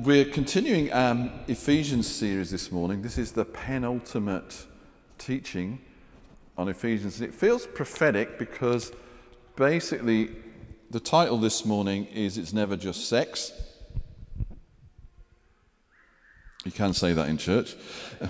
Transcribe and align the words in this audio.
We're 0.00 0.24
continuing 0.24 0.92
our 0.92 1.30
Ephesians 1.46 2.08
series 2.08 2.50
this 2.50 2.72
morning. 2.72 3.00
This 3.00 3.16
is 3.16 3.30
the 3.30 3.44
penultimate 3.44 4.66
teaching 5.18 5.80
on 6.58 6.68
Ephesians. 6.68 7.20
And 7.20 7.28
it 7.28 7.34
feels 7.34 7.66
prophetic 7.68 8.36
because 8.36 8.92
basically 9.54 10.30
the 10.90 10.98
title 10.98 11.38
this 11.38 11.64
morning 11.64 12.06
is 12.06 12.38
It's 12.38 12.52
Never 12.52 12.74
Just 12.76 13.08
Sex. 13.08 13.52
You 16.64 16.72
can 16.72 16.92
say 16.92 17.12
that 17.12 17.28
in 17.28 17.38
church. 17.38 17.76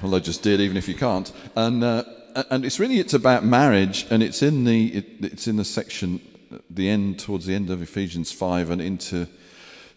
Well, 0.02 0.14
I 0.16 0.18
just 0.18 0.42
did, 0.42 0.60
even 0.60 0.76
if 0.76 0.86
you 0.86 0.94
can't. 0.94 1.32
And, 1.56 1.82
uh, 1.82 2.04
and 2.50 2.66
it's 2.66 2.78
really 2.78 2.98
it's 2.98 3.14
about 3.14 3.42
marriage, 3.42 4.06
and 4.10 4.22
it's 4.22 4.42
in 4.42 4.64
the 4.64 4.88
it, 4.88 5.06
it's 5.20 5.48
in 5.48 5.56
the 5.56 5.64
section, 5.64 6.20
the 6.68 6.90
end 6.90 7.20
towards 7.20 7.46
the 7.46 7.54
end 7.54 7.70
of 7.70 7.80
Ephesians 7.80 8.32
five 8.32 8.68
and 8.70 8.82
into 8.82 9.28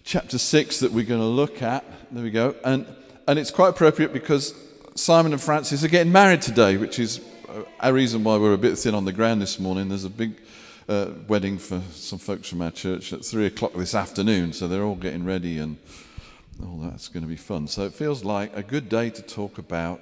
chapter 0.08 0.38
6 0.38 0.80
that 0.80 0.94
we're 0.94 1.04
going 1.04 1.20
to 1.20 1.28
look 1.28 1.62
at. 1.62 1.84
There 2.14 2.24
we 2.24 2.32
go. 2.32 2.56
And, 2.64 2.88
and 3.28 3.38
it's 3.38 3.52
quite 3.52 3.68
appropriate 3.68 4.14
because 4.14 4.56
Simon 4.96 5.34
and 5.34 5.42
Francis 5.42 5.84
are 5.84 5.90
getting 5.90 6.14
married 6.14 6.42
today, 6.42 6.78
which 6.78 6.98
is 6.98 7.20
a 7.82 7.92
reason 7.92 8.24
why 8.24 8.38
we're 8.38 8.54
a 8.54 8.58
bit 8.58 8.78
thin 8.78 8.96
on 8.96 9.04
the 9.04 9.12
ground 9.12 9.42
this 9.42 9.60
morning. 9.60 9.90
There's 9.90 10.06
a 10.06 10.10
big 10.10 10.42
uh, 10.88 11.08
wedding 11.28 11.58
for 11.58 11.82
some 11.92 12.20
folks 12.20 12.48
from 12.48 12.62
our 12.62 12.72
church 12.72 13.12
at 13.12 13.26
3 13.26 13.48
o'clock 13.48 13.74
this 13.74 13.94
afternoon, 13.94 14.54
so 14.54 14.70
they're 14.70 14.86
all 14.86 14.96
getting 14.96 15.26
ready 15.26 15.58
and 15.58 15.78
all 16.64 16.78
that's 16.78 17.10
going 17.10 17.24
to 17.24 17.30
be 17.30 17.36
fun. 17.36 17.68
So 17.68 17.84
it 17.84 17.94
feels 17.94 18.24
like 18.24 18.56
a 18.56 18.64
good 18.64 18.88
day 18.88 19.10
to 19.10 19.22
talk 19.22 19.58
about 19.58 20.00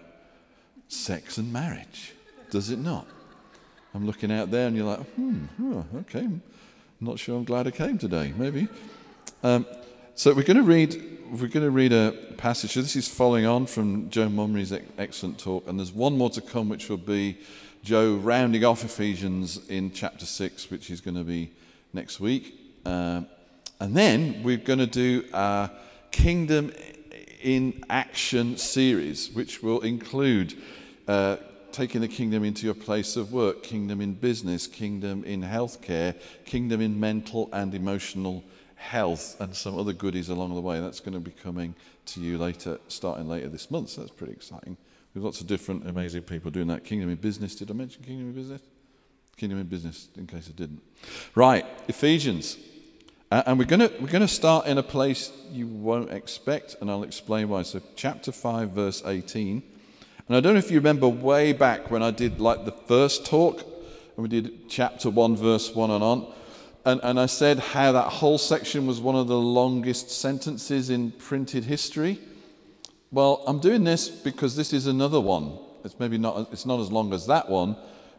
sex 0.88 1.40
and 1.40 1.52
marriage, 1.52 2.14
does 2.52 2.70
it 2.70 2.78
not? 2.78 3.08
I'm 3.96 4.06
looking 4.06 4.32
out 4.32 4.52
there 4.52 4.68
and 4.68 4.78
you're 4.78 4.86
like, 4.86 5.00
hmm, 5.16 5.46
oh, 5.64 5.86
okay. 6.02 6.20
I'm 6.20 6.42
not 7.02 7.18
sure 7.18 7.36
I'm 7.36 7.44
glad 7.44 7.66
I 7.66 7.72
came 7.72 7.98
today, 7.98 8.36
maybe. 8.38 8.68
Um, 9.42 9.66
so 10.18 10.34
we're 10.34 10.44
going 10.44 10.56
to 10.56 10.64
read 10.64 11.20
we're 11.30 11.48
going 11.48 11.66
to 11.66 11.72
read 11.72 11.92
a 11.92 12.12
passage. 12.38 12.76
This 12.76 12.96
is 12.96 13.08
following 13.08 13.46
on 13.46 13.66
from 13.66 14.10
Joe 14.10 14.30
Mummery's 14.30 14.72
excellent 14.98 15.40
talk, 15.40 15.68
and 15.68 15.78
there's 15.78 15.92
one 15.92 16.18
more 16.18 16.30
to 16.30 16.42
come, 16.42 16.70
which 16.70 16.88
will 16.88 16.98
be 16.98 17.38
Joe 17.84 18.16
rounding 18.16 18.64
off 18.64 18.86
Ephesians 18.86 19.68
in 19.68 19.92
chapter 19.92 20.26
six, 20.26 20.72
which 20.72 20.90
is 20.90 21.02
going 21.02 21.18
to 21.18 21.26
be 21.26 21.52
next 21.92 22.22
week, 22.22 22.58
uh, 22.86 23.24
and 23.82 23.98
then 23.98 24.42
we're 24.42 24.56
going 24.56 24.80
to 24.80 24.88
do 24.88 25.26
a 25.34 25.70
Kingdom 26.12 26.72
in 27.42 27.84
Action 27.90 28.58
series, 28.58 29.32
which 29.34 29.62
will 29.62 29.82
include. 29.82 30.56
Uh, 31.08 31.38
taking 31.72 32.00
the 32.00 32.08
kingdom 32.08 32.46
into 32.46 32.66
your 32.66 32.74
place 32.74 33.18
of 33.18 33.34
work, 33.34 33.62
kingdom 33.62 34.00
in 34.00 34.14
business, 34.14 34.66
kingdom 34.66 35.26
in 35.26 35.42
healthcare, 35.42 36.16
kingdom 36.46 36.80
in 36.80 36.98
mental 36.98 37.50
and 37.52 37.76
emotional 37.76 38.42
health 38.76 39.36
and 39.40 39.56
some 39.56 39.78
other 39.78 39.94
goodies 39.94 40.30
along 40.30 40.54
the 40.54 40.62
way. 40.62 40.80
That's 40.80 41.00
going 41.00 41.14
to 41.14 41.20
be 41.20 41.32
coming 41.32 41.76
to 42.08 42.20
you 42.20 42.38
later, 42.38 42.80
starting 42.88 43.28
later 43.28 43.50
this 43.50 43.72
month. 43.72 43.90
So 43.90 44.02
that's 44.02 44.14
pretty 44.14 44.34
exciting. 44.34 44.78
We've 45.14 45.24
lots 45.24 45.42
of 45.42 45.48
different 45.48 45.88
amazing 45.88 46.24
people 46.24 46.52
doing 46.52 46.68
that. 46.68 46.84
Kingdom 46.84 47.10
in 47.10 47.16
Business. 47.16 47.56
Did 47.56 47.72
I 47.72 47.74
mention 47.74 48.04
Kingdom 48.04 48.28
in 48.28 48.34
Business? 48.34 48.62
Kingdom 49.38 49.60
in 49.60 49.68
Business, 49.68 50.10
in 50.18 50.28
case 50.28 50.50
I 50.50 50.58
didn't. 50.58 50.82
Right, 51.34 51.66
Ephesians. 51.88 52.58
Uh, 53.32 53.44
and 53.48 53.58
we're 53.58 53.66
going 53.66 53.82
we're 54.00 54.08
going 54.08 54.22
to 54.22 54.28
start 54.28 54.68
in 54.68 54.78
a 54.78 54.84
place 54.84 55.32
you 55.52 55.68
won't 55.68 56.12
expect, 56.12 56.76
and 56.80 56.92
I'll 56.92 57.04
explain 57.04 57.50
why. 57.50 57.64
So, 57.64 57.82
chapter 57.96 58.32
5, 58.32 58.70
verse 58.72 59.04
18. 59.06 59.64
And 60.28 60.38
I 60.38 60.40
don't 60.40 60.54
know 60.54 60.60
if 60.60 60.72
you 60.72 60.78
remember 60.78 61.08
way 61.08 61.54
back 61.54 61.92
when 61.92 62.04
I 62.04 62.12
did 62.12 62.40
like 62.40 62.66
the 62.66 62.72
first 62.72 63.26
talk, 63.26 63.62
and 63.62 64.24
we 64.24 64.28
did 64.28 64.70
chapter 64.70 65.10
1, 65.10 65.36
verse 65.38 65.74
1 65.74 65.92
and 65.92 66.04
on 66.04 66.34
and, 66.86 67.02
and 67.04 67.20
I 67.20 67.26
said 67.26 67.60
how 67.60 67.92
that 67.94 68.08
whole 68.08 68.38
section 68.38 68.86
was 68.86 69.02
one 69.02 69.16
of 69.16 69.28
the 69.28 69.40
longest 69.40 70.12
sentences 70.12 70.90
in 70.90 71.12
printed 71.12 71.66
history. 71.66 72.20
Well, 73.12 73.44
I'm 73.48 73.60
doing 73.60 73.84
this 73.84 74.08
because 74.08 74.56
this 74.56 74.72
is 74.72 74.86
another 74.86 75.20
one. 75.20 75.58
It's 75.84 76.00
maybe 76.00 76.18
not, 76.18 76.50
it's 76.52 76.66
not 76.66 76.80
as 76.80 76.92
long 76.92 77.14
as 77.14 77.28
that 77.28 77.50
one, 77.50 77.76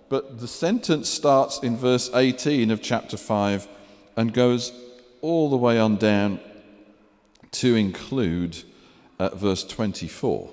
but 0.08 0.40
the 0.40 0.48
sentence 0.48 1.08
starts 1.08 1.60
in 1.60 1.76
verse 1.76 2.10
18 2.12 2.70
of 2.70 2.82
chapter 2.82 3.16
5 3.16 3.68
and 4.16 4.32
goes 4.32 4.72
all 5.20 5.48
the 5.50 5.56
way 5.56 5.78
on 5.78 5.96
down 5.96 6.40
to 7.52 7.74
include 7.74 8.62
uh, 9.18 9.30
verse 9.34 9.64
24, 9.64 10.50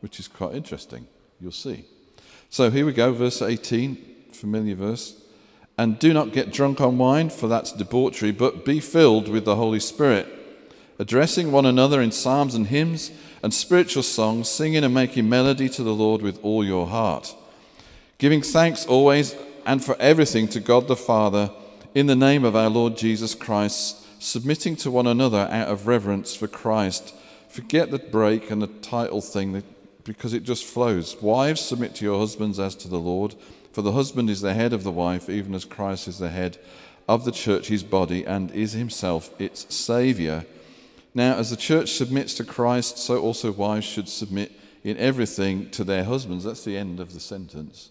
which 0.00 0.18
is 0.18 0.28
quite 0.28 0.54
interesting. 0.54 1.06
You'll 1.40 1.52
see. 1.52 1.84
So 2.50 2.70
here 2.70 2.84
we 2.84 2.92
go, 2.92 3.12
verse 3.12 3.42
18, 3.42 4.30
familiar 4.32 4.74
verse. 4.74 5.21
And 5.82 5.98
do 5.98 6.12
not 6.12 6.32
get 6.32 6.52
drunk 6.52 6.80
on 6.80 6.96
wine, 6.96 7.28
for 7.28 7.48
that's 7.48 7.72
debauchery, 7.72 8.30
but 8.30 8.64
be 8.64 8.78
filled 8.78 9.26
with 9.26 9.44
the 9.44 9.56
Holy 9.56 9.80
Spirit, 9.80 10.28
addressing 11.00 11.50
one 11.50 11.66
another 11.66 12.00
in 12.00 12.12
psalms 12.12 12.54
and 12.54 12.68
hymns 12.68 13.10
and 13.42 13.52
spiritual 13.52 14.04
songs, 14.04 14.48
singing 14.48 14.84
and 14.84 14.94
making 14.94 15.28
melody 15.28 15.68
to 15.70 15.82
the 15.82 15.92
Lord 15.92 16.22
with 16.22 16.38
all 16.44 16.64
your 16.64 16.86
heart, 16.86 17.34
giving 18.18 18.42
thanks 18.42 18.86
always 18.86 19.34
and 19.66 19.84
for 19.84 19.96
everything 19.98 20.46
to 20.50 20.60
God 20.60 20.86
the 20.86 20.94
Father 20.94 21.50
in 21.96 22.06
the 22.06 22.14
name 22.14 22.44
of 22.44 22.54
our 22.54 22.70
Lord 22.70 22.96
Jesus 22.96 23.34
Christ, 23.34 24.06
submitting 24.22 24.76
to 24.76 24.90
one 24.92 25.08
another 25.08 25.48
out 25.50 25.66
of 25.66 25.88
reverence 25.88 26.32
for 26.32 26.46
Christ. 26.46 27.12
Forget 27.48 27.90
the 27.90 27.98
break 27.98 28.52
and 28.52 28.62
the 28.62 28.68
title 28.68 29.20
thing 29.20 29.64
because 30.04 30.32
it 30.32 30.44
just 30.44 30.64
flows. 30.64 31.20
Wives, 31.20 31.60
submit 31.60 31.96
to 31.96 32.04
your 32.04 32.20
husbands 32.20 32.60
as 32.60 32.76
to 32.76 32.86
the 32.86 33.00
Lord. 33.00 33.34
For 33.72 33.82
the 33.82 33.92
husband 33.92 34.28
is 34.28 34.40
the 34.40 34.54
head 34.54 34.72
of 34.72 34.84
the 34.84 34.90
wife, 34.90 35.28
even 35.28 35.54
as 35.54 35.64
Christ 35.64 36.06
is 36.06 36.18
the 36.18 36.30
head 36.30 36.58
of 37.08 37.24
the 37.24 37.32
church, 37.32 37.68
his 37.68 37.82
body, 37.82 38.24
and 38.24 38.50
is 38.50 38.72
himself 38.72 39.30
its 39.40 39.74
Saviour. 39.74 40.44
Now, 41.14 41.36
as 41.36 41.50
the 41.50 41.56
church 41.56 41.92
submits 41.92 42.34
to 42.34 42.44
Christ, 42.44 42.98
so 42.98 43.18
also 43.18 43.50
wives 43.50 43.86
should 43.86 44.08
submit 44.08 44.52
in 44.84 44.96
everything 44.98 45.70
to 45.70 45.84
their 45.84 46.04
husbands. 46.04 46.44
That's 46.44 46.64
the 46.64 46.76
end 46.76 47.00
of 47.00 47.14
the 47.14 47.20
sentence. 47.20 47.90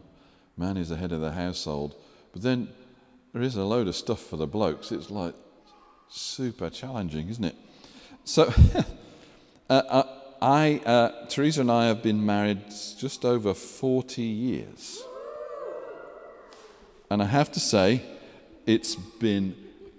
man 0.57 0.77
is 0.77 0.89
the 0.89 0.95
head 0.95 1.11
of 1.11 1.21
the 1.21 1.31
household. 1.31 1.95
But 2.33 2.41
then 2.41 2.69
there 3.33 3.41
is 3.41 3.55
a 3.55 3.63
load 3.63 3.87
of 3.87 3.95
stuff 3.95 4.21
for 4.21 4.37
the 4.37 4.47
blokes. 4.47 4.91
It's 4.91 5.09
like 5.09 5.35
super 6.09 6.69
challenging, 6.69 7.29
isn't 7.29 7.45
it? 7.45 7.55
So, 8.23 8.53
uh, 9.69 9.73
uh, 9.73 10.03
I, 10.41 10.81
uh, 10.85 11.27
Teresa 11.27 11.61
and 11.61 11.71
I 11.71 11.87
have 11.87 12.01
been 12.01 12.25
married 12.25 12.61
just 12.97 13.25
over 13.25 13.53
40 13.53 14.21
years. 14.21 15.03
And 17.09 17.21
I 17.21 17.25
have 17.25 17.51
to 17.51 17.59
say, 17.59 18.01
it's 18.65 18.95
been 18.95 19.55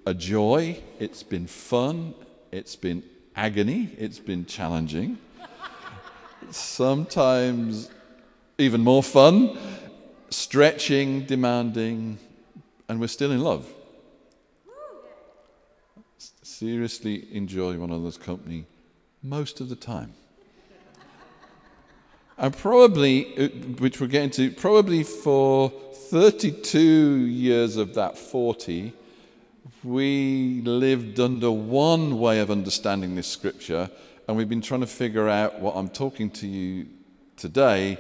a 0.07 0.15
joy, 0.15 0.81
it's 0.99 1.23
been 1.23 1.47
fun, 1.47 2.15
it's 2.51 2.75
been 2.75 3.03
agony, 3.37 3.91
it's 3.99 4.19
been 4.19 4.47
challenging. 4.47 5.19
Sometimes 6.51 7.91
even 8.59 8.83
more 8.83 9.03
fun, 9.03 9.59
stretching, 10.33 11.25
demanding, 11.27 12.19
and 12.89 13.01
we're 13.01 13.07
still 13.07 13.33
in 13.33 13.41
love. 13.41 13.67
Seriously 16.43 17.35
enjoy 17.35 17.77
one 17.79 17.91
another's 17.91 18.19
company 18.19 18.67
most 19.23 19.61
of 19.61 19.69
the 19.69 19.77
time. 19.77 20.15
And 22.39 22.57
probably, 22.57 23.37
uh, 23.37 23.49
which 23.79 24.01
we're 24.01 24.07
getting 24.07 24.31
to, 24.31 24.51
probably 24.51 25.05
for 25.05 25.71
32 26.11 26.79
years 26.79 27.77
of 27.77 27.95
that 27.95 28.19
40, 28.19 28.93
we 29.85 30.61
lived 30.65 31.21
under 31.21 31.51
one 31.51 32.19
way 32.19 32.41
of 32.41 32.51
understanding 32.51 33.15
this 33.15 33.27
scripture, 33.27 33.91
and 34.27 34.37
we've 34.37 34.49
been 34.49 34.63
trying 34.63 34.81
to 34.81 34.87
figure 34.87 35.29
out 35.29 35.61
what 35.61 35.77
I'm 35.77 35.89
talking 35.89 36.31
to 36.31 36.47
you 36.47 36.87
today 37.37 37.99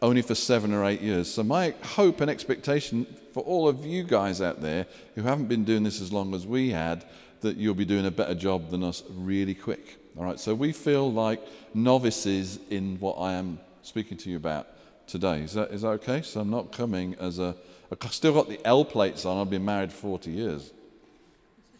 only 0.00 0.22
for 0.22 0.34
seven 0.34 0.72
or 0.72 0.84
eight 0.84 1.00
years. 1.00 1.32
So, 1.32 1.42
my 1.42 1.74
hope 1.82 2.20
and 2.20 2.30
expectation 2.30 3.06
for 3.32 3.42
all 3.42 3.68
of 3.68 3.84
you 3.84 4.04
guys 4.04 4.40
out 4.40 4.60
there 4.60 4.86
who 5.14 5.22
haven't 5.22 5.46
been 5.46 5.64
doing 5.64 5.82
this 5.82 6.00
as 6.00 6.12
long 6.12 6.34
as 6.34 6.46
we 6.46 6.70
had, 6.70 7.04
that 7.40 7.56
you'll 7.56 7.74
be 7.74 7.84
doing 7.84 8.06
a 8.06 8.10
better 8.10 8.34
job 8.34 8.70
than 8.70 8.82
us 8.82 9.02
really 9.10 9.54
quick. 9.54 9.98
All 10.16 10.24
right, 10.24 10.38
so 10.38 10.54
we 10.54 10.72
feel 10.72 11.12
like 11.12 11.40
novices 11.74 12.58
in 12.70 12.98
what 12.98 13.14
I 13.14 13.34
am 13.34 13.58
speaking 13.82 14.18
to 14.18 14.30
you 14.30 14.36
about 14.36 14.68
today. 15.06 15.40
Is 15.40 15.54
that, 15.54 15.70
is 15.70 15.82
that 15.82 15.88
okay? 15.88 16.22
So, 16.22 16.40
I'm 16.40 16.50
not 16.50 16.72
coming 16.72 17.16
as 17.20 17.38
a. 17.38 17.54
I've 17.90 18.12
still 18.12 18.34
got 18.34 18.48
the 18.48 18.60
L 18.66 18.84
plates 18.84 19.24
on, 19.24 19.40
I've 19.40 19.50
been 19.50 19.64
married 19.64 19.92
40 19.92 20.30
years. 20.30 20.72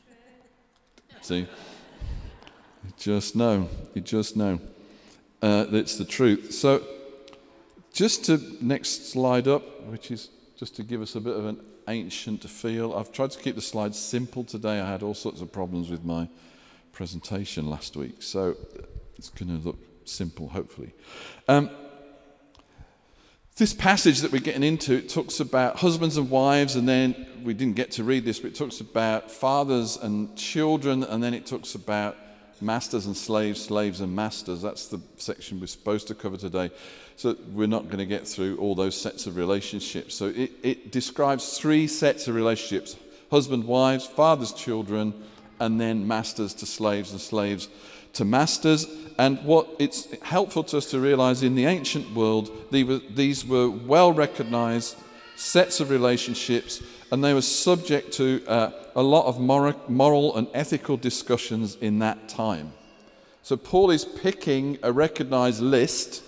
See? 1.20 1.40
You 1.40 1.46
just 2.96 3.36
know. 3.36 3.68
You 3.92 4.00
just 4.00 4.34
know. 4.34 4.58
Uh, 5.42 5.66
it's 5.70 5.96
the 5.96 6.06
truth. 6.06 6.52
So, 6.52 6.82
just 7.92 8.24
to 8.26 8.40
next 8.60 9.10
slide 9.10 9.48
up, 9.48 9.84
which 9.86 10.10
is 10.10 10.28
just 10.56 10.76
to 10.76 10.82
give 10.82 11.00
us 11.02 11.14
a 11.14 11.20
bit 11.20 11.36
of 11.36 11.46
an 11.46 11.60
ancient 11.88 12.42
feel. 12.48 12.94
I've 12.94 13.12
tried 13.12 13.30
to 13.30 13.38
keep 13.38 13.54
the 13.54 13.60
slides 13.60 13.98
simple 13.98 14.44
today. 14.44 14.80
I 14.80 14.90
had 14.90 15.02
all 15.02 15.14
sorts 15.14 15.40
of 15.40 15.52
problems 15.52 15.90
with 15.90 16.04
my 16.04 16.28
presentation 16.92 17.68
last 17.68 17.96
week, 17.96 18.22
so 18.22 18.56
it's 19.16 19.30
going 19.30 19.56
to 19.56 19.64
look 19.64 19.78
simple, 20.04 20.48
hopefully. 20.48 20.92
Um, 21.46 21.70
this 23.56 23.74
passage 23.74 24.20
that 24.20 24.30
we're 24.30 24.40
getting 24.40 24.62
into 24.62 24.94
it 24.94 25.08
talks 25.08 25.40
about 25.40 25.76
husbands 25.76 26.16
and 26.16 26.30
wives, 26.30 26.76
and 26.76 26.88
then 26.88 27.26
we 27.42 27.54
didn't 27.54 27.74
get 27.74 27.90
to 27.92 28.04
read 28.04 28.24
this, 28.24 28.38
but 28.38 28.52
it 28.52 28.54
talks 28.54 28.80
about 28.80 29.30
fathers 29.30 29.96
and 29.96 30.36
children, 30.36 31.02
and 31.02 31.22
then 31.22 31.34
it 31.34 31.46
talks 31.46 31.74
about 31.74 32.16
masters 32.60 33.06
and 33.06 33.16
slaves, 33.16 33.60
slaves 33.64 34.00
and 34.00 34.14
masters. 34.14 34.62
That's 34.62 34.86
the 34.86 35.00
section 35.16 35.60
we're 35.60 35.66
supposed 35.66 36.06
to 36.08 36.14
cover 36.14 36.36
today. 36.36 36.70
So 37.18 37.36
we're 37.52 37.66
not 37.66 37.86
going 37.86 37.98
to 37.98 38.06
get 38.06 38.28
through 38.28 38.58
all 38.58 38.76
those 38.76 38.94
sets 38.96 39.26
of 39.26 39.36
relationships. 39.36 40.14
So 40.14 40.26
it, 40.26 40.52
it 40.62 40.92
describes 40.92 41.58
three 41.58 41.88
sets 41.88 42.28
of 42.28 42.36
relationships 42.36 42.96
husband, 43.28 43.64
wives, 43.64 44.06
fathers, 44.06 44.52
children, 44.52 45.12
and 45.58 45.80
then 45.80 46.06
masters 46.06 46.54
to 46.54 46.64
slaves 46.64 47.10
and 47.10 47.20
slaves 47.20 47.68
to 48.12 48.24
masters. 48.24 48.86
And 49.18 49.44
what 49.44 49.68
it's 49.80 50.06
helpful 50.22 50.62
to 50.62 50.78
us 50.78 50.92
to 50.92 51.00
realize 51.00 51.42
in 51.42 51.56
the 51.56 51.66
ancient 51.66 52.14
world, 52.14 52.52
these 52.70 53.44
were 53.44 53.68
well 53.68 54.12
recognized 54.12 54.96
sets 55.34 55.80
of 55.80 55.90
relationships, 55.90 56.80
and 57.10 57.24
they 57.24 57.34
were 57.34 57.42
subject 57.42 58.12
to 58.12 58.46
uh, 58.46 58.70
a 58.94 59.02
lot 59.02 59.26
of 59.26 59.40
moral 59.40 60.36
and 60.36 60.46
ethical 60.54 60.96
discussions 60.96 61.74
in 61.80 61.98
that 61.98 62.28
time. 62.28 62.72
So, 63.42 63.56
Paul 63.56 63.90
is 63.90 64.04
picking 64.04 64.78
a 64.84 64.92
recognized 64.92 65.60
list 65.60 66.22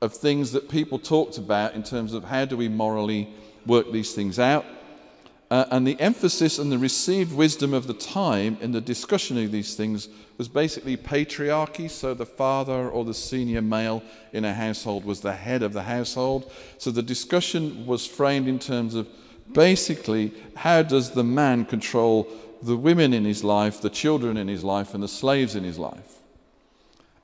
of 0.00 0.12
things 0.12 0.52
that 0.52 0.68
people 0.68 0.98
talked 0.98 1.38
about 1.38 1.74
in 1.74 1.82
terms 1.82 2.12
of 2.12 2.24
how 2.24 2.44
do 2.44 2.56
we 2.56 2.68
morally 2.68 3.28
work 3.64 3.90
these 3.92 4.14
things 4.14 4.38
out. 4.38 4.64
Uh, 5.48 5.64
and 5.70 5.86
the 5.86 5.98
emphasis 6.00 6.58
and 6.58 6.72
the 6.72 6.78
received 6.78 7.32
wisdom 7.32 7.72
of 7.72 7.86
the 7.86 7.94
time 7.94 8.58
in 8.60 8.72
the 8.72 8.80
discussion 8.80 9.38
of 9.38 9.52
these 9.52 9.76
things 9.76 10.08
was 10.38 10.48
basically 10.48 10.96
patriarchy. 10.96 11.88
So 11.88 12.14
the 12.14 12.26
father 12.26 12.90
or 12.90 13.04
the 13.04 13.14
senior 13.14 13.62
male 13.62 14.02
in 14.32 14.44
a 14.44 14.52
household 14.52 15.04
was 15.04 15.20
the 15.20 15.32
head 15.32 15.62
of 15.62 15.72
the 15.72 15.84
household. 15.84 16.50
So 16.78 16.90
the 16.90 17.02
discussion 17.02 17.86
was 17.86 18.06
framed 18.06 18.48
in 18.48 18.58
terms 18.58 18.96
of 18.96 19.08
basically 19.52 20.32
how 20.56 20.82
does 20.82 21.12
the 21.12 21.24
man 21.24 21.64
control 21.64 22.26
the 22.60 22.76
women 22.76 23.12
in 23.12 23.24
his 23.24 23.44
life, 23.44 23.80
the 23.80 23.90
children 23.90 24.36
in 24.36 24.48
his 24.48 24.64
life, 24.64 24.94
and 24.94 25.02
the 25.02 25.08
slaves 25.08 25.54
in 25.54 25.62
his 25.62 25.78
life. 25.78 26.15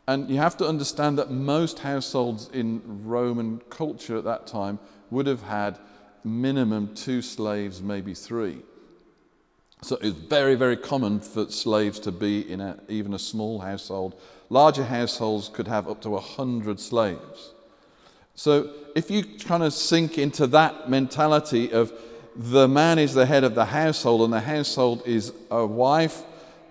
And 0.09 0.29
you 0.29 0.37
have 0.39 0.57
to 0.59 0.67
understand 0.67 1.19
that 1.19 1.31
most 1.31 1.79
households 1.79 2.49
in 2.53 2.83
Roman 3.05 3.61
culture 3.71 4.17
at 4.17 4.25
that 4.25 4.47
time 4.47 4.79
would 5.11 5.27
have 5.27 5.43
had 5.43 5.79
minimum 6.25 6.95
two 6.95 7.23
slaves, 7.23 7.81
maybe 7.81 8.15
three. 8.15 8.63
So 9.83 9.99
it's 10.01 10.17
very, 10.17 10.55
very 10.55 10.77
common 10.77 11.21
for 11.21 11.51
slaves 11.51 11.99
to 12.01 12.13
be 12.13 12.51
in 12.51 12.61
a, 12.61 12.79
even 12.89 13.15
a 13.15 13.19
small 13.19 13.61
household. 13.61 14.21
Larger 14.49 14.85
households 14.85 15.49
could 15.49 15.67
have 15.67 15.89
up 15.89 16.01
to 16.03 16.11
100 16.11 16.79
slaves. 16.79 17.53
So 18.35 18.71
if 18.95 19.11
you 19.11 19.25
kind 19.25 19.63
of 19.63 19.73
sink 19.73 20.19
into 20.19 20.47
that 20.49 20.89
mentality 20.89 21.73
of 21.73 21.93
the 22.37 22.69
man 22.69 22.99
is 22.99 23.13
the 23.13 23.27
head 23.27 23.45
of 23.45 23.55
the 23.55 23.67
household 23.67 24.23
and 24.23 24.33
the 24.33 24.41
household 24.41 25.03
is 25.05 25.33
a 25.51 25.67
wife, 25.67 26.23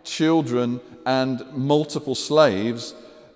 children, 0.03 0.79
and 1.05 1.45
multiple 1.53 2.15
slaves, 2.15 2.95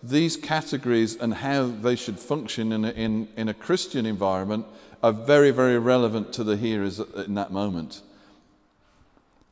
these 0.09 0.37
categories 0.37 1.15
and 1.15 1.33
how 1.33 1.67
they 1.67 1.95
should 1.95 2.19
function 2.19 2.71
in 2.71 2.85
a, 2.85 2.91
in, 2.91 3.27
in 3.35 3.49
a 3.49 3.53
Christian 3.53 4.05
environment 4.05 4.65
are 5.01 5.11
very, 5.11 5.51
very 5.51 5.79
relevant 5.79 6.33
to 6.33 6.43
the 6.43 6.57
hearers 6.57 6.99
in 6.99 7.33
that 7.35 7.51
moment. 7.51 8.01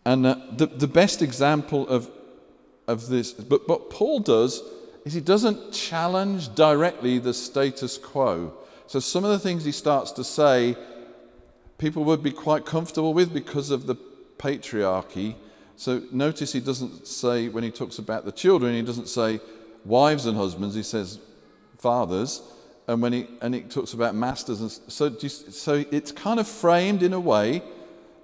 And 0.06 0.26
uh, 0.26 0.36
the, 0.52 0.68
the 0.68 0.88
best 0.88 1.22
example 1.22 1.88
of, 1.88 2.10
of 2.88 3.08
this, 3.08 3.32
but 3.32 3.68
what 3.68 3.90
Paul 3.90 4.20
does 4.20 4.62
is 5.06 5.14
he 5.14 5.22
doesn't 5.22 5.74
challenge 5.74 6.54
directly 6.56 7.20
the 7.20 7.34
status 7.34 7.98
quo. 7.98 8.54
So 8.88 9.00
some 9.00 9.24
of 9.24 9.32
the 9.32 9.40
things 9.40 9.64
he 9.64 9.72
starts 9.72 10.12
to 10.14 10.24
say, 10.24 10.76
people 11.78 12.04
would 12.06 12.22
be 12.22 12.32
quite 12.32 12.66
comfortable 12.66 13.14
with 13.14 13.34
because 13.34 13.70
of 13.70 13.88
the 13.88 13.96
patriarchy. 14.38 15.36
So 15.78 16.04
notice 16.12 16.54
he 16.54 16.60
doesn't 16.60 17.08
say, 17.08 17.50
when 17.50 17.64
he 17.64 17.72
talks 17.72 17.98
about 17.98 18.26
the 18.26 18.32
children, 18.32 18.76
he 18.76 18.82
doesn't 18.82 19.10
say 19.10 19.40
wives 19.86 20.26
and 20.26 20.38
husbands, 20.38 20.76
he 20.76 20.84
says 20.84 21.20
fathers 21.78 22.42
and 22.88 23.02
when 23.02 23.14
he 23.14 23.28
and 23.42 23.54
he 23.54 23.62
talks 23.62 23.94
about 23.94 24.16
masters 24.16 24.62
and 24.62 24.72
so 24.72 25.10
so 25.18 25.84
it's 25.92 26.12
kind 26.12 26.40
of 26.40 26.48
framed 26.48 27.04
in 27.04 27.14
a 27.14 27.20
way 27.20 27.62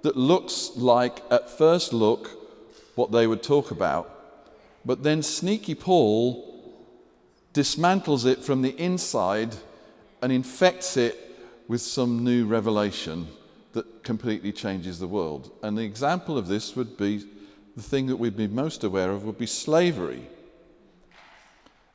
that 0.02 0.16
looks 0.16 0.70
like 0.76 1.22
at 1.30 1.48
first 1.50 1.92
look 1.92 2.30
what 2.94 3.12
they 3.12 3.26
would 3.26 3.42
talk 3.42 3.70
about. 3.70 4.16
But 4.84 5.02
then 5.02 5.22
sneaky 5.22 5.74
paul 5.74 6.46
dismantles 7.52 8.24
it 8.26 8.42
from 8.42 8.62
the 8.62 8.76
inside 8.78 9.54
and 10.22 10.32
infects 10.32 10.96
it 10.96 11.18
with 11.68 11.80
some 11.80 12.24
new 12.24 12.46
revelation 12.46 13.26
that 13.72 14.02
completely 14.02 14.52
changes 14.52 14.98
the 14.98 15.06
world. 15.06 15.50
And 15.62 15.76
the 15.76 15.84
example 15.84 16.36
of 16.36 16.48
this 16.48 16.76
would 16.76 16.96
be 16.96 17.24
the 17.76 17.82
thing 17.82 18.06
that 18.06 18.16
we'd 18.16 18.36
be 18.36 18.48
most 18.48 18.84
aware 18.84 19.10
of 19.10 19.24
would 19.24 19.38
be 19.38 19.46
slavery 19.46 20.26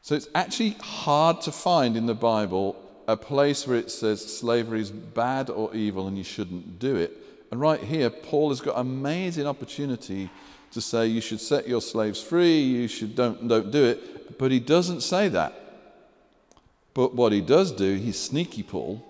so 0.06 0.14
it's 0.14 0.28
actually 0.36 0.78
hard 0.82 1.42
to 1.42 1.52
find 1.52 1.98
in 1.98 2.06
the 2.06 2.14
Bible 2.14 2.76
a 3.08 3.18
place 3.18 3.66
where 3.66 3.80
it 3.80 3.90
says 3.90 4.24
slavery 4.24 4.80
is 4.80 4.92
bad 4.92 5.50
or 5.50 5.74
evil 5.74 6.08
and 6.08 6.16
you 6.16 6.24
shouldn't 6.24 6.78
do 6.78 6.96
it. 6.96 7.18
And 7.50 7.60
right 7.60 7.80
here, 7.80 8.12
Paul 8.12 8.50
has 8.50 8.62
got 8.62 8.76
an 8.76 8.82
amazing 8.82 9.48
opportunity 9.48 10.30
to 10.74 10.80
say 10.80 11.08
you 11.08 11.22
should 11.22 11.42
set 11.42 11.68
your 11.68 11.82
slaves 11.82 12.22
free, 12.22 12.60
you 12.60 12.88
should 12.88 13.16
don't, 13.16 13.48
don't 13.48 13.72
do 13.72 13.84
it. 13.84 14.38
But 14.38 14.52
he 14.52 14.60
doesn't 14.60 15.02
say 15.02 15.28
that. 15.30 15.60
But 16.94 17.16
what 17.16 17.32
he 17.32 17.42
does 17.42 17.72
do, 17.72 17.96
he's 17.96 18.20
sneaky 18.20 18.62
Paul. 18.62 19.04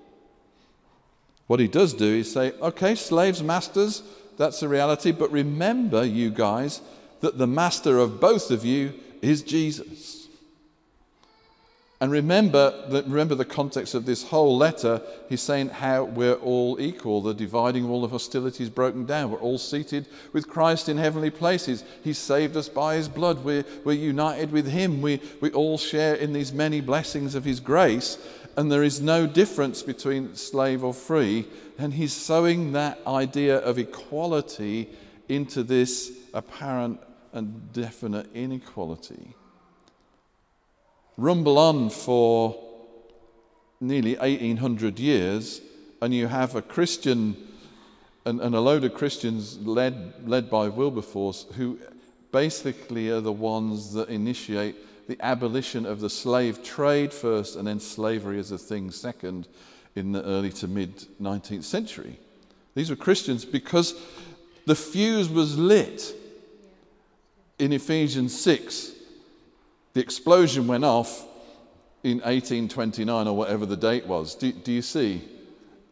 What 1.47 1.59
he 1.59 1.67
does 1.67 1.93
do 1.93 2.05
is 2.05 2.31
say, 2.31 2.53
okay, 2.61 2.95
slaves, 2.95 3.43
masters, 3.43 4.01
that's 4.37 4.61
the 4.61 4.69
reality. 4.69 5.11
But 5.11 5.29
remember, 5.29 6.05
you 6.05 6.29
guys, 6.29 6.79
that 7.19 7.37
the 7.37 7.47
master 7.47 7.99
of 7.99 8.21
both 8.21 8.49
of 8.49 8.63
you 8.63 8.93
is 9.21 9.41
Jesus. 9.41 10.24
And 12.01 12.11
remember, 12.11 12.73
remember 12.89 13.35
the 13.35 13.45
context 13.45 13.93
of 13.93 14.05
this 14.05 14.23
whole 14.23 14.57
letter. 14.57 15.01
He's 15.29 15.41
saying 15.41 15.69
how 15.69 16.03
we're 16.03 16.33
all 16.33 16.77
equal. 16.79 17.21
The 17.21 17.33
dividing 17.33 17.87
wall 17.87 18.03
of 18.03 18.11
hostility 18.11 18.65
is 18.65 18.69
broken 18.69 19.05
down. 19.05 19.31
We're 19.31 19.39
all 19.39 19.57
seated 19.57 20.07
with 20.33 20.49
Christ 20.49 20.89
in 20.89 20.97
heavenly 20.97 21.29
places. 21.29 21.85
He's 22.03 22.17
saved 22.17 22.57
us 22.57 22.67
by 22.67 22.95
his 22.95 23.07
blood. 23.07 23.45
We're, 23.45 23.63
we're 23.85 23.93
united 23.93 24.51
with 24.51 24.67
him. 24.67 25.01
We, 25.01 25.21
we 25.39 25.51
all 25.51 25.77
share 25.77 26.15
in 26.15 26.33
these 26.33 26.51
many 26.51 26.81
blessings 26.81 27.33
of 27.33 27.45
his 27.45 27.61
grace. 27.61 28.17
And 28.57 28.69
there 28.69 28.83
is 28.83 28.99
no 28.99 29.25
difference 29.25 29.81
between 29.81 30.35
slave 30.35 30.83
or 30.83 30.93
free. 30.93 31.47
And 31.77 31.93
he's 31.93 32.13
sowing 32.13 32.73
that 32.73 32.99
idea 33.07 33.59
of 33.59 33.79
equality 33.79 34.89
into 35.29 35.63
this 35.63 36.11
apparent 36.33 36.99
and 37.31 37.71
definite 37.71 38.27
inequality 38.33 39.33
rumble 41.17 41.57
on 41.57 41.89
for 41.89 42.55
nearly 43.79 44.15
1800 44.15 44.99
years, 44.99 45.61
and 46.01 46.13
you 46.13 46.27
have 46.27 46.55
a 46.55 46.61
Christian 46.61 47.35
and, 48.25 48.41
and, 48.41 48.55
a 48.55 48.59
load 48.59 48.83
of 48.83 48.95
Christians 48.95 49.59
led, 49.59 50.27
led 50.27 50.49
by 50.49 50.67
Wilberforce 50.67 51.45
who 51.55 51.77
basically 52.31 53.09
are 53.11 53.21
the 53.21 53.31
ones 53.31 53.93
that 53.93 54.09
initiate 54.09 54.75
the 55.07 55.17
abolition 55.21 55.85
of 55.85 55.99
the 55.99 56.09
slave 56.09 56.63
trade 56.63 57.13
first 57.13 57.55
and 57.55 57.67
then 57.67 57.79
slavery 57.79 58.39
as 58.39 58.51
a 58.51 58.57
thing 58.57 58.89
second 58.89 59.47
in 59.95 60.11
the 60.11 60.23
early 60.23 60.51
to 60.51 60.67
mid 60.67 61.05
19th 61.21 61.63
century. 61.63 62.19
These 62.73 62.89
were 62.89 62.95
Christians 62.95 63.45
because 63.45 63.93
the 64.65 64.75
fuse 64.75 65.29
was 65.29 65.57
lit 65.59 66.13
in 67.59 67.71
Ephesians 67.71 68.37
6 68.41 68.94
the 69.95 70.01
explosion 70.01 70.67
went 70.67 70.83
off 70.83 71.25
in 72.03 72.17
1829 72.17 73.27
or 73.27 73.35
whatever 73.35 73.65
the 73.65 73.77
date 73.77 74.05
was. 74.05 74.35
Do, 74.35 74.51
do 74.51 74.73
you 74.73 74.81
see? 74.81 75.23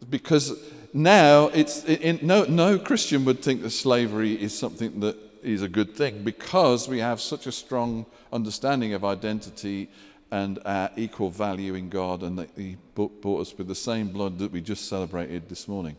Because 0.10 0.60
now 0.94 1.48
it's 1.48 1.88
no, 2.22 2.44
no 2.44 2.78
Christian 2.78 3.24
would 3.24 3.42
think 3.42 3.62
that 3.62 3.70
slavery 3.70 4.34
is 4.34 4.58
something 4.58 5.00
that 5.00 5.18
is 5.42 5.62
a 5.62 5.70
good 5.70 5.96
thing 5.96 6.22
because 6.22 6.90
we 6.90 7.00
have 7.00 7.22
such 7.22 7.48
a 7.48 7.52
strong 7.52 8.06
understanding 8.34 8.94
of 8.94 9.06
identity 9.06 9.90
and 10.32 10.60
our 10.66 10.90
equal 10.98 11.30
value 11.30 11.76
in 11.76 11.90
God, 11.90 12.24
and 12.24 12.38
that 12.40 12.50
He 12.58 12.76
bought 12.96 13.42
us 13.42 13.56
with 13.58 13.68
the 13.68 13.76
same 13.76 14.10
blood 14.10 14.40
that 14.40 14.52
we 14.52 14.62
just 14.62 14.90
celebrated 14.90 15.48
this 15.48 15.68
morning. 15.68 15.96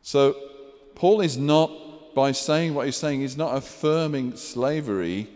So, 0.00 0.34
Paul 0.94 1.20
is 1.20 1.36
not, 1.36 2.14
by 2.14 2.32
saying 2.32 2.72
what 2.72 2.86
he's 2.86 2.96
saying, 2.96 3.20
he's 3.20 3.36
not 3.36 3.54
affirming 3.54 4.36
slavery, 4.36 5.28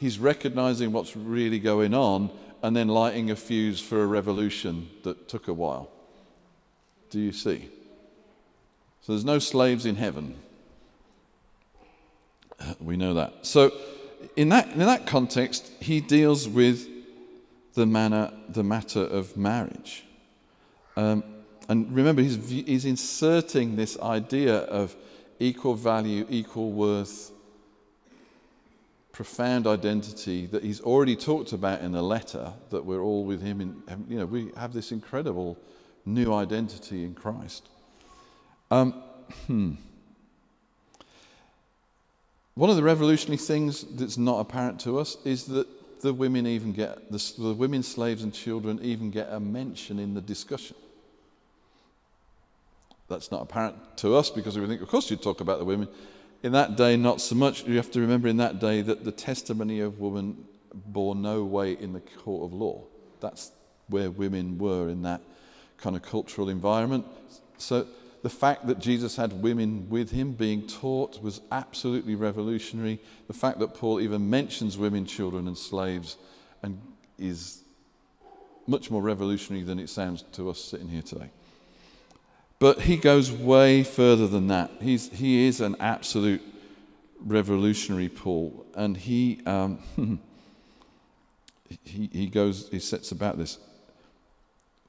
he's 0.00 0.18
recognizing 0.18 0.92
what's 0.92 1.14
really 1.14 1.58
going 1.58 1.92
on 1.94 2.30
and 2.62 2.74
then 2.74 2.88
lighting 2.88 3.30
a 3.30 3.36
fuse 3.36 3.80
for 3.80 4.02
a 4.02 4.06
revolution 4.06 4.88
that 5.04 5.28
took 5.28 5.46
a 5.46 5.52
while. 5.52 5.90
Do 7.10 7.20
you 7.20 7.32
see? 7.32 7.68
So, 9.02 9.12
there's 9.12 9.24
no 9.24 9.38
slaves 9.38 9.86
in 9.86 9.96
heaven. 9.96 10.36
We 12.80 12.96
know 12.96 13.14
that. 13.14 13.46
So, 13.46 13.72
in 14.36 14.48
that, 14.50 14.68
in 14.72 14.80
that 14.80 15.06
context, 15.06 15.70
he 15.80 16.00
deals 16.00 16.48
with 16.48 16.86
the, 17.74 17.86
manner, 17.86 18.32
the 18.48 18.62
matter 18.62 19.00
of 19.00 19.36
marriage. 19.36 20.04
Um, 20.96 21.24
and 21.68 21.94
remember, 21.94 22.20
he's, 22.22 22.50
he's 22.50 22.84
inserting 22.84 23.76
this 23.76 23.98
idea 24.00 24.56
of 24.56 24.94
equal 25.38 25.74
value, 25.74 26.26
equal 26.28 26.70
worth, 26.70 27.30
profound 29.20 29.66
identity 29.66 30.46
that 30.46 30.64
he's 30.64 30.80
already 30.80 31.14
talked 31.14 31.52
about 31.52 31.82
in 31.82 31.92
the 31.92 32.00
letter 32.00 32.50
that 32.70 32.82
we're 32.82 33.02
all 33.02 33.22
with 33.22 33.42
him 33.42 33.60
in 33.60 33.82
you 34.08 34.16
know 34.16 34.24
we 34.24 34.50
have 34.56 34.72
this 34.72 34.92
incredible 34.92 35.58
new 36.06 36.32
identity 36.32 37.04
in 37.04 37.12
christ 37.12 37.68
um, 38.70 38.94
hmm. 39.46 39.72
one 42.54 42.70
of 42.70 42.76
the 42.76 42.82
revolutionary 42.82 43.36
things 43.36 43.82
that's 43.82 44.16
not 44.16 44.40
apparent 44.40 44.80
to 44.80 44.98
us 44.98 45.18
is 45.26 45.44
that 45.44 45.66
the 46.00 46.14
women 46.14 46.46
even 46.46 46.72
get, 46.72 47.12
the, 47.12 47.32
the 47.36 47.52
women 47.52 47.82
slaves 47.82 48.22
and 48.22 48.32
children 48.32 48.80
even 48.82 49.10
get 49.10 49.28
a 49.30 49.38
mention 49.38 49.98
in 49.98 50.14
the 50.14 50.22
discussion. 50.22 50.76
That's 53.06 53.30
not 53.30 53.42
apparent 53.42 53.76
to 53.98 54.16
us 54.16 54.30
because 54.30 54.58
we 54.58 54.66
think, 54.66 54.80
of 54.80 54.88
course, 54.88 55.10
you'd 55.10 55.20
talk 55.20 55.42
about 55.42 55.58
the 55.58 55.66
women. 55.66 55.88
In 56.42 56.52
that 56.52 56.76
day, 56.76 56.96
not 56.96 57.20
so 57.20 57.34
much. 57.34 57.66
You 57.66 57.76
have 57.76 57.90
to 57.92 58.00
remember 58.00 58.26
in 58.26 58.38
that 58.38 58.60
day 58.60 58.80
that 58.82 59.04
the 59.04 59.12
testimony 59.12 59.80
of 59.80 60.00
woman 60.00 60.44
bore 60.72 61.14
no 61.14 61.44
weight 61.44 61.80
in 61.80 61.92
the 61.92 62.00
court 62.00 62.44
of 62.44 62.54
law. 62.54 62.84
That's 63.20 63.52
where 63.88 64.10
women 64.10 64.56
were 64.56 64.88
in 64.88 65.02
that 65.02 65.20
kind 65.76 65.96
of 65.96 66.02
cultural 66.02 66.48
environment. 66.48 67.04
So 67.58 67.86
the 68.22 68.30
fact 68.30 68.66
that 68.68 68.78
Jesus 68.78 69.16
had 69.16 69.42
women 69.42 69.88
with 69.90 70.10
him 70.10 70.32
being 70.32 70.66
taught 70.66 71.22
was 71.22 71.40
absolutely 71.52 72.14
revolutionary. 72.14 73.00
The 73.26 73.34
fact 73.34 73.58
that 73.58 73.74
Paul 73.74 74.00
even 74.00 74.30
mentions 74.30 74.78
women, 74.78 75.04
children, 75.04 75.46
and 75.46 75.58
slaves 75.58 76.16
and 76.62 76.80
is 77.18 77.62
much 78.66 78.90
more 78.90 79.02
revolutionary 79.02 79.64
than 79.64 79.78
it 79.78 79.90
sounds 79.90 80.22
to 80.32 80.48
us 80.48 80.58
sitting 80.58 80.88
here 80.88 81.02
today. 81.02 81.30
But 82.60 82.82
he 82.82 82.98
goes 82.98 83.32
way 83.32 83.82
further 83.82 84.28
than 84.28 84.48
that. 84.48 84.70
He's, 84.82 85.10
he 85.10 85.46
is 85.46 85.62
an 85.62 85.76
absolute 85.80 86.42
revolutionary, 87.18 88.10
Paul, 88.10 88.66
and 88.74 88.98
he, 88.98 89.40
um, 89.46 89.78
he, 91.84 92.10
he 92.12 92.26
goes, 92.26 92.68
he 92.68 92.78
sets 92.78 93.12
about 93.12 93.38
this 93.38 93.58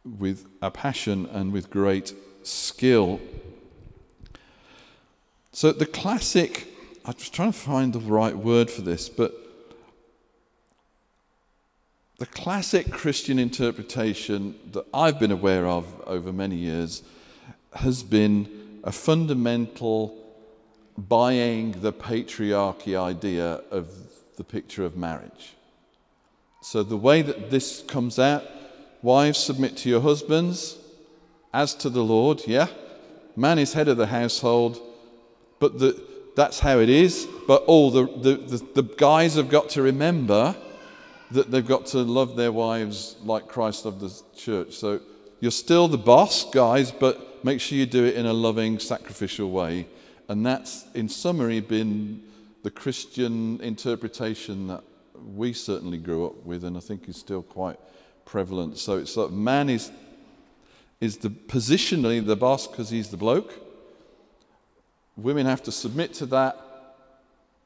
with 0.03 0.47
a 0.61 0.69
passion 0.69 1.27
and 1.31 1.53
with 1.53 1.69
great 1.69 2.13
skill. 2.43 3.21
So 5.53 5.71
the 5.71 5.85
classic, 5.85 6.67
I 7.05 7.11
was 7.11 7.29
trying 7.29 7.53
to 7.53 7.57
find 7.57 7.93
the 7.93 7.99
right 7.99 8.35
word 8.35 8.69
for 8.69 8.81
this, 8.81 9.07
but 9.07 9.33
the 12.17 12.25
classic 12.25 12.91
Christian 12.91 13.39
interpretation 13.39 14.55
that 14.73 14.85
I've 14.93 15.19
been 15.19 15.31
aware 15.31 15.67
of 15.67 15.85
over 16.05 16.33
many 16.33 16.57
years 16.57 17.01
has 17.73 18.03
been 18.03 18.79
a 18.83 18.91
fundamental 18.91 20.17
buying 20.97 21.71
the 21.81 21.93
patriarchy 21.93 22.99
idea 22.99 23.61
of 23.71 23.89
the 24.37 24.43
picture 24.43 24.85
of 24.85 24.97
marriage. 24.97 25.53
So, 26.61 26.83
the 26.83 26.97
way 26.97 27.21
that 27.21 27.49
this 27.49 27.81
comes 27.81 28.19
out 28.19 28.43
wives, 29.01 29.39
submit 29.39 29.77
to 29.77 29.89
your 29.89 30.01
husbands, 30.01 30.77
as 31.53 31.73
to 31.75 31.89
the 31.89 32.03
Lord, 32.03 32.41
yeah, 32.45 32.67
man 33.35 33.59
is 33.59 33.73
head 33.73 33.87
of 33.87 33.97
the 33.97 34.07
household, 34.07 34.79
but 35.59 35.79
the, 35.79 36.01
that's 36.35 36.59
how 36.59 36.79
it 36.79 36.89
is. 36.89 37.27
But 37.47 37.63
all 37.63 37.91
the, 37.91 38.05
the, 38.05 38.35
the, 38.35 38.81
the 38.81 38.83
guys 38.83 39.35
have 39.35 39.49
got 39.49 39.69
to 39.69 39.81
remember 39.81 40.55
that 41.31 41.49
they've 41.49 41.65
got 41.65 41.87
to 41.87 41.99
love 41.99 42.35
their 42.35 42.51
wives 42.51 43.15
like 43.23 43.47
Christ 43.47 43.85
loved 43.85 44.01
the 44.01 44.21
church. 44.35 44.73
So 44.73 44.99
you're 45.39 45.51
still 45.51 45.87
the 45.87 45.97
boss, 45.97 46.49
guys, 46.51 46.91
but 46.91 47.30
make 47.43 47.62
sure 47.62 47.77
you 47.77 47.86
do 47.86 48.05
it 48.05 48.15
in 48.15 48.25
a 48.25 48.33
loving, 48.33 48.79
sacrificial 48.79 49.51
way. 49.51 49.88
And 50.29 50.45
that's, 50.45 50.86
in 50.93 51.10
summary, 51.10 51.60
been 51.60 52.24
the 52.63 52.71
Christian 52.71 53.60
interpretation 53.62 54.67
that 54.67 54.83
we 55.36 55.53
certainly 55.53 55.98
grew 55.98 56.25
up 56.25 56.45
with, 56.45 56.63
and 56.63 56.77
I 56.77 56.79
think 56.79 57.10
is 57.10 57.17
still 57.17 57.43
quite 57.43 57.79
prevalent. 58.25 58.77
So 58.77 58.98
it's 58.98 59.17
like 59.17 59.31
man 59.31 59.69
is 59.69 59.91
is 61.00 61.17
the 61.17 61.29
positionally 61.29 62.24
the 62.25 62.36
boss 62.36 62.67
because 62.67 62.89
he's 62.89 63.10
the 63.10 63.17
bloke. 63.17 63.60
Women 65.17 65.45
have 65.48 65.63
to 65.63 65.71
submit 65.71 66.13
to 66.15 66.27
that. 66.27 66.57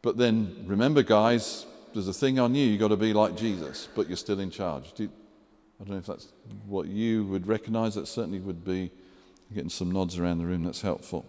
But 0.01 0.17
then 0.17 0.63
remember, 0.65 1.03
guys, 1.03 1.65
there's 1.93 2.07
a 2.07 2.13
thing 2.13 2.39
on 2.39 2.55
you. 2.55 2.65
You've 2.65 2.79
got 2.79 2.89
to 2.89 2.97
be 2.97 3.13
like 3.13 3.35
Jesus, 3.35 3.89
but 3.95 4.07
you're 4.07 4.17
still 4.17 4.39
in 4.39 4.51
charge. 4.51 4.93
Do 4.93 5.03
you, 5.03 5.11
I 5.79 5.83
don't 5.83 5.93
know 5.93 5.99
if 5.99 6.05
that's 6.05 6.29
what 6.65 6.87
you 6.87 7.25
would 7.25 7.45
recognize. 7.47 7.95
That 7.95 8.07
certainly 8.07 8.39
would 8.39 8.63
be 8.63 8.91
getting 9.53 9.69
some 9.69 9.91
nods 9.91 10.17
around 10.17 10.39
the 10.39 10.45
room. 10.45 10.63
That's 10.63 10.81
helpful. 10.81 11.25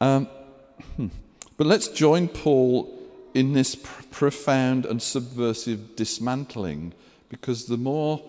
Um, 0.00 0.26
hmm. 0.96 1.08
but 1.56 1.66
let's 1.66 1.88
join 1.88 2.28
Paul 2.28 2.96
in 3.34 3.52
this 3.52 3.74
pr- 3.74 4.02
profound 4.10 4.86
and 4.86 5.00
subversive 5.00 5.94
dismantling 5.96 6.94
because 7.28 7.66
the 7.66 7.76
more 7.76 8.22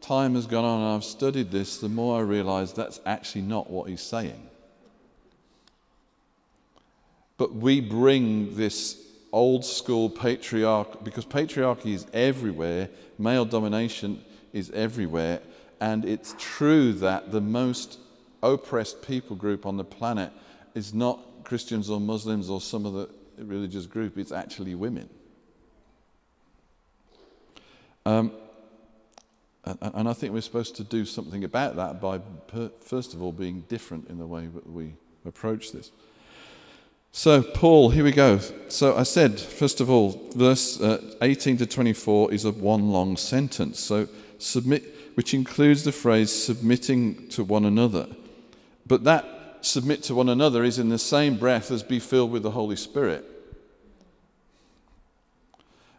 time 0.00 0.34
has 0.34 0.46
gone 0.46 0.64
on 0.64 0.80
and 0.80 0.96
I've 0.96 1.04
studied 1.04 1.50
this, 1.50 1.78
the 1.78 1.88
more 1.88 2.18
I 2.18 2.22
realize 2.22 2.72
that's 2.72 3.00
actually 3.06 3.42
not 3.42 3.70
what 3.70 3.88
he's 3.88 4.02
saying. 4.02 4.48
But 7.36 7.54
we 7.54 7.80
bring 7.80 8.54
this 8.54 9.00
old 9.32 9.64
school 9.64 10.08
patriarch, 10.08 11.02
because 11.02 11.24
patriarchy 11.24 11.94
is 11.94 12.06
everywhere, 12.12 12.88
male 13.18 13.44
domination 13.44 14.24
is 14.52 14.70
everywhere, 14.70 15.40
and 15.80 16.04
it's 16.04 16.36
true 16.38 16.92
that 16.92 17.32
the 17.32 17.40
most 17.40 17.98
oppressed 18.44 19.02
people 19.02 19.36
group 19.36 19.66
on 19.66 19.76
the 19.76 19.84
planet 19.84 20.32
is 20.74 20.92
not 20.94 21.44
Christians 21.44 21.90
or 21.90 22.00
Muslims 22.00 22.50
or 22.50 22.60
some 22.60 22.86
other 22.86 23.08
religious 23.38 23.86
group, 23.86 24.18
it's 24.18 24.32
actually 24.32 24.74
women. 24.74 25.08
Um, 28.06 28.32
and 29.64 30.08
I 30.08 30.12
think 30.12 30.34
we're 30.34 30.42
supposed 30.42 30.76
to 30.76 30.84
do 30.84 31.06
something 31.06 31.42
about 31.42 31.76
that 31.76 32.00
by, 32.00 32.20
first 32.80 33.14
of 33.14 33.22
all, 33.22 33.32
being 33.32 33.62
different 33.62 34.08
in 34.10 34.18
the 34.18 34.26
way 34.26 34.46
that 34.46 34.68
we 34.68 34.94
approach 35.24 35.72
this. 35.72 35.90
So, 37.12 37.42
Paul, 37.42 37.90
here 37.90 38.04
we 38.04 38.12
go. 38.12 38.40
So, 38.68 38.96
I 38.96 39.04
said, 39.04 39.38
first 39.38 39.80
of 39.80 39.88
all, 39.88 40.30
verse 40.34 40.80
uh, 40.80 41.14
18 41.22 41.58
to 41.58 41.66
24 41.66 42.32
is 42.34 42.44
a 42.44 42.50
one 42.50 42.90
long 42.90 43.16
sentence. 43.16 43.78
So, 43.78 44.08
submit, 44.38 44.82
which 45.14 45.32
includes 45.32 45.84
the 45.84 45.92
phrase 45.92 46.30
submitting 46.30 47.28
to 47.28 47.44
one 47.44 47.64
another. 47.64 48.08
But 48.86 49.04
that 49.04 49.58
submit 49.62 50.02
to 50.04 50.14
one 50.14 50.28
another 50.28 50.62
is 50.62 50.78
in 50.78 50.88
the 50.88 50.98
same 50.98 51.36
breath 51.36 51.70
as 51.70 51.82
be 51.82 51.98
filled 51.98 52.30
with 52.30 52.42
the 52.42 52.50
Holy 52.50 52.76
Spirit. 52.76 53.24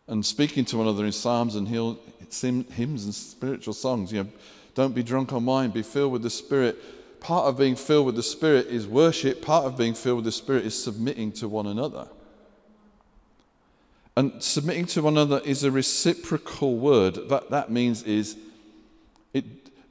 And 0.07 0.23
speaking 0.23 0.65
to 0.65 0.77
one 0.77 0.87
another 0.87 1.05
in 1.05 1.11
psalms 1.11 1.55
and 1.55 1.67
hymns 1.67 3.05
and 3.05 3.15
spiritual 3.15 3.73
songs. 3.73 4.11
You 4.11 4.23
know, 4.23 4.29
don't 4.75 4.93
be 4.93 5.03
drunk 5.03 5.33
on 5.33 5.45
wine, 5.45 5.71
be 5.71 5.81
filled 5.81 6.11
with 6.11 6.21
the 6.21 6.29
Spirit. 6.29 7.19
Part 7.19 7.47
of 7.47 7.57
being 7.57 7.75
filled 7.75 8.05
with 8.05 8.15
the 8.15 8.23
Spirit 8.23 8.67
is 8.67 8.85
worship, 8.85 9.41
part 9.41 9.65
of 9.65 9.77
being 9.77 9.95
filled 9.95 10.17
with 10.17 10.25
the 10.25 10.31
Spirit 10.31 10.65
is 10.65 10.81
submitting 10.81 11.31
to 11.33 11.47
one 11.47 11.65
another. 11.65 12.07
And 14.15 14.41
submitting 14.43 14.85
to 14.87 15.01
one 15.01 15.13
another 15.13 15.41
is 15.43 15.63
a 15.63 15.71
reciprocal 15.71 16.77
word. 16.77 17.17
What 17.27 17.49
that 17.49 17.71
means 17.71 18.03
is, 18.03 18.37
it, 19.33 19.43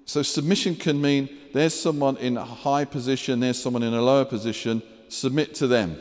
so 0.06 0.23
submission 0.23 0.76
can 0.76 1.00
mean 1.00 1.28
there's 1.52 1.75
someone 1.75 2.16
in 2.18 2.37
a 2.37 2.44
high 2.44 2.84
position, 2.84 3.40
there's 3.40 3.61
someone 3.61 3.82
in 3.82 3.94
a 3.94 4.02
lower 4.02 4.25
position, 4.25 4.82
submit 5.08 5.54
to 5.56 5.66
them. 5.66 5.99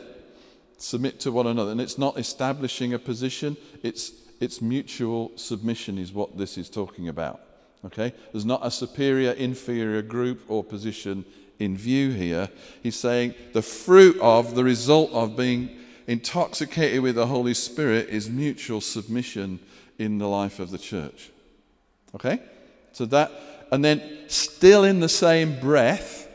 Submit 0.78 1.20
to 1.20 1.32
one 1.32 1.46
another. 1.46 1.70
And 1.70 1.80
it's 1.80 1.98
not 1.98 2.18
establishing 2.18 2.92
a 2.92 2.98
position, 2.98 3.56
it's 3.82 4.12
It's 4.40 4.60
mutual 4.60 5.32
submission, 5.36 5.98
is 5.98 6.12
what 6.12 6.36
this 6.36 6.58
is 6.58 6.68
talking 6.68 7.08
about. 7.08 7.40
Okay? 7.84 8.12
There's 8.32 8.44
not 8.44 8.66
a 8.66 8.70
superior, 8.70 9.32
inferior 9.32 10.02
group 10.02 10.42
or 10.48 10.64
position 10.64 11.24
in 11.58 11.76
view 11.76 12.10
here. 12.10 12.48
He's 12.82 12.96
saying 12.96 13.34
the 13.52 13.62
fruit 13.62 14.18
of, 14.20 14.54
the 14.54 14.64
result 14.64 15.12
of 15.12 15.36
being 15.36 15.70
intoxicated 16.06 17.00
with 17.00 17.14
the 17.14 17.26
Holy 17.26 17.54
Spirit 17.54 18.08
is 18.08 18.28
mutual 18.28 18.80
submission 18.80 19.60
in 19.98 20.18
the 20.18 20.28
life 20.28 20.60
of 20.60 20.70
the 20.70 20.78
church. 20.78 21.30
Okay? 22.14 22.40
So 22.92 23.06
that, 23.06 23.30
and 23.70 23.84
then 23.84 24.02
still 24.28 24.84
in 24.84 25.00
the 25.00 25.08
same 25.08 25.58
breath, 25.60 26.28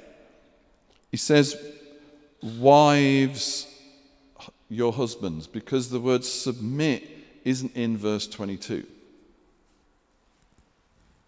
he 1.11 1.17
says, 1.17 1.55
Wives, 2.41 3.67
your 4.69 4.93
husbands, 4.93 5.47
because 5.47 5.89
the 5.89 5.99
word 5.99 6.23
submit 6.23 7.09
isn't 7.43 7.75
in 7.75 7.97
verse 7.97 8.27
22. 8.27 8.85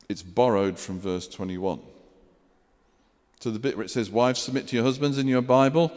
It's 0.07 0.23
borrowed 0.23 0.77
from 0.77 0.99
verse 0.99 1.27
21. 1.27 1.79
So 3.39 3.49
the 3.49 3.59
bit 3.59 3.75
where 3.75 3.85
it 3.85 3.89
says, 3.89 4.09
Wives, 4.09 4.39
submit 4.39 4.67
to 4.67 4.75
your 4.75 4.85
husbands 4.85 5.17
in 5.17 5.27
your 5.27 5.41
Bible, 5.41 5.91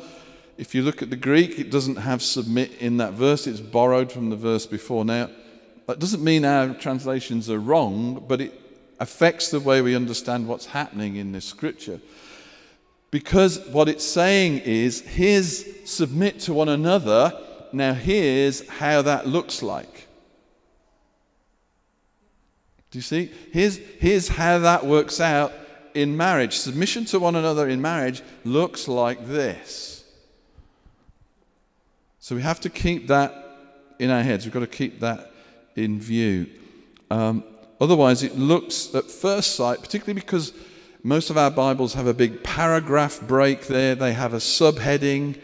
if 0.57 0.75
you 0.75 0.83
look 0.83 1.03
at 1.03 1.11
the 1.11 1.17
Greek, 1.17 1.59
it 1.59 1.71
doesn't 1.71 1.97
have 1.97 2.23
submit 2.23 2.73
in 2.79 2.99
that 2.99 3.13
verse. 3.15 3.47
It's 3.47 3.61
borrowed 3.61 4.13
from 4.13 4.31
the 4.31 4.37
verse 4.37 4.67
before. 4.67 5.05
Now, 5.05 5.31
that 5.87 5.99
doesn't 5.99 6.23
mean 6.23 6.45
our 6.45 6.75
translations 6.75 7.51
are 7.51 7.59
wrong, 7.59 8.25
but 8.27 8.41
it 8.41 8.64
affects 9.01 9.51
the 9.51 9.61
way 9.61 9.83
we 9.83 9.97
understand 9.97 10.47
what's 10.47 10.67
happening 10.67 11.17
in 11.17 11.33
this 11.33 11.45
scripture. 11.45 12.01
Because 13.11 13.61
what 13.69 13.89
it's 13.89 14.05
saying 14.05 14.59
is, 14.65 15.01
here's 15.01 15.65
submit 15.89 16.41
to 16.41 16.53
one 16.53 16.69
another. 16.69 17.33
Now, 17.73 17.93
here's 17.93 18.69
how 18.69 19.03
that 19.03 19.27
looks 19.27 19.63
like. 19.63 20.09
Do 22.91 22.99
you 22.99 23.03
see? 23.03 23.31
Here's, 23.53 23.77
here's 23.77 24.29
how 24.29 24.59
that 24.61 24.87
works 24.87 25.21
out 25.21 25.53
in 25.95 26.17
marriage. 26.17 26.57
Submission 26.57 27.05
to 27.07 27.21
one 27.21 27.37
another 27.37 27.69
in 27.69 27.81
marriage 27.81 28.23
looks 28.45 28.89
like 28.89 29.27
this. 29.27 30.05
So 32.19 32.35
we 32.35 32.43
have 32.43 32.61
to 32.61 32.71
keep 32.71 33.09
that 33.09 33.33
in 33.99 34.11
our 34.11 34.23
heads. 34.23 34.45
We've 34.45 34.55
got 34.55 34.61
to 34.61 34.67
keep 34.67 35.01
that 35.01 35.31
in 35.77 36.01
view. 36.01 36.47
Um, 37.11 37.45
otherwise, 37.81 38.23
it 38.23 38.37
looks 38.37 38.95
at 38.95 39.11
first 39.11 39.55
sight, 39.57 39.81
particularly 39.81 40.21
because 40.21 40.53
most 41.03 41.29
of 41.29 41.37
our 41.37 41.51
Bibles 41.51 41.95
have 41.95 42.07
a 42.07 42.15
big 42.15 42.43
paragraph 42.43 43.21
break 43.21 43.67
there, 43.67 43.95
they 43.95 44.15
have 44.15 44.33
a 44.33 44.39
subheading. 44.39 45.39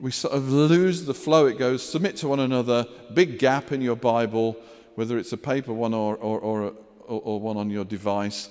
We 0.00 0.10
sort 0.10 0.34
of 0.34 0.50
lose 0.50 1.04
the 1.04 1.14
flow. 1.14 1.46
It 1.46 1.58
goes, 1.58 1.82
submit 1.82 2.16
to 2.16 2.28
one 2.28 2.40
another, 2.40 2.86
big 3.12 3.38
gap 3.38 3.70
in 3.70 3.80
your 3.80 3.96
Bible, 3.96 4.56
whether 4.94 5.18
it's 5.18 5.32
a 5.32 5.36
paper 5.36 5.72
one 5.72 5.94
or, 5.94 6.16
or, 6.16 6.40
or, 6.40 6.72
or 7.06 7.40
one 7.40 7.56
on 7.56 7.70
your 7.70 7.84
device. 7.84 8.48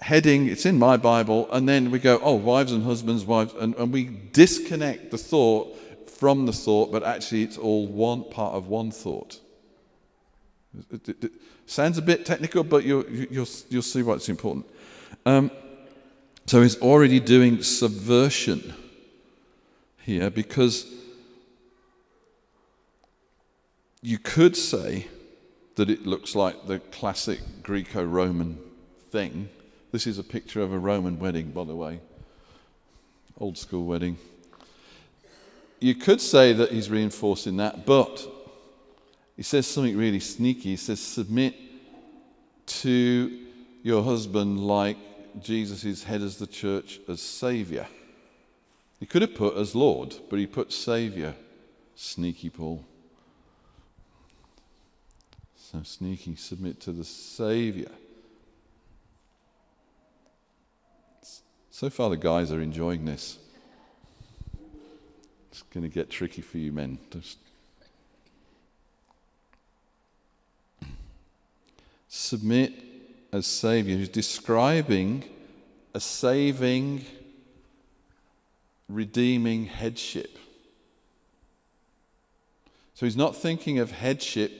Heading, 0.00 0.46
it's 0.46 0.64
in 0.64 0.78
my 0.78 0.96
Bible, 0.96 1.50
and 1.50 1.68
then 1.68 1.90
we 1.90 1.98
go, 1.98 2.20
oh, 2.22 2.34
wives 2.34 2.70
and 2.70 2.84
husbands, 2.84 3.24
wives, 3.24 3.54
and, 3.58 3.74
and 3.74 3.92
we 3.92 4.04
disconnect 4.32 5.10
the 5.10 5.18
thought 5.18 5.76
from 6.08 6.46
the 6.46 6.52
thought, 6.52 6.92
but 6.92 7.02
actually 7.02 7.42
it's 7.42 7.58
all 7.58 7.86
one 7.86 8.24
part 8.24 8.54
of 8.54 8.68
one 8.68 8.90
thought. 8.90 9.40
Sounds 11.66 11.98
a 11.98 12.02
bit 12.02 12.24
technical, 12.24 12.62
but 12.62 12.84
you'll, 12.84 13.04
you'll, 13.10 13.48
you'll 13.68 13.82
see 13.82 14.02
why 14.02 14.14
it's 14.14 14.28
important. 14.28 14.66
Um, 15.24 15.50
so 16.46 16.62
he's 16.62 16.80
already 16.80 17.18
doing 17.18 17.62
subversion 17.62 18.72
here 19.98 20.30
because 20.30 20.86
you 24.00 24.18
could 24.18 24.56
say 24.56 25.08
that 25.74 25.90
it 25.90 26.06
looks 26.06 26.36
like 26.36 26.68
the 26.68 26.78
classic 26.78 27.40
Greco 27.64 28.04
Roman 28.04 28.58
thing. 29.10 29.48
This 29.90 30.06
is 30.06 30.18
a 30.18 30.24
picture 30.24 30.62
of 30.62 30.72
a 30.72 30.78
Roman 30.78 31.18
wedding, 31.18 31.50
by 31.50 31.64
the 31.64 31.74
way, 31.74 31.98
old 33.38 33.58
school 33.58 33.84
wedding. 33.84 34.16
You 35.80 35.96
could 35.96 36.20
say 36.20 36.52
that 36.52 36.70
he's 36.70 36.88
reinforcing 36.88 37.56
that, 37.56 37.84
but 37.84 38.24
he 39.36 39.42
says 39.42 39.66
something 39.66 39.96
really 39.96 40.20
sneaky. 40.20 40.70
He 40.70 40.76
says, 40.76 41.00
Submit 41.00 41.54
to 42.66 43.46
your 43.82 44.02
husband 44.02 44.66
like 44.66 44.96
Jesus 45.42 45.84
is 45.84 46.04
head 46.04 46.22
as 46.22 46.38
the 46.38 46.46
church 46.46 47.00
as 47.08 47.20
Saviour. 47.20 47.86
He 48.98 49.06
could 49.06 49.22
have 49.22 49.34
put 49.34 49.56
as 49.56 49.74
Lord, 49.74 50.14
but 50.30 50.38
he 50.38 50.46
put 50.46 50.72
Saviour. 50.72 51.34
Sneaky 51.94 52.50
Paul. 52.50 52.84
So 55.54 55.82
sneaky, 55.82 56.36
submit 56.36 56.80
to 56.80 56.92
the 56.92 57.04
Saviour. 57.04 57.90
So 61.70 61.90
far, 61.90 62.08
the 62.08 62.16
guys 62.16 62.52
are 62.52 62.60
enjoying 62.60 63.04
this. 63.04 63.38
It's 65.50 65.62
going 65.62 65.82
to 65.82 65.92
get 65.92 66.08
tricky 66.08 66.40
for 66.40 66.56
you 66.56 66.72
men. 66.72 66.98
Just 67.10 67.38
submit 72.16 72.72
as 73.32 73.46
Savior. 73.46 73.96
He's 73.96 74.08
describing 74.08 75.24
a 75.94 76.00
saving, 76.00 77.04
redeeming 78.88 79.66
headship. 79.66 80.38
So 82.94 83.04
he's 83.04 83.16
not 83.16 83.36
thinking 83.36 83.78
of 83.78 83.92
headship 83.92 84.52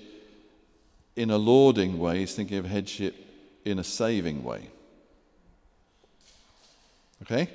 in 1.16 1.30
a 1.30 1.38
lording 1.38 1.98
way, 1.98 2.20
he's 2.20 2.34
thinking 2.34 2.58
of 2.58 2.66
headship 2.66 3.14
in 3.64 3.78
a 3.78 3.84
saving 3.84 4.44
way. 4.44 4.68
Okay? 7.22 7.48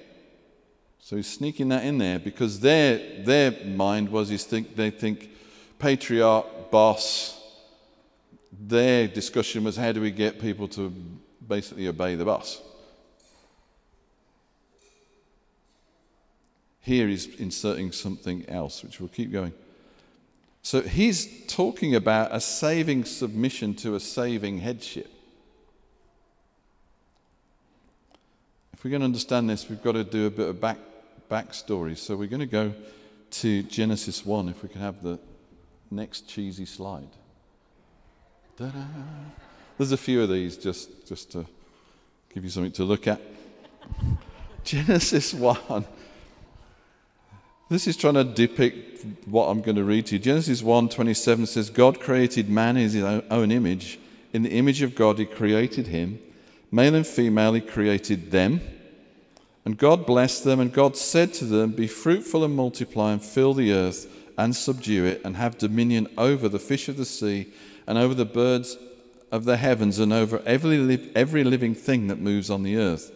So 1.00 1.16
he's 1.16 1.28
sneaking 1.28 1.70
that 1.70 1.84
in 1.84 2.00
there 2.00 2.18
because 2.18 2.60
their, 2.60 3.24
their 3.24 3.52
mind 3.66 4.10
was 4.10 4.32
is 4.32 4.46
think, 4.46 4.76
they 4.76 4.90
think 4.90 5.30
patriarch, 5.78 6.72
boss, 6.72 7.41
their 8.52 9.08
discussion 9.08 9.64
was 9.64 9.76
how 9.76 9.92
do 9.92 10.02
we 10.02 10.12
get 10.12 10.40
people 10.40 10.68
to 10.70 10.94
basically 11.48 11.88
obey 11.88 12.16
the 12.16 12.26
boss? 12.26 12.62
Here 16.82 17.08
he's 17.08 17.28
inserting 17.36 17.92
something 17.92 18.48
else, 18.50 18.84
which 18.84 19.00
we'll 19.00 19.10
keep 19.10 19.32
going. 19.32 19.54
So 20.64 20.82
he's 20.82 21.46
talking 21.48 21.96
about 21.96 22.34
a 22.34 22.40
saving 22.40 23.06
submission 23.06 23.74
to 23.76 23.96
a 23.96 24.00
saving 24.00 24.60
headship. 24.60 25.10
If 28.74 28.84
we're 28.84 28.92
going 28.92 29.02
to 29.02 29.06
understand 29.06 29.50
this, 29.50 29.70
we've 29.70 29.84
got 29.84 29.94
to 29.94 30.04
do 30.04 30.26
a 30.26 30.30
bit 30.32 30.50
of 30.50 30.60
back 30.60 30.78
backstory. 31.30 31.98
So 31.98 32.16
we're 32.16 32.28
going 32.28 32.42
to 32.42 32.46
go 32.46 32.74
to 33.32 33.64
Genesis 33.64 34.26
1, 34.26 34.50
if 34.50 34.62
we 34.62 34.70
can 34.70 34.82
have 34.82 35.02
the 35.02 35.18
next 35.90 36.28
cheesy 36.28 36.66
slide. 36.66 37.08
Ta-da. 38.58 38.84
There's 39.78 39.92
a 39.92 39.98
few 39.98 40.22
of 40.22 40.30
these 40.30 40.58
just, 40.58 41.08
just 41.08 41.32
to 41.32 41.46
give 42.34 42.44
you 42.44 42.50
something 42.50 42.72
to 42.74 42.84
look 42.84 43.08
at. 43.08 43.22
Genesis 44.64 45.34
1. 45.34 45.86
This 47.70 47.88
is 47.88 47.96
trying 47.96 48.16
to 48.16 48.26
depict 48.26 49.06
what 49.26 49.46
I'm 49.46 49.62
going 49.62 49.78
to 49.78 49.84
read 49.84 50.08
to 50.08 50.16
you. 50.16 50.20
Genesis 50.20 50.62
1 50.62 50.90
27 50.90 51.46
says, 51.46 51.70
God 51.70 52.02
created 52.02 52.50
man 52.50 52.76
in 52.76 52.90
his 52.90 52.96
own 52.98 53.52
image. 53.52 53.98
In 54.34 54.44
the 54.44 54.52
image 54.52 54.82
of 54.82 54.96
God, 54.96 55.18
he 55.18 55.26
created 55.26 55.88
him. 55.88 56.20
Male 56.70 56.96
and 56.96 57.08
female, 57.08 57.54
he 57.54 57.62
created 57.62 58.32
them. 58.32 58.62
And 59.64 59.78
God 59.78 60.06
blessed 60.06 60.44
them, 60.44 60.60
and 60.60 60.74
God 60.74 60.98
said 60.98 61.34
to 61.36 61.46
them, 61.46 61.72
Be 61.72 61.88
fruitful 61.88 62.44
and 62.44 62.56
multiply, 62.56 63.14
and 63.14 63.24
fill 63.24 63.54
the 63.54 63.72
earth, 63.72 64.08
and 64.38 64.56
subdue 64.56 65.06
it, 65.06 65.22
and 65.24 65.38
have 65.38 65.58
dominion 65.58 66.08
over 66.18 66.50
the 66.50 66.60
fish 66.60 66.90
of 66.90 66.98
the 66.98 67.06
sea 67.06 67.54
and 67.92 68.00
over 68.00 68.14
the 68.14 68.24
birds 68.24 68.78
of 69.34 69.44
the 69.44 69.58
heavens 69.58 70.00
and 70.00 70.14
over 70.14 70.42
every, 70.46 71.12
every 71.14 71.44
living 71.44 71.76
thing 71.76 72.08
that 72.08 72.22
moves 72.22 72.50
on 72.50 72.64
the 72.64 72.78
earth. 72.78 73.12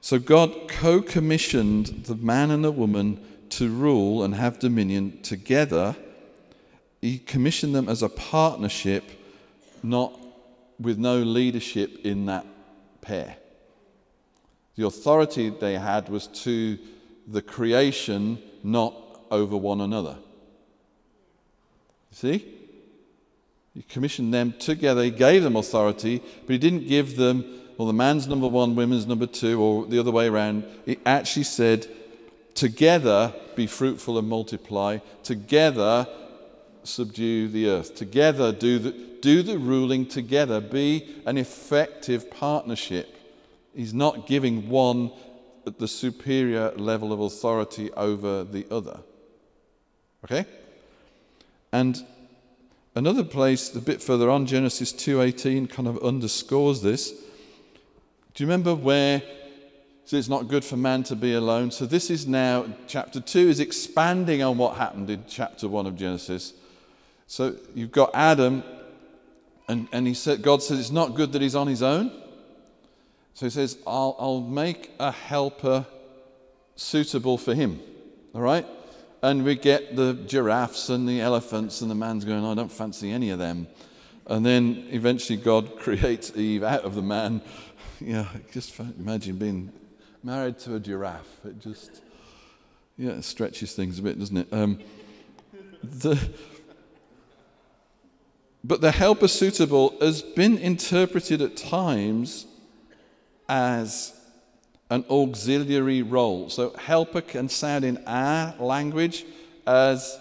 So 0.00 0.20
God 0.20 0.68
co 0.68 1.02
commissioned 1.02 2.04
the 2.04 2.14
man 2.14 2.52
and 2.52 2.62
the 2.62 2.70
woman 2.70 3.20
to 3.50 3.68
rule 3.68 4.22
and 4.22 4.36
have 4.36 4.60
dominion 4.60 5.20
together. 5.22 5.96
He 7.02 7.18
commissioned 7.18 7.74
them 7.74 7.88
as 7.88 8.04
a 8.04 8.08
partnership, 8.08 9.02
not 9.82 10.16
with 10.78 10.96
no 10.96 11.18
leadership 11.18 11.98
in 12.04 12.26
that 12.26 12.46
pair. 13.00 13.34
The 14.76 14.86
authority 14.86 15.50
they 15.50 15.76
had 15.76 16.08
was 16.08 16.28
to 16.44 16.78
the 17.26 17.42
creation, 17.42 18.38
not 18.62 18.94
over 19.32 19.56
one 19.56 19.80
another. 19.80 20.18
See? 22.12 22.57
He 23.78 23.84
commissioned 23.84 24.34
them 24.34 24.54
together. 24.58 25.04
He 25.04 25.12
gave 25.12 25.44
them 25.44 25.54
authority, 25.54 26.18
but 26.18 26.52
he 26.52 26.58
didn't 26.58 26.88
give 26.88 27.14
them, 27.14 27.44
well, 27.76 27.86
the 27.86 27.92
man's 27.92 28.26
number 28.26 28.48
one, 28.48 28.74
women's 28.74 29.06
number 29.06 29.26
two, 29.26 29.62
or 29.62 29.86
the 29.86 30.00
other 30.00 30.10
way 30.10 30.26
around. 30.26 30.64
He 30.84 30.98
actually 31.06 31.44
said, 31.44 31.86
together 32.56 33.32
be 33.54 33.68
fruitful 33.68 34.18
and 34.18 34.28
multiply, 34.28 34.98
together 35.22 36.08
subdue 36.82 37.46
the 37.46 37.68
earth, 37.68 37.94
together 37.94 38.50
do, 38.50 38.80
the, 38.80 38.90
do 39.20 39.44
the 39.44 39.58
ruling 39.58 40.06
together, 40.06 40.60
be 40.60 41.22
an 41.24 41.38
effective 41.38 42.32
partnership. 42.32 43.16
He's 43.76 43.94
not 43.94 44.26
giving 44.26 44.68
one 44.68 45.12
the 45.64 45.86
superior 45.86 46.72
level 46.72 47.12
of 47.12 47.20
authority 47.20 47.92
over 47.92 48.42
the 48.42 48.66
other. 48.72 48.98
Okay? 50.24 50.46
And 51.70 52.04
another 52.98 53.24
place 53.24 53.74
a 53.74 53.80
bit 53.80 54.02
further 54.02 54.28
on 54.28 54.44
Genesis 54.44 54.92
2:18 54.92 55.68
kind 55.68 55.88
of 55.88 55.98
underscores 56.02 56.82
this. 56.82 57.10
Do 58.34 58.44
you 58.44 58.46
remember 58.46 58.74
where 58.74 59.22
so 60.08 60.16
it's 60.16 60.28
not 60.30 60.48
good 60.48 60.64
for 60.64 60.78
man 60.78 61.02
to 61.02 61.14
be 61.14 61.34
alone. 61.34 61.70
So 61.70 61.84
this 61.84 62.08
is 62.08 62.26
now 62.26 62.64
chapter 62.86 63.20
2 63.20 63.40
is 63.50 63.60
expanding 63.60 64.42
on 64.42 64.56
what 64.56 64.78
happened 64.78 65.10
in 65.10 65.22
chapter 65.28 65.68
1 65.68 65.84
of 65.84 65.96
Genesis. 65.96 66.54
So 67.26 67.56
you've 67.74 67.92
got 67.92 68.12
Adam 68.14 68.64
and, 69.68 69.86
and 69.92 70.06
he 70.06 70.14
said 70.14 70.40
God 70.40 70.62
says 70.62 70.80
it's 70.80 70.90
not 70.90 71.14
good 71.14 71.32
that 71.32 71.42
he's 71.42 71.54
on 71.54 71.66
his 71.66 71.82
own. 71.82 72.10
So 73.34 73.44
he 73.44 73.50
says, 73.50 73.76
I'll, 73.86 74.16
I'll 74.18 74.40
make 74.40 74.92
a 74.98 75.12
helper 75.12 75.84
suitable 76.74 77.36
for 77.36 77.52
him. 77.52 77.78
All 78.34 78.40
right? 78.40 78.66
And 79.22 79.44
we 79.44 79.56
get 79.56 79.96
the 79.96 80.14
giraffes 80.14 80.90
and 80.90 81.08
the 81.08 81.20
elephants, 81.20 81.80
and 81.80 81.90
the 81.90 81.94
man's 81.94 82.24
going, 82.24 82.44
I 82.44 82.54
don't 82.54 82.70
fancy 82.70 83.10
any 83.10 83.30
of 83.30 83.38
them. 83.38 83.66
And 84.26 84.44
then 84.44 84.86
eventually 84.90 85.38
God 85.38 85.76
creates 85.78 86.36
Eve 86.36 86.62
out 86.62 86.84
of 86.84 86.94
the 86.94 87.02
man. 87.02 87.42
Yeah, 88.00 88.28
just 88.52 88.78
imagine 88.78 89.38
being 89.38 89.72
married 90.22 90.60
to 90.60 90.76
a 90.76 90.78
giraffe. 90.78 91.44
It 91.44 91.58
just, 91.58 92.00
yeah, 92.96 93.10
it 93.10 93.24
stretches 93.24 93.74
things 93.74 93.98
a 93.98 94.02
bit, 94.02 94.20
doesn't 94.20 94.36
it? 94.36 94.46
Um, 94.52 94.78
the, 95.82 96.16
but 98.62 98.80
the 98.80 98.92
helper 98.92 99.26
suitable 99.26 99.96
has 100.00 100.22
been 100.22 100.58
interpreted 100.58 101.42
at 101.42 101.56
times 101.56 102.46
as 103.48 104.12
an 104.90 105.04
auxiliary 105.10 106.02
role. 106.02 106.48
So, 106.50 106.70
helper 106.70 107.20
can 107.20 107.48
sound 107.48 107.84
in 107.84 108.02
our 108.06 108.54
language 108.58 109.24
as 109.66 110.18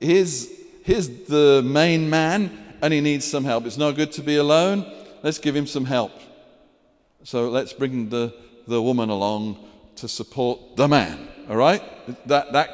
here's, 0.00 0.48
here's 0.84 1.08
the 1.08 1.62
main 1.64 2.08
man 2.08 2.76
and 2.82 2.92
he 2.92 3.00
needs 3.00 3.24
some 3.24 3.44
help. 3.44 3.66
It's 3.66 3.78
not 3.78 3.92
good 3.96 4.12
to 4.12 4.22
be 4.22 4.36
alone. 4.36 4.90
Let's 5.22 5.38
give 5.38 5.54
him 5.54 5.66
some 5.66 5.84
help. 5.84 6.12
So, 7.24 7.48
let's 7.48 7.72
bring 7.72 8.08
the 8.08 8.34
the 8.66 8.80
woman 8.80 9.10
along 9.10 9.58
to 9.96 10.08
support 10.08 10.76
the 10.76 10.88
man. 10.88 11.28
All 11.48 11.56
right? 11.56 11.82
That, 12.26 12.52
that, 12.52 12.70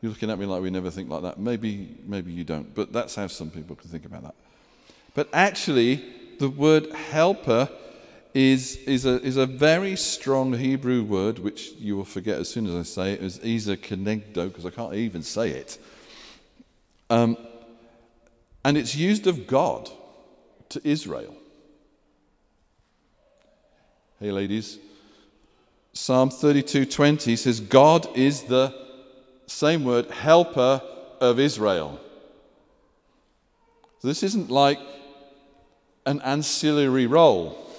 you're 0.00 0.10
looking 0.10 0.30
at 0.30 0.38
me 0.38 0.46
like 0.46 0.62
we 0.62 0.70
never 0.70 0.90
think 0.90 1.10
like 1.10 1.22
that. 1.22 1.38
Maybe, 1.38 1.96
maybe 2.06 2.32
you 2.32 2.44
don't, 2.44 2.74
but 2.74 2.92
that's 2.92 3.14
how 3.14 3.26
some 3.26 3.50
people 3.50 3.76
can 3.76 3.90
think 3.90 4.04
about 4.04 4.22
that. 4.22 4.34
But 5.14 5.28
actually, 5.32 6.04
the 6.38 6.48
word 6.48 6.92
helper 6.92 7.68
is, 8.34 8.76
is, 8.86 9.06
a, 9.06 9.20
is 9.22 9.36
a 9.36 9.46
very 9.46 9.96
strong 9.96 10.52
Hebrew 10.52 11.02
word, 11.02 11.38
which 11.38 11.72
you 11.78 11.96
will 11.96 12.04
forget 12.04 12.38
as 12.38 12.48
soon 12.48 12.66
as 12.66 12.74
I 12.74 12.82
say 12.82 13.12
it, 13.14 13.22
is 13.22 13.40
Ezer 13.44 13.76
Kenegdo, 13.76 14.48
because 14.48 14.66
I 14.66 14.70
can't 14.70 14.94
even 14.94 15.22
say 15.22 15.50
it. 15.50 15.78
Um, 17.08 17.36
and 18.64 18.76
it's 18.76 18.94
used 18.94 19.26
of 19.26 19.46
God 19.46 19.90
to 20.68 20.80
Israel. 20.84 21.34
Hey, 24.20 24.30
ladies, 24.30 24.78
Psalm 25.92 26.30
32:20 26.30 27.36
says, 27.36 27.58
God 27.58 28.06
is 28.16 28.42
the 28.42 28.74
same 29.46 29.84
word, 29.84 30.10
helper 30.10 30.82
of 31.20 31.40
Israel. 31.40 31.98
So 34.00 34.08
this 34.08 34.22
isn't 34.22 34.50
like 34.50 34.78
an 36.06 36.20
ancillary 36.22 37.06
role. 37.06 37.69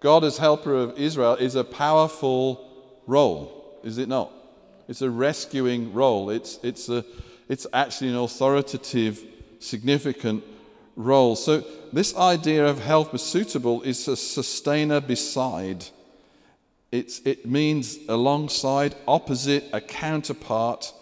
God 0.00 0.24
as 0.24 0.38
helper 0.38 0.74
of 0.74 0.98
Israel 0.98 1.34
is 1.34 1.54
a 1.54 1.64
powerful 1.64 2.66
role, 3.06 3.78
is 3.84 3.98
it 3.98 4.08
not? 4.08 4.32
It's 4.88 5.02
a 5.02 5.10
rescuing 5.10 5.92
role. 5.92 6.30
It's, 6.30 6.58
it's, 6.62 6.88
a, 6.88 7.04
it's 7.48 7.66
actually 7.72 8.10
an 8.10 8.16
authoritative, 8.16 9.22
significant 9.60 10.42
role. 10.96 11.36
So, 11.36 11.64
this 11.92 12.16
idea 12.16 12.66
of 12.66 12.80
helper 12.80 13.18
suitable 13.18 13.82
is 13.82 14.06
a 14.08 14.16
sustainer 14.16 15.00
beside 15.00 15.84
it's, 16.92 17.20
it 17.20 17.46
means 17.46 17.98
alongside, 18.08 18.96
opposite, 19.06 19.64
a 19.72 19.80
counterpart. 19.80 20.92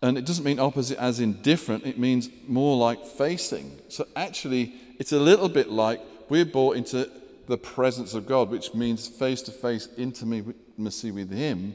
And 0.00 0.16
it 0.16 0.24
doesn't 0.24 0.44
mean 0.44 0.58
opposite 0.58 0.98
as 0.98 1.20
indifferent, 1.20 1.86
it 1.86 1.98
means 1.98 2.30
more 2.46 2.76
like 2.76 3.04
facing. 3.04 3.78
So 3.88 4.06
actually, 4.14 4.74
it's 4.98 5.12
a 5.12 5.18
little 5.18 5.48
bit 5.48 5.70
like 5.70 6.00
we're 6.28 6.44
brought 6.44 6.76
into 6.76 7.10
the 7.46 7.58
presence 7.58 8.14
of 8.14 8.26
God, 8.26 8.50
which 8.50 8.74
means 8.74 9.06
face 9.06 9.42
to 9.42 9.50
face 9.50 9.88
intimacy 9.96 11.10
with 11.10 11.30
Him. 11.30 11.74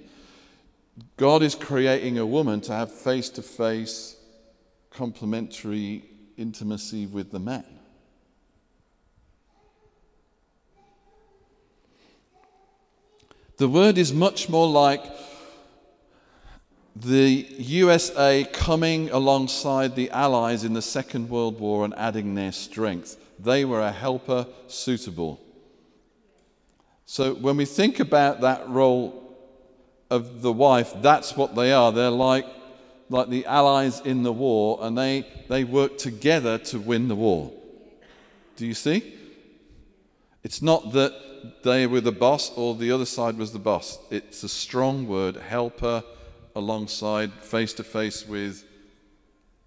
God 1.17 1.41
is 1.41 1.55
creating 1.55 2.17
a 2.17 2.25
woman 2.25 2.61
to 2.61 2.73
have 2.73 2.91
face 2.91 3.29
to 3.29 3.41
face 3.41 4.15
complementary 4.89 6.03
intimacy 6.37 7.05
with 7.05 7.31
the 7.31 7.39
man. 7.39 7.65
The 13.57 13.67
word 13.67 13.97
is 13.97 14.11
much 14.11 14.49
more 14.49 14.67
like 14.67 15.05
the 16.95 17.45
USA 17.59 18.43
coming 18.51 19.09
alongside 19.11 19.95
the 19.95 20.09
Allies 20.09 20.63
in 20.63 20.73
the 20.73 20.81
Second 20.81 21.29
World 21.29 21.59
War 21.59 21.85
and 21.85 21.93
adding 21.95 22.35
their 22.35 22.51
strength. 22.51 23.17
They 23.39 23.63
were 23.63 23.81
a 23.81 23.91
helper 23.91 24.47
suitable. 24.67 25.39
So 27.11 27.33
when 27.33 27.57
we 27.57 27.65
think 27.65 27.99
about 27.99 28.39
that 28.39 28.69
role 28.69 29.35
of 30.09 30.41
the 30.41 30.53
wife, 30.53 30.93
that's 31.01 31.35
what 31.35 31.55
they 31.55 31.73
are. 31.73 31.91
They're 31.91 32.09
like, 32.09 32.45
like 33.09 33.27
the 33.27 33.45
Allies 33.47 33.99
in 33.99 34.23
the 34.23 34.31
war, 34.31 34.79
and 34.81 34.97
they, 34.97 35.27
they 35.49 35.65
work 35.65 35.97
together 35.97 36.57
to 36.59 36.79
win 36.79 37.09
the 37.09 37.15
war. 37.17 37.51
Do 38.55 38.65
you 38.65 38.73
see? 38.73 39.13
It's 40.45 40.61
not 40.61 40.93
that 40.93 41.13
they 41.63 41.85
were 41.85 41.99
the 41.99 42.13
boss 42.13 42.49
or 42.55 42.75
the 42.75 42.93
other 42.93 43.05
side 43.05 43.37
was 43.37 43.51
the 43.51 43.59
boss. 43.59 43.99
It's 44.09 44.43
a 44.43 44.49
strong 44.49 45.05
word, 45.05 45.35
helper 45.35 46.05
alongside, 46.55 47.33
face 47.33 47.73
to 47.73 47.83
face 47.83 48.25
with, 48.25 48.63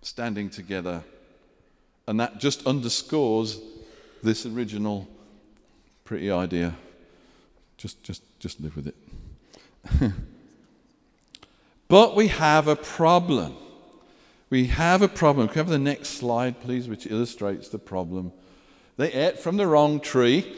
standing 0.00 0.48
together. 0.48 1.04
And 2.08 2.18
that 2.20 2.40
just 2.40 2.66
underscores 2.66 3.60
this 4.22 4.46
original 4.46 5.06
pretty 6.06 6.30
idea. 6.30 6.74
Just, 7.76 8.02
just, 8.02 8.22
just 8.38 8.60
live 8.60 8.76
with 8.76 8.86
it. 8.88 10.12
but 11.88 12.16
we 12.16 12.28
have 12.28 12.68
a 12.68 12.76
problem. 12.76 13.56
We 14.50 14.66
have 14.66 15.02
a 15.02 15.08
problem. 15.08 15.48
Can 15.48 15.54
we 15.54 15.58
have 15.58 15.68
the 15.68 15.78
next 15.78 16.10
slide, 16.10 16.60
please, 16.60 16.88
which 16.88 17.06
illustrates 17.06 17.68
the 17.68 17.78
problem? 17.78 18.32
They 18.96 19.12
ate 19.12 19.38
from 19.38 19.56
the 19.56 19.66
wrong 19.66 20.00
tree. 20.00 20.54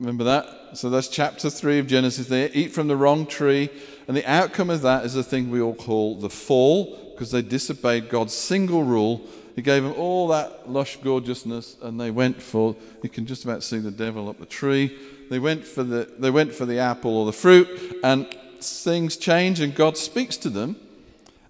Remember 0.00 0.24
that? 0.24 0.76
So 0.78 0.90
that's 0.90 1.08
chapter 1.08 1.50
3 1.50 1.78
of 1.78 1.86
Genesis. 1.86 2.26
They 2.26 2.50
eat 2.50 2.72
from 2.72 2.88
the 2.88 2.96
wrong 2.96 3.26
tree, 3.26 3.70
and 4.08 4.16
the 4.16 4.28
outcome 4.28 4.70
of 4.70 4.82
that 4.82 5.04
is 5.04 5.14
the 5.14 5.22
thing 5.22 5.50
we 5.50 5.60
all 5.60 5.74
call 5.74 6.16
the 6.16 6.30
fall, 6.30 7.12
because 7.12 7.30
they 7.30 7.42
disobeyed 7.42 8.08
God's 8.08 8.32
single 8.32 8.82
rule. 8.82 9.20
He 9.54 9.62
gave 9.62 9.82
them 9.82 9.92
all 9.92 10.28
that 10.28 10.70
lush 10.70 10.96
gorgeousness, 10.96 11.76
and 11.82 12.00
they 12.00 12.10
went 12.10 12.40
for, 12.40 12.74
you 13.02 13.10
can 13.10 13.26
just 13.26 13.44
about 13.44 13.62
see 13.62 13.78
the 13.78 13.90
devil 13.90 14.28
up 14.28 14.38
the 14.38 14.46
tree. 14.46 14.96
They 15.30 15.38
went 15.38 15.64
for 15.64 15.84
the, 15.84 16.12
they 16.18 16.30
went 16.30 16.52
for 16.52 16.66
the 16.66 16.80
apple 16.80 17.16
or 17.16 17.24
the 17.24 17.32
fruit, 17.32 18.00
and 18.02 18.26
things 18.60 19.16
change, 19.16 19.60
and 19.60 19.72
God 19.72 19.96
speaks 19.96 20.36
to 20.38 20.50
them. 20.50 20.74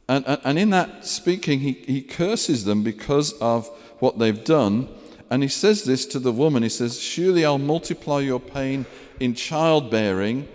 And, 0.07 0.23
and, 0.29 0.41
and 0.45 0.59
in 0.59 0.71
that 0.71 1.07
speaking, 1.07 1.61
he, 1.61 1.73
he 1.73 2.03
curses 2.03 2.67
them 2.67 2.83
because 2.83 3.33
of 3.41 3.69
what 3.99 4.19
they've 4.19 4.45
done. 4.45 4.87
And 5.31 5.43
he 5.43 5.49
says 5.49 5.85
this 5.85 6.05
to 6.07 6.19
the 6.19 6.31
woman. 6.31 6.63
He 6.63 6.69
says, 6.69 7.01
Surely 7.01 7.43
I'll 7.45 7.57
multiply 7.57 8.21
your 8.21 8.39
pain 8.39 8.85
in 9.19 9.35
childbearing. 9.35 10.47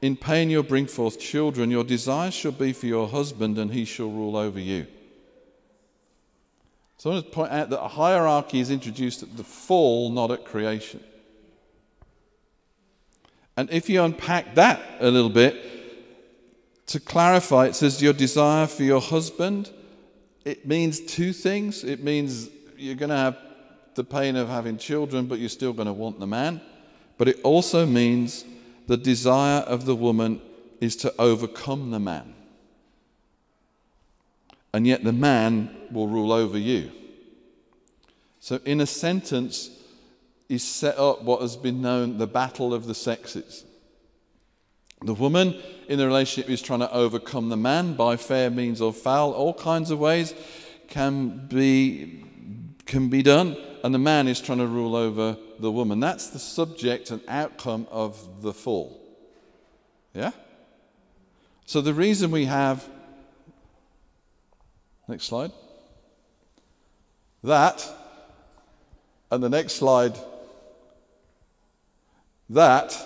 In 0.00 0.16
pain 0.16 0.48
you'll 0.48 0.62
bring 0.62 0.86
forth 0.86 1.20
children. 1.20 1.70
Your 1.70 1.84
desire 1.84 2.30
shall 2.30 2.52
be 2.52 2.72
for 2.72 2.86
your 2.86 3.06
husband, 3.06 3.58
and 3.58 3.70
he 3.70 3.84
shall 3.84 4.10
rule 4.10 4.34
over 4.34 4.58
you. 4.58 4.86
So 6.96 7.10
I 7.10 7.14
want 7.14 7.26
to 7.26 7.32
point 7.32 7.52
out 7.52 7.68
that 7.68 7.84
a 7.84 7.88
hierarchy 7.88 8.60
is 8.60 8.70
introduced 8.70 9.22
at 9.22 9.36
the 9.36 9.44
fall, 9.44 10.08
not 10.08 10.30
at 10.30 10.46
creation. 10.46 11.00
And 13.56 13.70
if 13.70 13.88
you 13.88 14.02
unpack 14.02 14.54
that 14.54 14.80
a 15.00 15.10
little 15.10 15.30
bit, 15.30 15.72
to 16.86 17.00
clarify, 17.00 17.66
it 17.66 17.74
says 17.74 18.02
your 18.02 18.12
desire 18.12 18.66
for 18.66 18.82
your 18.82 19.00
husband. 19.00 19.70
It 20.44 20.66
means 20.66 21.00
two 21.00 21.32
things. 21.32 21.84
It 21.84 22.02
means 22.02 22.48
you're 22.76 22.96
going 22.96 23.10
to 23.10 23.16
have 23.16 23.38
the 23.94 24.04
pain 24.04 24.36
of 24.36 24.48
having 24.48 24.78
children, 24.78 25.26
but 25.26 25.38
you're 25.38 25.48
still 25.48 25.72
going 25.72 25.86
to 25.86 25.92
want 25.92 26.18
the 26.18 26.26
man. 26.26 26.60
But 27.18 27.28
it 27.28 27.40
also 27.42 27.86
means 27.86 28.44
the 28.86 28.96
desire 28.96 29.60
of 29.60 29.84
the 29.84 29.94
woman 29.94 30.40
is 30.80 30.96
to 30.96 31.14
overcome 31.18 31.90
the 31.90 32.00
man. 32.00 32.34
And 34.74 34.86
yet 34.86 35.04
the 35.04 35.12
man 35.12 35.70
will 35.90 36.08
rule 36.08 36.32
over 36.32 36.58
you. 36.58 36.90
So, 38.40 38.58
in 38.64 38.80
a 38.80 38.86
sentence, 38.86 39.70
is 40.52 40.62
set 40.62 40.98
up 40.98 41.22
what 41.22 41.40
has 41.40 41.56
been 41.56 41.80
known 41.80 42.18
the 42.18 42.26
battle 42.26 42.74
of 42.74 42.86
the 42.86 42.94
sexes. 42.94 43.64
The 45.00 45.14
woman 45.14 45.58
in 45.88 45.98
the 45.98 46.06
relationship 46.06 46.50
is 46.50 46.60
trying 46.60 46.80
to 46.80 46.92
overcome 46.92 47.48
the 47.48 47.56
man 47.56 47.94
by 47.94 48.18
fair 48.18 48.50
means 48.50 48.82
or 48.82 48.92
foul, 48.92 49.32
all 49.32 49.54
kinds 49.54 49.90
of 49.90 49.98
ways 49.98 50.34
can 50.88 51.46
be, 51.48 52.22
can 52.84 53.08
be 53.08 53.22
done, 53.22 53.56
and 53.82 53.94
the 53.94 53.98
man 53.98 54.28
is 54.28 54.42
trying 54.42 54.58
to 54.58 54.66
rule 54.66 54.94
over 54.94 55.38
the 55.58 55.72
woman. 55.72 56.00
That's 56.00 56.28
the 56.28 56.38
subject 56.38 57.10
and 57.10 57.22
outcome 57.28 57.88
of 57.90 58.42
the 58.42 58.52
fall. 58.52 59.00
Yeah? 60.12 60.32
So 61.64 61.80
the 61.80 61.94
reason 61.94 62.30
we 62.30 62.44
have, 62.44 62.86
next 65.08 65.24
slide, 65.24 65.52
that, 67.42 67.88
and 69.30 69.42
the 69.42 69.48
next 69.48 69.72
slide, 69.76 70.14
that 72.52 72.96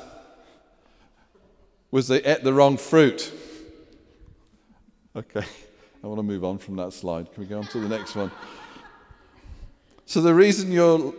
was 1.91 2.09
they 2.09 2.19
ate 2.19 2.27
eh, 2.27 2.39
the 2.43 2.53
wrong 2.53 2.77
fruit. 2.77 3.33
Okay, 5.15 5.45
I 6.05 6.07
want 6.07 6.19
to 6.19 6.23
move 6.23 6.45
on 6.45 6.59
from 6.59 6.77
that 6.77 6.93
slide. 6.93 7.33
Can 7.33 7.43
we 7.43 7.49
go 7.49 7.59
on 7.59 7.67
to 7.69 7.81
the 7.81 7.89
next 7.89 8.15
one? 8.15 8.31
So, 10.05 10.21
the 10.21 10.35
reason 10.35 10.71
your 10.71 11.15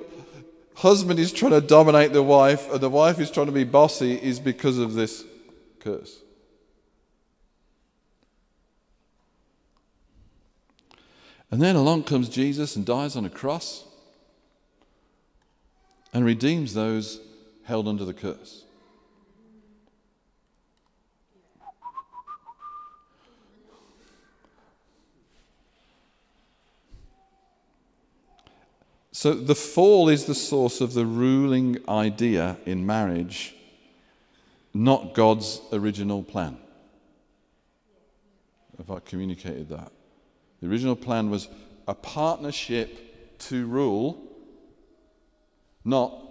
husband 0.76 1.20
is 1.20 1.32
trying 1.34 1.52
to 1.52 1.62
dominate 1.62 2.14
the 2.14 2.24
wife 2.24 2.72
and 2.72 2.80
the 2.80 2.90
wife 2.90 3.20
is 3.20 3.32
trying 3.32 3.48
to 3.48 3.52
be 3.52 3.64
bossy 3.64 4.14
is 4.14 4.40
because 4.40 4.78
of 4.78 4.94
this 4.94 5.24
curse. 5.80 6.22
And 11.50 11.62
then 11.62 11.76
along 11.76 12.04
comes 12.04 12.30
Jesus 12.30 12.76
and 12.76 12.86
dies 12.86 13.16
on 13.16 13.26
a 13.26 13.30
cross 13.30 13.86
and 16.14 16.26
redeems 16.26 16.74
those 16.74 17.22
held 17.68 17.86
under 17.86 18.06
the 18.06 18.14
curse. 18.14 18.64
So 29.12 29.34
the 29.34 29.56
fall 29.56 30.08
is 30.08 30.26
the 30.26 30.36
source 30.36 30.80
of 30.80 30.94
the 30.94 31.06
ruling 31.06 31.80
idea 31.90 32.56
in 32.66 32.86
marriage, 32.86 33.54
not 34.74 35.14
God's 35.14 35.60
original 35.74 36.24
plan. 36.24 36.58
Have 38.78 38.92
I 38.92 39.00
communicated 39.00 39.68
that? 39.70 39.92
The 40.62 40.70
original 40.70 40.96
plan 40.96 41.30
was 41.30 41.50
a 41.86 41.96
partnership 41.96 43.40
to 43.40 43.66
rule, 43.66 44.24
not 45.84 46.27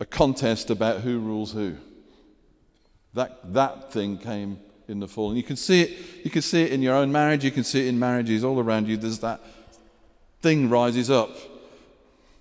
a 0.00 0.06
contest 0.06 0.70
about 0.70 1.00
who 1.00 1.18
rules 1.18 1.52
who. 1.52 1.76
That, 3.14 3.52
that 3.52 3.92
thing 3.92 4.18
came 4.18 4.60
in 4.86 5.00
the 5.00 5.08
fall. 5.08 5.28
And 5.28 5.36
you 5.36 5.42
can 5.42 5.56
see 5.56 5.82
it, 5.82 6.24
you 6.24 6.30
can 6.30 6.42
see 6.42 6.62
it 6.62 6.72
in 6.72 6.82
your 6.82 6.94
own 6.94 7.12
marriage, 7.12 7.44
you 7.44 7.50
can 7.50 7.64
see 7.64 7.80
it 7.80 7.88
in 7.88 7.98
marriages 7.98 8.44
all 8.44 8.60
around 8.60 8.88
you. 8.88 8.96
There's 8.96 9.18
that 9.20 9.40
thing 10.40 10.70
rises 10.70 11.10
up 11.10 11.30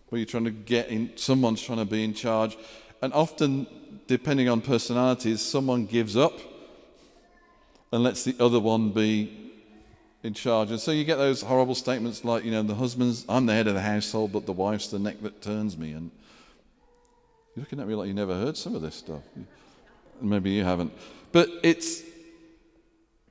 where 0.10 0.20
you're 0.20 0.26
trying 0.26 0.46
to 0.46 0.52
get 0.52 0.90
in, 0.90 1.12
someone's 1.16 1.62
trying 1.62 1.80
to 1.80 1.86
be 1.86 2.04
in 2.04 2.14
charge. 2.14 2.58
And 3.02 3.14
often, 3.14 3.68
depending 4.08 4.50
on 4.50 4.62
personalities, 4.62 5.42
someone 5.42 5.86
gives 5.86 6.16
up 6.16 6.40
and 7.92 8.04
lets 8.04 8.24
the 8.24 8.36
other 8.40 8.60
one 8.60 8.92
be 8.92 9.54
in 10.24 10.34
charge. 10.34 10.72
And 10.72 10.80
so 10.80 10.92
you 10.92 11.04
get 11.04 11.18
those 11.18 11.42
horrible 11.42 11.76
statements 11.76 12.24
like, 12.24 12.44
you 12.44 12.52
know, 12.52 12.64
the 12.64 12.76
husband's, 12.76 13.26
I'm 13.28 13.46
the 13.46 13.54
head 13.54 13.68
of 13.68 13.74
the 13.74 13.82
household, 13.82 14.32
but 14.32 14.46
the 14.46 14.54
wife's 14.54 14.88
the 14.88 15.00
neck 15.00 15.22
that 15.22 15.42
turns 15.42 15.78
me. 15.78 15.92
And 15.92 16.12
you're 17.58 17.64
looking 17.64 17.80
at 17.80 17.88
me 17.88 17.96
like 17.96 18.08
you 18.08 18.14
never 18.14 18.36
heard 18.36 18.56
some 18.56 18.76
of 18.76 18.84
this 18.84 18.94
stuff. 18.94 19.24
Maybe 20.22 20.52
you 20.52 20.64
haven't. 20.64 20.94
But 21.32 21.50
it's, 21.64 22.04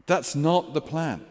that's 0.07 0.35
not 0.35 0.75
the 0.75 0.81
plan. 0.81 1.25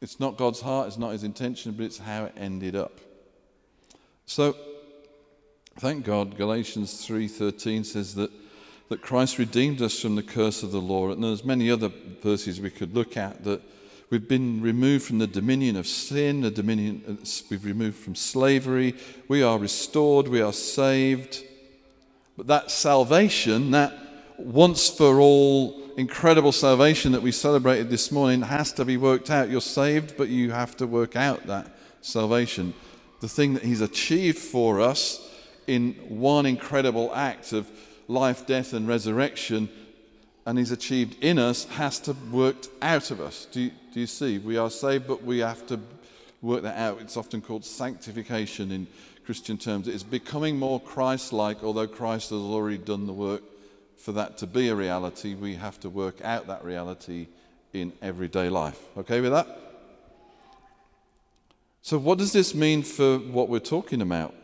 It's 0.00 0.18
not 0.18 0.36
God's 0.36 0.60
heart, 0.60 0.88
it's 0.88 0.98
not 0.98 1.12
his 1.12 1.22
intention, 1.22 1.70
but 1.70 1.84
it's 1.84 1.98
how 1.98 2.24
it 2.24 2.34
ended 2.36 2.74
up. 2.74 2.98
So, 4.26 4.56
thank 5.78 6.04
God, 6.04 6.36
Galatians 6.36 7.06
3:13 7.06 7.86
says 7.86 8.16
that, 8.16 8.32
that 8.88 9.00
Christ 9.00 9.38
redeemed 9.38 9.80
us 9.80 10.00
from 10.00 10.16
the 10.16 10.24
curse 10.24 10.64
of 10.64 10.72
the 10.72 10.80
law. 10.80 11.12
And 11.12 11.22
there's 11.22 11.44
many 11.44 11.70
other 11.70 11.92
verses 12.20 12.60
we 12.60 12.70
could 12.70 12.96
look 12.96 13.16
at 13.16 13.44
that 13.44 13.62
we've 14.10 14.28
been 14.28 14.60
removed 14.60 15.04
from 15.04 15.18
the 15.18 15.26
dominion 15.26 15.76
of 15.76 15.86
sin, 15.86 16.40
the 16.40 16.50
dominion 16.50 17.02
uh, 17.08 17.26
we've 17.50 17.64
removed 17.64 17.96
from 17.96 18.14
slavery, 18.14 18.94
we 19.28 19.42
are 19.42 19.58
restored, 19.58 20.28
we 20.28 20.40
are 20.40 20.52
saved. 20.52 21.44
But 22.36 22.46
that 22.46 22.70
salvation, 22.70 23.72
that 23.72 23.92
once 24.38 24.88
for 24.88 25.20
all 25.20 25.82
incredible 25.96 26.52
salvation 26.52 27.10
that 27.12 27.22
we 27.22 27.32
celebrated 27.32 27.90
this 27.90 28.12
morning 28.12 28.40
has 28.42 28.72
to 28.72 28.84
be 28.84 28.96
worked 28.96 29.30
out. 29.30 29.50
You're 29.50 29.60
saved, 29.60 30.16
but 30.16 30.28
you 30.28 30.52
have 30.52 30.76
to 30.76 30.86
work 30.86 31.16
out 31.16 31.46
that 31.48 31.76
salvation. 32.00 32.72
The 33.20 33.28
thing 33.28 33.54
that 33.54 33.64
He's 33.64 33.80
achieved 33.80 34.38
for 34.38 34.80
us 34.80 35.28
in 35.66 35.94
one 36.08 36.46
incredible 36.46 37.12
act 37.14 37.52
of 37.52 37.68
life, 38.06 38.46
death, 38.46 38.72
and 38.72 38.86
resurrection, 38.86 39.68
and 40.48 40.58
He's 40.58 40.70
achieved 40.70 41.22
in 41.22 41.38
us, 41.38 41.66
has 41.66 42.00
to 42.00 42.16
worked 42.32 42.70
out 42.80 43.10
of 43.10 43.20
us. 43.20 43.46
Do 43.52 43.60
you, 43.60 43.70
do 43.92 44.00
you 44.00 44.06
see? 44.06 44.38
We 44.38 44.56
are 44.56 44.70
saved, 44.70 45.06
but 45.06 45.22
we 45.22 45.40
have 45.40 45.66
to 45.66 45.78
work 46.40 46.62
that 46.62 46.78
out. 46.78 47.02
It's 47.02 47.18
often 47.18 47.42
called 47.42 47.66
sanctification 47.66 48.72
in 48.72 48.86
Christian 49.26 49.58
terms. 49.58 49.88
It's 49.88 50.02
becoming 50.02 50.58
more 50.58 50.80
Christ 50.80 51.34
like, 51.34 51.62
although 51.62 51.86
Christ 51.86 52.30
has 52.30 52.40
already 52.40 52.78
done 52.78 53.06
the 53.06 53.12
work 53.12 53.42
for 53.98 54.12
that 54.12 54.38
to 54.38 54.46
be 54.46 54.70
a 54.70 54.74
reality, 54.74 55.34
we 55.34 55.54
have 55.56 55.78
to 55.80 55.90
work 55.90 56.22
out 56.24 56.46
that 56.46 56.64
reality 56.64 57.26
in 57.74 57.92
everyday 58.00 58.48
life. 58.48 58.80
Okay 58.96 59.20
with 59.20 59.32
that? 59.32 59.48
So, 61.82 61.98
what 61.98 62.16
does 62.16 62.32
this 62.32 62.54
mean 62.54 62.84
for 62.84 63.18
what 63.18 63.50
we're 63.50 63.58
talking 63.58 64.00
about? 64.00 64.34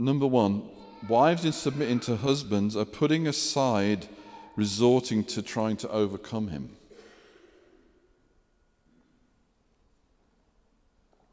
Number 0.00 0.26
one, 0.26 0.62
wives 1.10 1.44
in 1.44 1.52
submitting 1.52 2.00
to 2.00 2.16
husbands 2.16 2.74
are 2.74 2.86
putting 2.86 3.28
aside 3.28 4.08
resorting 4.56 5.24
to 5.24 5.42
trying 5.42 5.76
to 5.76 5.90
overcome 5.90 6.48
him. 6.48 6.74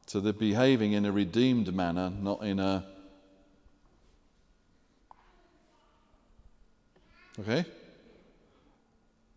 So 0.06 0.20
they're 0.20 0.34
behaving 0.34 0.92
in 0.92 1.06
a 1.06 1.14
redeemed 1.14 1.74
manner, 1.74 2.10
not 2.10 2.44
in 2.44 2.60
a. 2.60 2.86
Okay? 7.40 7.64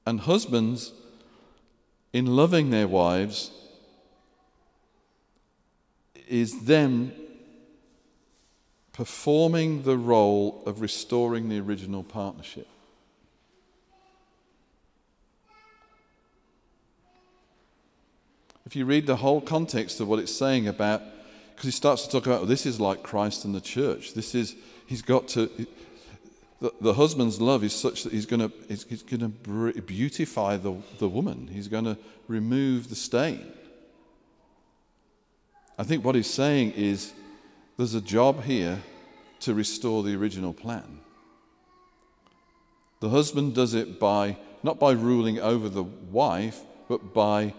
And 0.07 0.19
husbands, 0.19 0.93
in 2.12 2.27
loving 2.27 2.71
their 2.71 2.88
wives, 2.88 3.53
is 6.27 6.64
them 6.64 7.12
performing 9.00 9.84
the 9.84 9.96
role 9.96 10.62
of 10.66 10.82
restoring 10.82 11.48
the 11.48 11.58
original 11.58 12.02
partnership. 12.02 12.68
If 18.66 18.76
you 18.76 18.84
read 18.84 19.06
the 19.06 19.16
whole 19.16 19.40
context 19.40 20.00
of 20.00 20.08
what 20.08 20.18
it's 20.18 20.34
saying 20.34 20.68
about, 20.68 21.00
because 21.54 21.64
he 21.64 21.70
starts 21.70 22.04
to 22.04 22.10
talk 22.12 22.26
about, 22.26 22.46
this 22.46 22.66
is 22.66 22.78
like 22.78 23.02
Christ 23.02 23.46
and 23.46 23.54
the 23.54 23.60
church. 23.62 24.12
This 24.12 24.34
is, 24.34 24.54
he's 24.86 25.00
got 25.00 25.28
to, 25.28 25.50
the, 26.60 26.70
the 26.82 26.92
husband's 26.92 27.40
love 27.40 27.64
is 27.64 27.72
such 27.72 28.02
that 28.02 28.12
he's 28.12 28.26
going 28.26 28.50
to, 28.50 28.52
he's, 28.68 28.84
he's 28.84 29.02
going 29.02 29.20
to 29.20 29.80
beautify 29.80 30.58
the, 30.58 30.74
the 30.98 31.08
woman. 31.08 31.48
He's 31.50 31.68
going 31.68 31.84
to 31.84 31.96
remove 32.28 32.90
the 32.90 32.96
stain. 32.96 33.50
I 35.78 35.84
think 35.84 36.04
what 36.04 36.16
he's 36.16 36.28
saying 36.28 36.72
is 36.72 37.14
there's 37.78 37.94
a 37.94 38.02
job 38.02 38.44
here 38.44 38.82
to 39.40 39.55
restore 39.55 40.03
the 40.03 40.14
original 40.14 40.53
plan. 40.53 41.00
The 43.00 43.09
husband 43.09 43.55
does 43.55 43.74
it 43.74 43.98
by, 43.98 44.37
not 44.62 44.79
by 44.79 44.92
ruling 44.92 45.38
over 45.40 45.68
the 45.68 45.85
wife, 45.85 46.61
but 46.88 47.14
by 47.14 47.55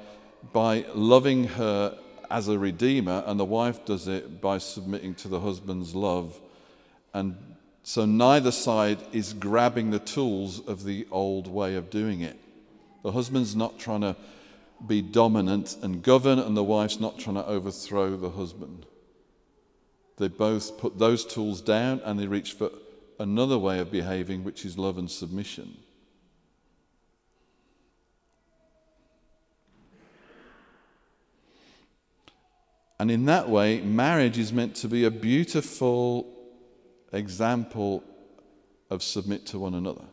by 0.54 0.86
loving 0.94 1.46
her 1.46 1.98
as 2.30 2.48
a 2.48 2.58
redeemer, 2.58 3.24
and 3.26 3.40
the 3.40 3.46
wife 3.46 3.86
does 3.86 4.08
it 4.08 4.42
by 4.42 4.58
submitting 4.58 5.14
to 5.16 5.28
the 5.28 5.40
husband's 5.40 5.94
love. 5.94 6.40
And 7.14 7.36
so 7.84 8.06
neither 8.06 8.52
side 8.52 9.00
is 9.12 9.34
grabbing 9.34 9.92
the 9.92 10.00
tools 10.00 10.66
of 10.66 10.84
the 10.84 11.08
old 11.12 11.48
way 11.48 11.76
of 11.76 11.90
doing 11.90 12.22
it. 12.22 12.40
The 13.04 13.12
husband's 13.12 13.56
not 13.56 13.80
trying 13.80 14.02
to 14.02 14.16
be 14.88 15.02
dominant 15.02 15.78
and 15.82 16.02
govern, 16.02 16.40
and 16.40 16.56
the 16.56 16.64
wife's 16.64 17.00
not 17.00 17.20
trying 17.20 17.36
to 17.36 17.46
overthrow 17.46 18.16
the 18.16 18.30
husband. 18.30 18.86
They 20.18 20.28
both 20.28 20.78
put 20.78 21.00
those 21.00 21.26
tools 21.26 21.62
down 21.62 22.02
and 22.04 22.20
they 22.20 22.28
reach 22.28 22.54
for 22.54 22.70
another 23.20 23.58
way 23.58 23.80
of 23.80 23.92
behaving, 23.92 24.44
which 24.44 24.66
is 24.66 24.78
love 24.78 24.98
and 24.98 25.10
submission. 25.10 25.78
And 33.00 33.10
in 33.10 33.26
that 33.26 33.50
way, 33.50 33.82
marriage 33.82 34.38
is 34.38 34.54
meant 34.54 34.76
to 34.76 34.88
be 34.88 35.06
a 35.06 35.12
beautiful 35.12 36.32
example 37.12 38.04
of 38.92 39.02
submit 39.02 39.48
to 39.48 39.58
one 39.58 39.74
another. 39.74 40.06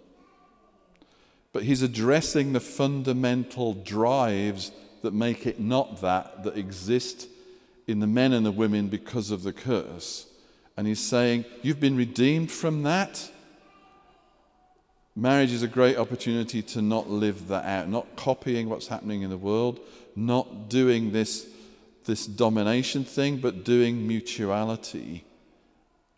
But 1.52 1.64
he's 1.64 1.82
addressing 1.82 2.52
the 2.52 2.60
fundamental 2.60 3.74
drives 3.74 4.72
that 5.02 5.12
make 5.12 5.46
it 5.46 5.60
not 5.60 6.00
that, 6.00 6.44
that 6.44 6.56
exist 6.56 7.28
in 7.88 8.00
the 8.00 8.06
men 8.06 8.32
and 8.32 8.46
the 8.46 8.52
women 8.52 8.86
because 8.86 9.32
of 9.32 9.42
the 9.42 9.52
curse. 9.52 10.26
And 10.76 10.86
he's 10.86 11.00
saying, 11.00 11.44
You've 11.62 11.80
been 11.80 11.96
redeemed 11.96 12.52
from 12.52 12.84
that. 12.84 13.30
Marriage 15.16 15.50
is 15.50 15.64
a 15.64 15.68
great 15.68 15.96
opportunity 15.96 16.62
to 16.62 16.80
not 16.80 17.10
live 17.10 17.48
that 17.48 17.64
out, 17.64 17.88
not 17.88 18.14
copying 18.14 18.68
what's 18.68 18.86
happening 18.86 19.22
in 19.22 19.30
the 19.30 19.36
world, 19.36 19.80
not 20.14 20.68
doing 20.68 21.10
this, 21.10 21.48
this 22.04 22.24
domination 22.24 23.04
thing, 23.04 23.38
but 23.38 23.64
doing 23.64 24.06
mutuality 24.06 25.24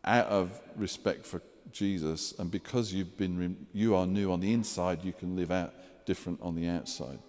out 0.04 0.26
of 0.26 0.60
respect 0.76 1.24
for 1.24 1.40
Jesus. 1.72 2.34
And 2.38 2.50
because 2.50 2.92
you've 2.92 3.16
been, 3.16 3.66
you 3.72 3.94
are 3.94 4.06
new 4.06 4.32
on 4.32 4.40
the 4.40 4.52
inside, 4.52 5.02
you 5.02 5.14
can 5.14 5.34
live 5.34 5.50
out 5.50 5.72
different 6.04 6.40
on 6.42 6.54
the 6.54 6.68
outside. 6.68 7.20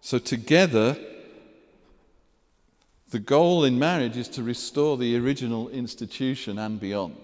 So, 0.00 0.18
together, 0.18 0.96
the 3.10 3.18
goal 3.18 3.64
in 3.64 3.78
marriage 3.78 4.16
is 4.16 4.28
to 4.28 4.42
restore 4.42 4.96
the 4.96 5.16
original 5.16 5.68
institution 5.68 6.58
and 6.58 6.78
beyond. 6.78 7.16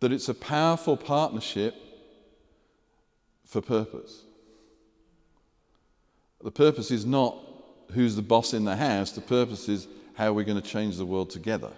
That 0.00 0.12
it's 0.12 0.28
a 0.28 0.34
powerful 0.34 0.96
partnership 0.96 1.74
for 3.44 3.60
purpose. 3.60 4.22
The 6.42 6.52
purpose 6.52 6.92
is 6.92 7.04
not 7.04 7.36
who's 7.92 8.14
the 8.14 8.22
boss 8.22 8.54
in 8.54 8.64
the 8.64 8.76
house, 8.76 9.10
the 9.10 9.20
purpose 9.20 9.68
is 9.68 9.88
how 10.14 10.32
we're 10.32 10.44
going 10.44 10.60
to 10.60 10.68
change 10.68 10.96
the 10.96 11.06
world 11.06 11.30
together. 11.30 11.72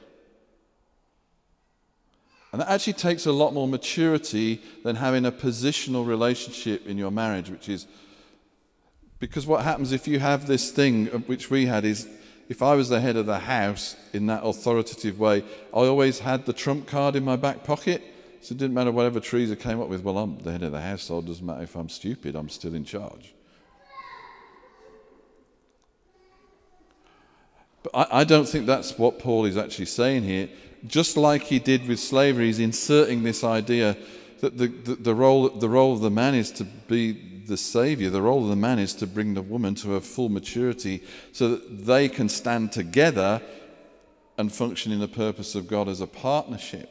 And 2.52 2.60
that 2.60 2.68
actually 2.68 2.94
takes 2.94 3.26
a 3.26 3.32
lot 3.32 3.54
more 3.54 3.68
maturity 3.68 4.60
than 4.82 4.96
having 4.96 5.24
a 5.24 5.32
positional 5.32 6.06
relationship 6.06 6.86
in 6.86 6.98
your 6.98 7.12
marriage, 7.12 7.48
which 7.48 7.68
is 7.68 7.86
because 9.20 9.46
what 9.46 9.62
happens 9.62 9.92
if 9.92 10.08
you 10.08 10.18
have 10.18 10.46
this 10.46 10.70
thing, 10.70 11.08
uh, 11.10 11.18
which 11.18 11.50
we 11.50 11.66
had, 11.66 11.84
is 11.84 12.08
if 12.48 12.62
I 12.62 12.74
was 12.74 12.88
the 12.88 13.00
head 13.00 13.16
of 13.16 13.26
the 13.26 13.38
house 13.38 13.94
in 14.12 14.26
that 14.26 14.42
authoritative 14.42 15.20
way, 15.20 15.44
I 15.72 15.80
always 15.80 16.18
had 16.18 16.46
the 16.46 16.52
trump 16.52 16.88
card 16.88 17.14
in 17.14 17.24
my 17.24 17.36
back 17.36 17.62
pocket. 17.62 18.02
So 18.40 18.54
it 18.54 18.58
didn't 18.58 18.74
matter 18.74 18.90
whatever 18.90 19.20
Teresa 19.20 19.54
came 19.54 19.80
up 19.80 19.88
with. 19.88 20.02
Well, 20.02 20.16
I'm 20.16 20.38
the 20.38 20.52
head 20.52 20.62
of 20.62 20.72
the 20.72 20.80
household. 20.80 21.26
Doesn't 21.26 21.44
matter 21.44 21.62
if 21.62 21.76
I'm 21.76 21.90
stupid, 21.90 22.34
I'm 22.34 22.48
still 22.48 22.74
in 22.74 22.84
charge. 22.84 23.34
But 27.82 27.94
I, 27.94 28.20
I 28.20 28.24
don't 28.24 28.48
think 28.48 28.64
that's 28.66 28.98
what 28.98 29.18
Paul 29.18 29.44
is 29.44 29.58
actually 29.58 29.86
saying 29.86 30.22
here. 30.22 30.48
Just 30.86 31.18
like 31.18 31.42
he 31.42 31.58
did 31.58 31.86
with 31.86 32.00
slavery, 32.00 32.46
he's 32.46 32.58
inserting 32.58 33.22
this 33.22 33.44
idea 33.44 33.98
that 34.40 34.56
the, 34.56 34.68
the, 34.68 34.94
the, 34.94 35.14
role, 35.14 35.50
the 35.50 35.68
role 35.68 35.92
of 35.92 36.00
the 36.00 36.10
man 36.10 36.34
is 36.34 36.50
to 36.52 36.64
be 36.64 37.29
the 37.50 37.58
savior. 37.58 38.08
The 38.08 38.22
role 38.22 38.44
of 38.44 38.48
the 38.48 38.56
man 38.56 38.78
is 38.78 38.94
to 38.94 39.06
bring 39.06 39.34
the 39.34 39.42
woman 39.42 39.74
to 39.76 39.90
her 39.90 40.00
full 40.00 40.30
maturity 40.30 41.02
so 41.32 41.50
that 41.50 41.84
they 41.86 42.08
can 42.08 42.30
stand 42.30 42.72
together 42.72 43.42
and 44.38 44.50
function 44.50 44.92
in 44.92 45.00
the 45.00 45.08
purpose 45.08 45.54
of 45.54 45.68
God 45.68 45.88
as 45.88 46.00
a 46.00 46.06
partnership. 46.06 46.90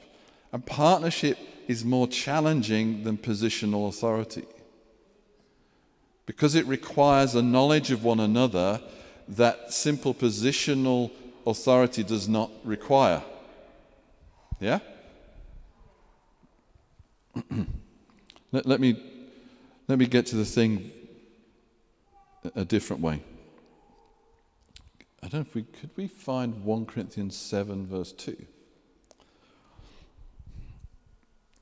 And 0.53 0.63
partnership 0.63 1.39
is 1.67 1.83
more 1.83 2.07
challenging 2.07 3.03
than 3.03 3.17
positional 3.17 3.87
authority 3.87 4.45
because 6.25 6.53
it 6.53 6.65
requires 6.67 7.33
a 7.33 7.41
knowledge 7.41 7.89
of 7.89 8.03
one 8.03 8.19
another 8.19 8.79
that 9.27 9.73
simple 9.73 10.13
positional 10.13 11.09
authority 11.47 12.03
does 12.03 12.27
not 12.27 12.51
require. 12.63 13.23
Yeah? 14.59 14.79
let, 18.51 18.65
let, 18.65 18.79
me, 18.79 19.01
let 19.89 19.99
me 19.99 20.05
get 20.05 20.25
to 20.27 20.37
the 20.37 20.45
thing 20.45 20.91
a 22.55 22.63
different 22.63 23.01
way. 23.01 23.21
I 25.21 25.27
don't 25.27 25.33
know 25.33 25.39
if 25.41 25.55
we 25.55 25.63
could 25.63 25.89
we 25.97 26.07
find 26.07 26.63
1 26.63 26.85
Corinthians 26.85 27.35
7 27.35 27.85
verse 27.85 28.13
2. 28.13 28.45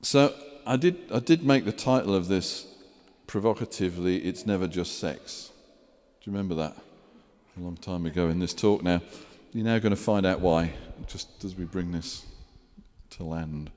So 0.02 0.32
I 0.64 0.76
did 0.76 0.98
I 1.12 1.18
did 1.18 1.42
make 1.42 1.64
the 1.64 1.72
title 1.72 2.14
of 2.14 2.28
this 2.28 2.68
provocatively 3.26 4.18
it's 4.18 4.46
never 4.46 4.68
just 4.68 5.00
sex. 5.00 5.50
Do 6.20 6.30
you 6.30 6.32
remember 6.36 6.54
that? 6.54 6.76
a 7.58 7.64
long 7.64 7.76
time 7.76 8.06
ago 8.06 8.28
in 8.28 8.38
this 8.38 8.54
talk 8.54 8.84
now. 8.84 9.00
You're 9.52 9.64
now 9.64 9.78
going 9.78 9.90
to 9.90 9.96
find 9.96 10.24
out 10.24 10.40
why, 10.40 10.74
just 11.08 11.44
as 11.44 11.56
we 11.56 11.64
bring 11.64 11.90
this 11.90 12.24
to 13.10 13.24
land. 13.24 13.70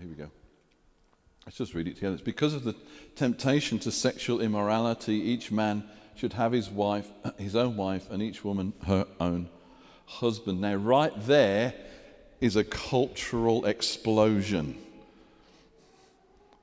Here 0.00 0.08
we 0.08 0.14
go. 0.14 0.30
Let's 1.44 1.58
just 1.58 1.74
read 1.74 1.88
it 1.88 1.96
together. 1.96 2.14
It's 2.14 2.22
because 2.22 2.54
of 2.54 2.64
the 2.64 2.74
temptation 3.16 3.78
to 3.80 3.92
sexual 3.92 4.40
immorality, 4.40 5.14
each 5.14 5.52
man 5.52 5.84
should 6.16 6.32
have 6.34 6.52
his 6.52 6.70
wife, 6.70 7.08
his 7.38 7.54
own 7.54 7.76
wife, 7.76 8.10
and 8.10 8.22
each 8.22 8.44
woman 8.44 8.72
her 8.86 9.06
own 9.20 9.48
husband. 10.06 10.60
Now, 10.60 10.74
right 10.74 11.12
there 11.26 11.74
is 12.40 12.56
a 12.56 12.64
cultural 12.64 13.66
explosion. 13.66 14.78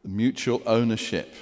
Mutual 0.03 0.61
ownership. 0.65 1.33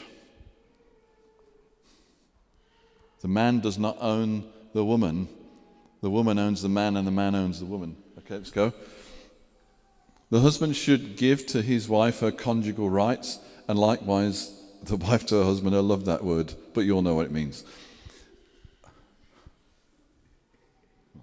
The 3.22 3.28
man 3.28 3.60
does 3.60 3.78
not 3.78 3.98
own 4.02 4.46
the 4.74 4.84
woman, 4.84 5.30
the 6.02 6.10
woman 6.10 6.38
owns 6.38 6.62
the 6.62 6.70
man, 6.70 6.98
and 6.98 7.08
the 7.08 7.12
man 7.12 7.36
owns 7.36 7.60
the 7.60 7.66
woman. 7.66 7.96
Okay, 8.20 8.36
let's 8.36 8.52
go. 8.52 8.74
The 10.36 10.42
husband 10.42 10.76
should 10.76 11.16
give 11.16 11.46
to 11.46 11.62
his 11.62 11.88
wife 11.88 12.20
her 12.20 12.30
conjugal 12.30 12.90
rights, 12.90 13.40
and 13.70 13.80
likewise 13.80 14.52
the 14.84 14.98
wife 15.08 15.26
to 15.28 15.36
her 15.36 15.46
husband. 15.46 15.74
I 15.74 15.80
love 15.80 16.04
that 16.04 16.26
word, 16.26 16.56
but 16.74 16.82
you 16.82 16.92
all 16.92 17.02
know 17.02 17.16
what 17.16 17.28
it 17.28 17.32
means. 17.32 17.64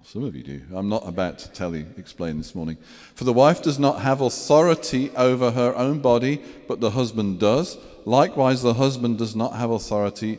Some 0.03 0.25
of 0.25 0.35
you 0.35 0.43
do. 0.43 0.63
I'm 0.75 0.89
not 0.89 1.07
about 1.07 1.39
to 1.41 1.51
tell 1.51 1.77
you, 1.77 1.85
explain 1.99 2.39
this 2.39 2.55
morning. 2.55 2.79
For 3.15 3.25
the 3.25 3.35
wife 3.35 3.61
does 3.61 3.79
not 3.79 4.01
have 4.01 4.23
authority 4.23 5.11
over 5.15 5.51
her 5.51 5.77
own 5.77 5.99
body, 5.99 6.43
but 6.67 6.81
the 6.81 6.93
husband 6.93 7.39
does. 7.39 7.77
Likewise, 8.07 8.63
the 8.63 8.73
husband 8.73 9.19
does 9.19 9.37
not 9.37 9.57
have 9.57 9.71
authority 9.71 10.39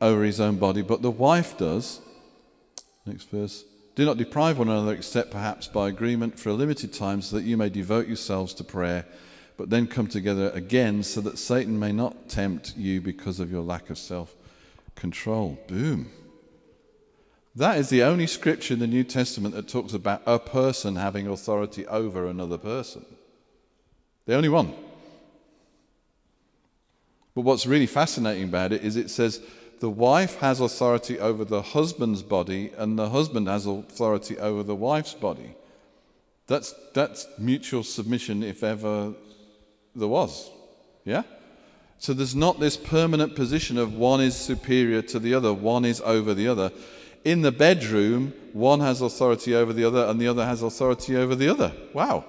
over 0.00 0.24
his 0.24 0.40
own 0.40 0.56
body, 0.56 0.82
but 0.82 1.02
the 1.02 1.10
wife 1.12 1.56
does. 1.56 2.00
Next 3.06 3.30
verse. 3.30 3.62
Do 3.98 4.04
not 4.04 4.16
deprive 4.16 4.60
one 4.60 4.68
another, 4.68 4.92
except 4.92 5.32
perhaps 5.32 5.66
by 5.66 5.88
agreement 5.88 6.38
for 6.38 6.50
a 6.50 6.52
limited 6.52 6.92
time, 6.92 7.20
so 7.20 7.34
that 7.34 7.42
you 7.42 7.56
may 7.56 7.68
devote 7.68 8.06
yourselves 8.06 8.54
to 8.54 8.62
prayer, 8.62 9.04
but 9.56 9.70
then 9.70 9.88
come 9.88 10.06
together 10.06 10.50
again, 10.50 11.02
so 11.02 11.20
that 11.22 11.36
Satan 11.36 11.80
may 11.80 11.90
not 11.90 12.28
tempt 12.28 12.76
you 12.76 13.00
because 13.00 13.40
of 13.40 13.50
your 13.50 13.62
lack 13.62 13.90
of 13.90 13.98
self 13.98 14.36
control. 14.94 15.58
Boom. 15.66 16.12
That 17.56 17.76
is 17.76 17.88
the 17.88 18.04
only 18.04 18.28
scripture 18.28 18.74
in 18.74 18.78
the 18.78 18.86
New 18.86 19.02
Testament 19.02 19.56
that 19.56 19.66
talks 19.66 19.94
about 19.94 20.22
a 20.26 20.38
person 20.38 20.94
having 20.94 21.26
authority 21.26 21.84
over 21.88 22.28
another 22.28 22.56
person. 22.56 23.04
The 24.26 24.36
only 24.36 24.48
one. 24.48 24.74
But 27.34 27.40
what's 27.40 27.66
really 27.66 27.86
fascinating 27.86 28.44
about 28.44 28.72
it 28.72 28.84
is 28.84 28.94
it 28.94 29.10
says 29.10 29.40
the 29.80 29.90
wife 29.90 30.36
has 30.38 30.60
authority 30.60 31.18
over 31.18 31.44
the 31.44 31.62
husband's 31.62 32.22
body 32.22 32.72
and 32.76 32.98
the 32.98 33.10
husband 33.10 33.48
has 33.48 33.66
authority 33.66 34.38
over 34.38 34.62
the 34.62 34.74
wife's 34.74 35.14
body. 35.14 35.54
That's, 36.46 36.74
that's 36.94 37.26
mutual 37.38 37.82
submission 37.82 38.42
if 38.42 38.64
ever 38.64 39.12
there 39.94 40.08
was. 40.08 40.50
Yeah? 41.04 41.22
So 41.98 42.12
there's 42.14 42.34
not 42.34 42.60
this 42.60 42.76
permanent 42.76 43.36
position 43.36 43.76
of 43.78 43.94
one 43.94 44.20
is 44.20 44.36
superior 44.36 45.02
to 45.02 45.18
the 45.18 45.34
other, 45.34 45.52
one 45.52 45.84
is 45.84 46.00
over 46.00 46.34
the 46.34 46.48
other 46.48 46.72
in 47.24 47.42
the 47.42 47.52
bedroom, 47.52 48.32
one 48.52 48.80
has 48.80 49.00
authority 49.00 49.54
over 49.54 49.72
the 49.72 49.84
other 49.84 50.06
and 50.06 50.20
the 50.20 50.28
other 50.28 50.44
has 50.44 50.62
authority 50.62 51.16
over 51.16 51.34
the 51.34 51.48
other. 51.48 51.72
Wow. 51.92 52.24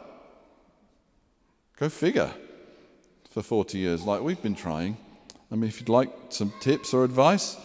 Go 1.78 1.89
figure. 1.89 2.34
For 3.30 3.43
40 3.43 3.78
years, 3.78 4.03
like 4.03 4.21
we've 4.21 4.41
been 4.41 4.55
trying. 4.55 4.97
I 5.52 5.56
mean, 5.56 5.68
if 5.68 5.80
you'd 5.80 5.89
like 5.89 6.12
some 6.30 6.54
tips 6.60 6.93
or 6.93 7.04
advice, 7.04 7.58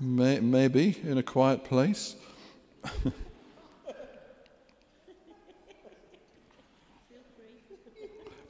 may, 0.00 0.40
maybe 0.40 0.98
in 1.02 1.18
a 1.18 1.22
quiet 1.22 1.62
place. 1.64 2.16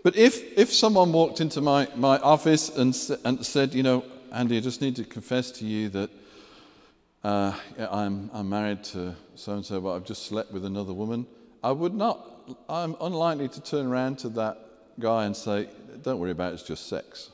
but 0.04 0.14
if, 0.14 0.56
if 0.56 0.72
someone 0.72 1.12
walked 1.12 1.40
into 1.40 1.60
my, 1.60 1.88
my 1.96 2.18
office 2.18 2.68
and, 2.68 2.96
and 3.24 3.44
said, 3.44 3.74
you 3.74 3.82
know, 3.82 4.04
Andy, 4.32 4.58
I 4.58 4.60
just 4.60 4.80
need 4.80 4.94
to 4.96 5.04
confess 5.04 5.50
to 5.52 5.64
you 5.64 5.88
that 5.88 6.10
uh, 7.24 7.52
I'm, 7.78 8.30
I'm 8.32 8.48
married 8.48 8.84
to 8.84 9.16
so 9.34 9.54
and 9.54 9.66
so, 9.66 9.80
but 9.80 9.96
I've 9.96 10.04
just 10.04 10.26
slept 10.26 10.52
with 10.52 10.64
another 10.64 10.92
woman. 10.92 11.26
I 11.64 11.72
would 11.72 11.94
not, 11.94 12.30
I'm 12.68 12.94
unlikely 13.00 13.48
to 13.48 13.60
turn 13.60 13.86
around 13.86 14.20
to 14.20 14.28
that 14.30 14.58
guy 15.00 15.24
and 15.24 15.36
say, 15.36 15.68
Don't 16.02 16.20
worry 16.20 16.30
about 16.30 16.52
it, 16.52 16.54
it's 16.54 16.62
just 16.62 16.88
sex. 16.88 17.30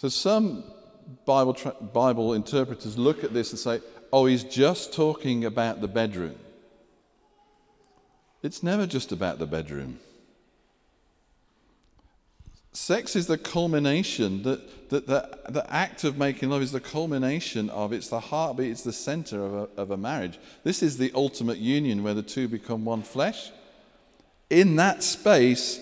So 0.00 0.08
some 0.08 0.64
Bible, 1.26 1.52
tra- 1.52 1.74
Bible 1.78 2.32
interpreters 2.32 2.96
look 2.96 3.22
at 3.22 3.34
this 3.34 3.50
and 3.50 3.58
say, 3.58 3.82
Oh, 4.10 4.24
he's 4.24 4.44
just 4.44 4.94
talking 4.94 5.44
about 5.44 5.82
the 5.82 5.88
bedroom. 5.88 6.36
It's 8.42 8.62
never 8.62 8.86
just 8.86 9.12
about 9.12 9.38
the 9.38 9.46
bedroom. 9.46 10.00
Sex 12.72 13.14
is 13.14 13.26
the 13.26 13.36
culmination, 13.36 14.42
the, 14.42 14.62
the, 14.88 15.00
the, 15.00 15.38
the, 15.50 15.70
act 15.70 16.04
of 16.04 16.16
making 16.16 16.48
love 16.48 16.62
is 16.62 16.72
the 16.72 16.80
culmination 16.80 17.68
of, 17.68 17.92
it's 17.92 18.08
the 18.08 18.20
heartbeat, 18.20 18.70
it's 18.70 18.82
the 18.82 18.94
center 18.94 19.44
of 19.44 19.52
a, 19.52 19.68
of 19.76 19.90
a 19.90 19.98
marriage. 19.98 20.38
This 20.64 20.82
is 20.82 20.96
the 20.96 21.12
ultimate 21.14 21.58
union 21.58 22.02
where 22.02 22.14
the 22.14 22.22
two 22.22 22.48
become 22.48 22.86
one 22.86 23.02
flesh. 23.02 23.50
In 24.48 24.76
that 24.76 25.02
space, 25.02 25.78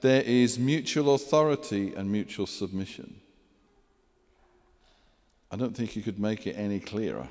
there 0.00 0.22
is 0.22 0.58
mutual 0.58 1.14
authority 1.14 1.92
and 1.94 2.10
mutual 2.10 2.46
submission. 2.46 3.20
I 5.50 5.56
don't 5.56 5.76
think 5.76 5.96
you 5.96 6.02
could 6.02 6.18
make 6.18 6.46
it 6.46 6.52
any 6.52 6.80
clearer. 6.80 7.28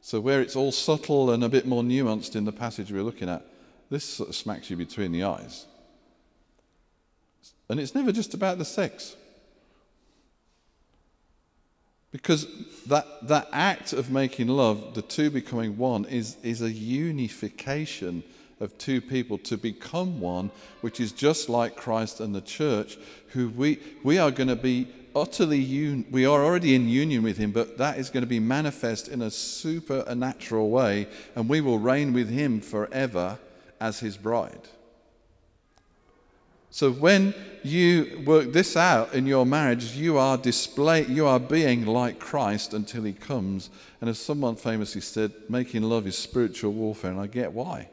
So, 0.00 0.20
where 0.20 0.42
it's 0.42 0.56
all 0.56 0.72
subtle 0.72 1.30
and 1.30 1.42
a 1.42 1.48
bit 1.48 1.66
more 1.66 1.82
nuanced 1.82 2.36
in 2.36 2.44
the 2.44 2.52
passage 2.52 2.92
we're 2.92 3.02
looking 3.02 3.28
at, 3.28 3.46
this 3.90 4.04
sort 4.04 4.28
of 4.28 4.34
smacks 4.34 4.68
you 4.68 4.76
between 4.76 5.12
the 5.12 5.24
eyes. 5.24 5.66
And 7.68 7.80
it's 7.80 7.94
never 7.94 8.12
just 8.12 8.34
about 8.34 8.58
the 8.58 8.64
sex. 8.64 9.16
Because 12.10 12.46
that, 12.86 13.06
that 13.26 13.48
act 13.52 13.92
of 13.92 14.10
making 14.10 14.48
love, 14.48 14.94
the 14.94 15.02
two 15.02 15.30
becoming 15.30 15.76
one, 15.76 16.04
is, 16.04 16.36
is 16.42 16.62
a 16.62 16.70
unification 16.70 18.22
of 18.60 18.76
two 18.78 19.00
people 19.00 19.38
to 19.38 19.56
become 19.56 20.20
one, 20.20 20.50
which 20.80 21.00
is 21.00 21.12
just 21.12 21.48
like 21.48 21.76
Christ 21.76 22.20
and 22.20 22.34
the 22.34 22.40
church, 22.40 22.98
who 23.28 23.48
we, 23.48 23.80
we 24.04 24.18
are 24.18 24.30
going 24.30 24.48
to 24.48 24.56
be 24.56 24.86
utterly, 25.14 25.60
un- 25.60 26.04
we 26.10 26.26
are 26.26 26.44
already 26.44 26.74
in 26.74 26.88
union 26.88 27.22
with 27.22 27.36
him, 27.36 27.52
but 27.52 27.78
that 27.78 27.98
is 27.98 28.10
going 28.10 28.22
to 28.22 28.28
be 28.28 28.40
manifest 28.40 29.08
in 29.08 29.22
a 29.22 29.30
supernatural 29.30 30.70
way, 30.70 31.08
and 31.34 31.48
we 31.48 31.60
will 31.60 31.78
reign 31.78 32.12
with 32.12 32.28
him 32.28 32.60
forever 32.60 33.38
as 33.80 34.00
his 34.00 34.16
bride. 34.16 34.68
So 36.70 36.90
when 36.90 37.34
you 37.62 38.24
work 38.26 38.52
this 38.52 38.76
out 38.76 39.14
in 39.14 39.26
your 39.28 39.46
marriage, 39.46 39.94
you 39.94 40.18
are 40.18 40.36
display, 40.36 41.06
you 41.06 41.24
are 41.24 41.38
being 41.38 41.86
like 41.86 42.18
Christ 42.18 42.74
until 42.74 43.04
he 43.04 43.12
comes. 43.12 43.70
And 44.00 44.10
as 44.10 44.18
someone 44.18 44.56
famously 44.56 45.00
said, 45.00 45.32
making 45.48 45.82
love 45.82 46.06
is 46.08 46.18
spiritual 46.18 46.72
warfare, 46.72 47.12
and 47.12 47.20
I 47.20 47.28
get 47.28 47.52
why. 47.52 47.90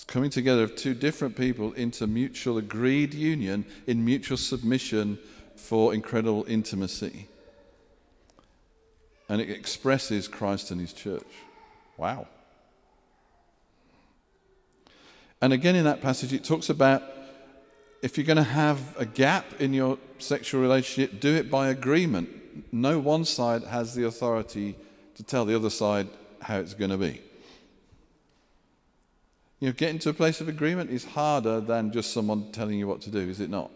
It's 0.00 0.06
coming 0.06 0.30
together 0.30 0.62
of 0.62 0.76
two 0.76 0.94
different 0.94 1.36
people 1.36 1.74
into 1.74 2.06
mutual 2.06 2.56
agreed 2.56 3.12
union 3.12 3.66
in 3.86 4.02
mutual 4.02 4.38
submission 4.38 5.18
for 5.56 5.92
incredible 5.92 6.46
intimacy. 6.48 7.28
And 9.28 9.42
it 9.42 9.50
expresses 9.50 10.26
Christ 10.26 10.70
and 10.70 10.80
his 10.80 10.94
church. 10.94 11.26
Wow. 11.98 12.28
And 15.42 15.52
again, 15.52 15.76
in 15.76 15.84
that 15.84 16.00
passage, 16.00 16.32
it 16.32 16.44
talks 16.44 16.70
about 16.70 17.02
if 18.00 18.16
you're 18.16 18.26
going 18.26 18.38
to 18.38 18.42
have 18.42 18.96
a 18.98 19.04
gap 19.04 19.60
in 19.60 19.74
your 19.74 19.98
sexual 20.18 20.62
relationship, 20.62 21.20
do 21.20 21.36
it 21.36 21.50
by 21.50 21.68
agreement. 21.68 22.72
No 22.72 22.98
one 22.98 23.26
side 23.26 23.64
has 23.64 23.94
the 23.94 24.06
authority 24.06 24.76
to 25.16 25.22
tell 25.22 25.44
the 25.44 25.54
other 25.54 25.68
side 25.68 26.08
how 26.40 26.56
it's 26.58 26.72
going 26.72 26.90
to 26.90 26.96
be. 26.96 27.20
You 29.60 29.68
know, 29.68 29.72
getting 29.74 29.98
to 30.00 30.08
a 30.08 30.14
place 30.14 30.40
of 30.40 30.48
agreement 30.48 30.90
is 30.90 31.04
harder 31.04 31.60
than 31.60 31.92
just 31.92 32.14
someone 32.14 32.50
telling 32.50 32.78
you 32.78 32.86
what 32.86 33.02
to 33.02 33.10
do, 33.10 33.18
is 33.18 33.40
it 33.40 33.50
not? 33.50 33.70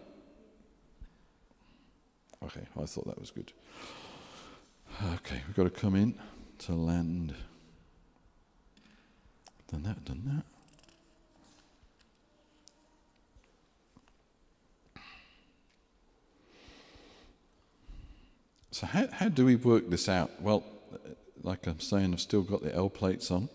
Okay, 2.43 2.63
I 2.81 2.87
thought 2.87 3.07
that 3.07 3.21
was 3.21 3.31
good. 3.31 3.53
Okay, 5.15 5.43
we've 5.47 5.57
got 5.57 5.65
to 5.65 5.71
come 5.71 5.95
in 5.95 6.15
to 6.61 6.73
land. 6.73 7.35
Done 9.71 9.83
that, 9.83 10.05
done 10.07 10.23
that. 10.25 10.45
So, 18.71 18.87
how, 18.87 19.07
how 19.13 19.29
do 19.29 19.45
we 19.45 19.57
work 19.57 19.91
this 19.91 20.09
out? 20.09 20.41
Well, 20.41 20.65
like 21.43 21.67
I'm 21.67 21.81
saying, 21.81 22.15
I've 22.15 22.21
still 22.21 22.43
got 22.43 22.63
the 22.63 22.75
L 22.75 22.89
plates 22.89 23.31
on. 23.31 23.51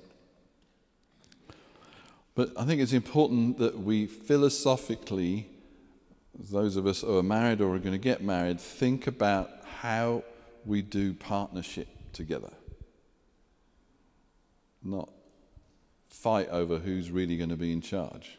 But 2.35 2.51
I 2.57 2.65
think 2.65 2.81
it's 2.81 2.93
important 2.93 3.57
that 3.57 3.79
we 3.79 4.05
philosophically, 4.05 5.49
those 6.37 6.75
of 6.75 6.87
us 6.87 7.01
who 7.01 7.17
are 7.17 7.23
married 7.23 7.61
or 7.61 7.75
are 7.75 7.79
going 7.79 7.93
to 7.93 7.97
get 7.97 8.23
married, 8.23 8.59
think 8.59 9.07
about 9.07 9.49
how 9.79 10.23
we 10.65 10.81
do 10.81 11.13
partnership 11.13 11.87
together. 12.13 12.51
Not 14.83 15.09
fight 16.07 16.49
over 16.49 16.79
who's 16.79 17.11
really 17.11 17.37
going 17.37 17.49
to 17.49 17.57
be 17.57 17.71
in 17.71 17.81
charge. 17.81 18.37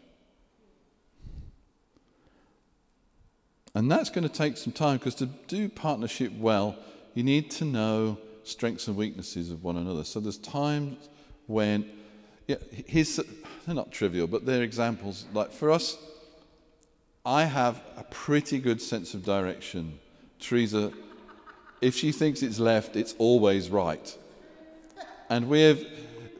And 3.75 3.91
that's 3.91 4.11
going 4.11 4.25
to 4.25 4.33
take 4.33 4.57
some 4.57 4.73
time 4.73 4.99
because 4.99 5.15
to 5.17 5.27
do 5.27 5.69
partnership 5.69 6.33
well, 6.37 6.77
you 7.15 7.23
need 7.23 7.51
to 7.53 7.65
know 7.65 8.19
strengths 8.43 8.89
and 8.89 8.97
weaknesses 8.97 9.51
of 9.51 9.63
one 9.63 9.77
another. 9.77 10.05
So 10.05 10.21
there's 10.21 10.39
times 10.39 11.09
when, 11.47 11.89
yeah, 12.49 12.57
here's, 12.87 13.21
they're 13.67 13.75
not 13.75 13.93
trivial, 13.93 14.27
but 14.27 14.47
they're 14.47 14.63
examples. 14.63 15.25
Like 15.33 15.53
for 15.53 15.71
us, 15.71 15.99
I 17.25 17.45
have 17.45 17.83
a 17.97 18.05
pretty 18.05 18.59
good 18.59 18.81
sense 18.81 19.15
of 19.15 19.25
direction. 19.25 19.99
Teresa, 20.39 20.93
if 21.81 21.95
she 21.95 22.13
thinks 22.13 22.43
it's 22.43 22.59
left, 22.59 22.97
it's 22.97 23.15
always 23.19 23.69
right. 23.71 24.17
And 25.29 25.49
we 25.49 25.61
have 25.63 25.85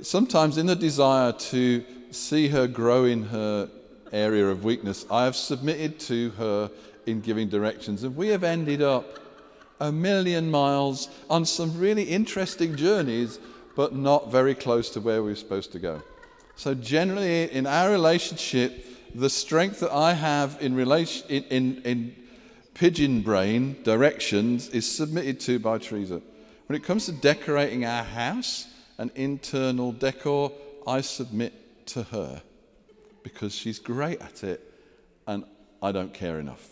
sometimes 0.03 0.57
in 0.59 0.67
the 0.67 0.77
desire 0.77 1.33
to 1.33 1.85
see 2.11 2.49
her 2.49 2.67
grow 2.67 3.05
in 3.05 3.25
her 3.25 3.71
area 4.13 4.47
of 4.49 4.65
weakness, 4.65 5.07
I 5.11 5.25
have 5.25 5.37
submitted 5.37 6.01
to 6.01 6.31
her 6.31 6.71
in 7.07 7.21
giving 7.21 7.49
directions. 7.49 8.03
And 8.03 8.17
we 8.17 8.29
have 8.29 8.45
ended 8.45 8.83
up 8.83 9.19
a 9.81 9.93
million 9.93 10.51
miles 10.51 11.09
on 11.29 11.45
some 11.45 11.79
really 11.79 12.03
interesting 12.05 12.77
journeys, 12.77 13.39
but 13.77 13.95
not 13.95 14.31
very 14.31 14.55
close 14.55 14.91
to 14.91 15.01
where 15.01 15.23
we 15.23 15.33
are 15.33 15.37
supposed 15.37 15.73
to 15.73 15.79
go. 15.79 16.03
So, 16.61 16.75
generally, 16.75 17.51
in 17.51 17.67
our 17.67 17.91
relationship, 17.91 18.85
the 19.15 19.31
strength 19.31 19.81
that 19.81 19.95
I 19.95 20.13
have 20.13 20.59
in, 20.61 20.75
relation, 20.75 21.27
in, 21.31 21.45
in, 21.45 21.83
in 21.85 22.17
pigeon 22.75 23.23
brain 23.23 23.79
directions 23.83 24.69
is 24.69 24.87
submitted 24.87 25.41
to 25.41 25.59
by 25.59 25.79
Teresa. 25.79 26.21
When 26.67 26.77
it 26.77 26.85
comes 26.85 27.07
to 27.07 27.13
decorating 27.13 27.87
our 27.87 28.05
house 28.05 28.67
and 28.99 29.11
internal 29.15 29.93
decor, 29.93 30.53
I 30.87 31.01
submit 31.01 31.87
to 31.87 32.03
her 32.03 32.43
because 33.23 33.55
she's 33.55 33.79
great 33.79 34.21
at 34.21 34.45
it 34.45 34.61
and 35.27 35.45
I 35.83 35.93
don't 35.93 36.13
care 36.13 36.39
enough. 36.39 36.70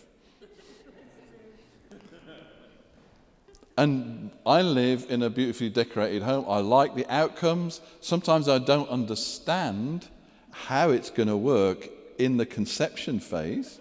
And 3.78 4.32
I 4.44 4.62
live 4.62 5.06
in 5.08 5.22
a 5.22 5.30
beautifully 5.30 5.70
decorated 5.70 6.24
home. 6.24 6.44
I 6.48 6.58
like 6.58 6.96
the 6.96 7.06
outcomes. 7.08 7.80
Sometimes 8.00 8.48
I 8.48 8.58
don't 8.58 8.88
understand 8.88 10.08
how 10.50 10.90
it's 10.90 11.10
going 11.10 11.28
to 11.28 11.36
work 11.36 11.88
in 12.18 12.38
the 12.38 12.44
conception 12.44 13.20
phase. 13.20 13.78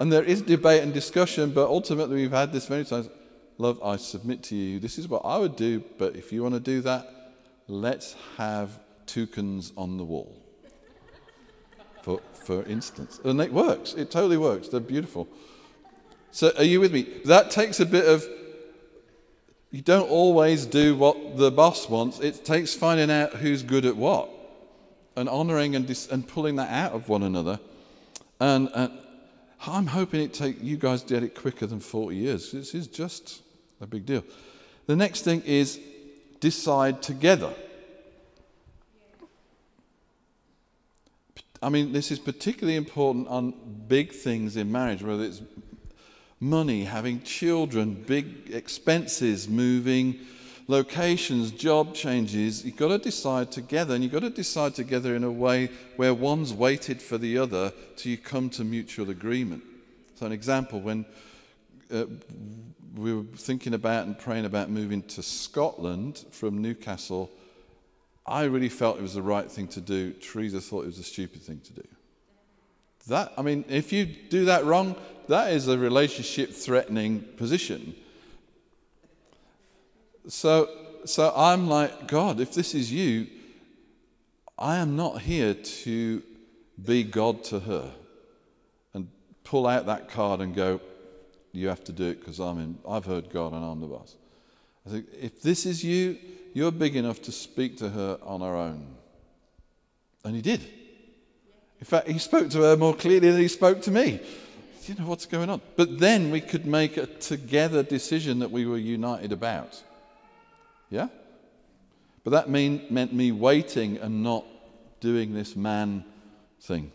and 0.00 0.12
there 0.12 0.24
is 0.24 0.42
debate 0.42 0.82
and 0.82 0.92
discussion, 0.92 1.52
but 1.52 1.68
ultimately 1.68 2.16
we've 2.16 2.32
had 2.32 2.52
this 2.52 2.68
many 2.68 2.82
times. 2.82 3.08
Love, 3.56 3.80
I 3.84 3.94
submit 3.94 4.42
to 4.44 4.56
you. 4.56 4.80
This 4.80 4.98
is 4.98 5.06
what 5.06 5.22
I 5.24 5.38
would 5.38 5.54
do, 5.54 5.84
but 5.96 6.16
if 6.16 6.32
you 6.32 6.42
want 6.42 6.54
to 6.54 6.60
do 6.60 6.80
that, 6.80 7.08
let's 7.68 8.16
have 8.36 8.80
toucans 9.06 9.72
on 9.76 9.96
the 9.96 10.04
wall. 10.04 10.36
For, 12.02 12.20
for 12.32 12.64
instance. 12.64 13.20
And 13.22 13.40
it 13.40 13.52
works. 13.52 13.94
It 13.94 14.10
totally 14.10 14.38
works. 14.38 14.66
They're 14.66 14.80
beautiful. 14.80 15.28
So, 16.32 16.52
are 16.58 16.64
you 16.64 16.80
with 16.80 16.92
me? 16.92 17.06
That 17.26 17.52
takes 17.52 17.78
a 17.78 17.86
bit 17.86 18.06
of 18.06 18.24
you 19.70 19.82
don't 19.82 20.08
always 20.08 20.66
do 20.66 20.96
what 20.96 21.36
the 21.36 21.50
boss 21.50 21.88
wants. 21.88 22.18
It 22.18 22.44
takes 22.44 22.74
finding 22.74 23.10
out 23.10 23.34
who's 23.34 23.62
good 23.62 23.84
at 23.84 23.96
what 23.96 24.28
and 25.16 25.28
honoring 25.28 25.76
and, 25.76 25.86
dis- 25.86 26.08
and 26.08 26.26
pulling 26.26 26.56
that 26.56 26.70
out 26.70 26.92
of 26.92 27.08
one 27.08 27.22
another. 27.22 27.60
And, 28.40 28.68
and 28.74 28.92
I'm 29.66 29.86
hoping 29.86 30.22
it 30.22 30.34
take 30.34 30.62
you 30.62 30.76
guys 30.76 31.02
get 31.02 31.22
it 31.22 31.34
quicker 31.34 31.66
than 31.66 31.80
40 31.80 32.16
years. 32.16 32.52
This 32.52 32.74
is 32.74 32.88
just 32.88 33.42
a 33.80 33.86
big 33.86 34.06
deal. 34.06 34.24
The 34.86 34.96
next 34.96 35.22
thing 35.22 35.42
is 35.42 35.78
decide 36.40 37.02
together. 37.02 37.54
I 41.62 41.68
mean, 41.68 41.92
this 41.92 42.10
is 42.10 42.18
particularly 42.18 42.76
important 42.76 43.28
on 43.28 43.52
big 43.86 44.12
things 44.12 44.56
in 44.56 44.72
marriage, 44.72 45.02
whether 45.02 45.24
it's 45.24 45.42
money, 46.40 46.84
having 46.84 47.22
children, 47.22 47.94
big 47.94 48.50
expenses, 48.50 49.48
moving 49.48 50.18
locations, 50.66 51.50
job 51.50 51.94
changes, 51.94 52.64
you've 52.64 52.76
got 52.76 52.88
to 52.88 52.98
decide 52.98 53.52
together, 53.52 53.94
and 53.94 54.02
you've 54.02 54.12
got 54.12 54.22
to 54.22 54.30
decide 54.30 54.74
together 54.74 55.14
in 55.14 55.24
a 55.24 55.30
way 55.30 55.68
where 55.96 56.14
one's 56.14 56.54
waited 56.54 57.02
for 57.02 57.18
the 57.18 57.36
other 57.36 57.72
till 57.96 58.10
you 58.10 58.16
come 58.16 58.48
to 58.48 58.64
mutual 58.64 59.10
agreement. 59.10 59.62
So, 60.14 60.26
an 60.26 60.32
example 60.32 60.80
when 60.80 61.04
uh, 61.92 62.04
we 62.94 63.14
were 63.14 63.24
thinking 63.36 63.74
about 63.74 64.06
and 64.06 64.18
praying 64.18 64.44
about 64.44 64.70
moving 64.70 65.02
to 65.02 65.22
Scotland 65.22 66.24
from 66.30 66.62
Newcastle, 66.62 67.30
I 68.26 68.44
really 68.44 68.68
felt 68.68 68.98
it 68.98 69.02
was 69.02 69.14
the 69.14 69.22
right 69.22 69.50
thing 69.50 69.68
to 69.68 69.80
do. 69.80 70.12
Teresa 70.12 70.60
thought 70.60 70.82
it 70.82 70.86
was 70.86 70.98
a 70.98 71.04
stupid 71.04 71.42
thing 71.42 71.60
to 71.60 71.72
do. 71.72 71.88
That, 73.10 73.32
I 73.36 73.42
mean, 73.42 73.64
if 73.68 73.92
you 73.92 74.06
do 74.06 74.44
that 74.44 74.64
wrong, 74.64 74.94
that 75.26 75.52
is 75.52 75.66
a 75.66 75.76
relationship 75.76 76.52
threatening 76.52 77.22
position. 77.36 77.96
So, 80.28 80.68
so 81.04 81.32
I'm 81.34 81.68
like, 81.68 82.06
God, 82.06 82.38
if 82.38 82.54
this 82.54 82.72
is 82.72 82.92
you, 82.92 83.26
I 84.56 84.76
am 84.76 84.94
not 84.94 85.22
here 85.22 85.54
to 85.54 86.22
be 86.84 87.02
God 87.02 87.42
to 87.44 87.58
her 87.58 87.90
and 88.94 89.08
pull 89.42 89.66
out 89.66 89.86
that 89.86 90.08
card 90.08 90.40
and 90.40 90.54
go, 90.54 90.80
you 91.50 91.66
have 91.66 91.82
to 91.84 91.92
do 91.92 92.10
it 92.10 92.20
because 92.20 92.38
I'm 92.38 92.60
in, 92.60 92.78
I've 92.88 93.06
heard 93.06 93.28
God 93.30 93.52
and 93.54 93.64
I'm 93.64 93.80
the 93.80 93.88
boss. 93.88 94.14
I 94.86 94.90
think, 94.90 95.06
if 95.20 95.42
this 95.42 95.66
is 95.66 95.82
you, 95.82 96.16
you're 96.54 96.70
big 96.70 96.94
enough 96.94 97.20
to 97.22 97.32
speak 97.32 97.76
to 97.78 97.88
her 97.88 98.18
on 98.22 98.40
her 98.40 98.54
own. 98.54 98.86
And 100.24 100.36
he 100.36 100.42
did. 100.42 100.60
In 101.80 101.86
fact, 101.86 102.08
he 102.08 102.18
spoke 102.18 102.50
to 102.50 102.58
her 102.62 102.76
more 102.76 102.94
clearly 102.94 103.30
than 103.30 103.40
he 103.40 103.48
spoke 103.48 103.80
to 103.82 103.90
me. 103.90 104.20
You 104.86 104.94
know 104.96 105.06
what's 105.06 105.26
going 105.26 105.48
on. 105.48 105.60
But 105.76 105.98
then 105.98 106.30
we 106.30 106.40
could 106.40 106.66
make 106.66 106.96
a 106.96 107.06
together 107.06 107.82
decision 107.82 108.40
that 108.40 108.50
we 108.50 108.66
were 108.66 108.78
united 108.78 109.30
about. 109.30 109.80
Yeah? 110.90 111.08
But 112.24 112.30
that 112.32 112.48
mean, 112.48 112.86
meant 112.90 113.12
me 113.12 113.30
waiting 113.30 113.98
and 113.98 114.22
not 114.22 114.44
doing 115.00 115.32
this 115.32 115.54
man 115.54 116.04
thing. 116.60 116.92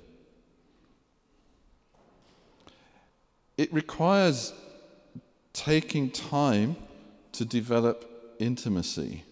It 3.57 3.73
requires 3.73 4.53
taking 5.53 6.11
time 6.11 6.75
to 7.31 7.45
develop 7.45 8.35
intimacy, 8.39 9.23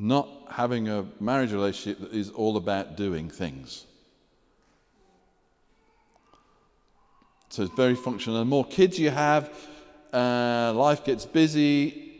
not 0.00 0.28
having 0.50 0.88
a 0.88 1.04
marriage 1.20 1.52
relationship 1.52 2.00
that 2.00 2.12
is 2.16 2.30
all 2.30 2.56
about 2.56 2.96
doing 2.96 3.28
things. 3.28 3.84
So 7.50 7.64
it's 7.64 7.74
very 7.74 7.94
functional. 7.94 8.38
The 8.38 8.44
more 8.44 8.64
kids 8.64 8.98
you 8.98 9.10
have, 9.10 9.52
uh, 10.12 10.72
life 10.74 11.04
gets 11.04 11.26
busy, 11.26 12.12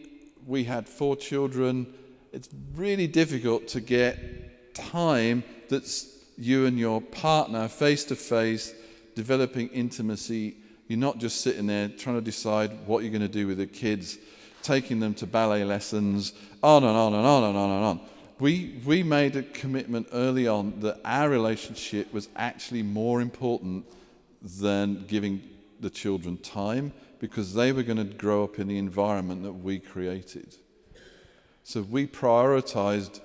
we 0.46 0.64
had 0.64 0.88
four 0.88 1.16
children, 1.16 1.86
it's 2.32 2.48
really 2.74 3.06
difficult 3.06 3.66
to 3.68 3.80
get 3.80 4.74
time 4.74 5.42
that's 5.68 6.16
you 6.36 6.66
and 6.66 6.78
your 6.78 7.00
partner 7.00 7.68
face 7.68 8.04
to 8.04 8.16
face, 8.16 8.74
developing 9.14 9.68
intimacy. 9.68 10.56
You're 10.88 10.98
not 10.98 11.18
just 11.18 11.40
sitting 11.40 11.66
there 11.66 11.88
trying 11.88 12.16
to 12.16 12.22
decide 12.22 12.86
what 12.86 13.02
you're 13.02 13.12
going 13.12 13.22
to 13.22 13.28
do 13.28 13.46
with 13.46 13.58
the 13.58 13.66
kids, 13.66 14.18
taking 14.62 15.00
them 15.00 15.14
to 15.14 15.26
ballet 15.26 15.64
lessons, 15.64 16.32
on 16.62 16.84
and 16.84 16.96
on 16.96 17.14
and 17.14 17.26
on 17.26 17.44
and 17.44 17.56
on 17.56 17.70
and 17.70 17.84
on. 17.84 18.00
We, 18.38 18.80
we 18.86 19.02
made 19.02 19.36
a 19.36 19.42
commitment 19.42 20.08
early 20.12 20.48
on 20.48 20.80
that 20.80 21.00
our 21.04 21.28
relationship 21.28 22.12
was 22.12 22.28
actually 22.36 22.82
more 22.82 23.20
important 23.20 23.84
than 24.42 25.04
giving 25.06 25.42
the 25.80 25.90
children 25.90 26.38
time 26.38 26.92
because 27.18 27.52
they 27.52 27.72
were 27.72 27.82
going 27.82 27.98
to 27.98 28.04
grow 28.04 28.44
up 28.44 28.58
in 28.58 28.66
the 28.66 28.78
environment 28.78 29.42
that 29.42 29.52
we 29.52 29.78
created. 29.78 30.56
So 31.64 31.82
we 31.82 32.06
prioritized 32.06 33.20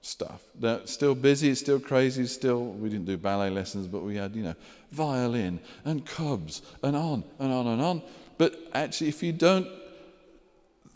stuff. 0.00 0.42
Now, 0.58 0.80
still 0.84 1.14
busy, 1.14 1.54
still 1.54 1.78
crazy, 1.78 2.26
still, 2.26 2.64
we 2.64 2.88
didn't 2.88 3.06
do 3.06 3.16
ballet 3.16 3.50
lessons, 3.50 3.86
but 3.86 4.02
we 4.02 4.16
had, 4.16 4.34
you 4.34 4.42
know, 4.42 4.54
violin 4.90 5.60
and 5.84 6.04
cubs 6.04 6.62
and 6.82 6.96
on 6.96 7.22
and 7.38 7.52
on 7.52 7.66
and 7.68 7.80
on. 7.80 8.02
But 8.36 8.58
actually, 8.74 9.08
if 9.08 9.22
you 9.22 9.32
don't, 9.32 9.68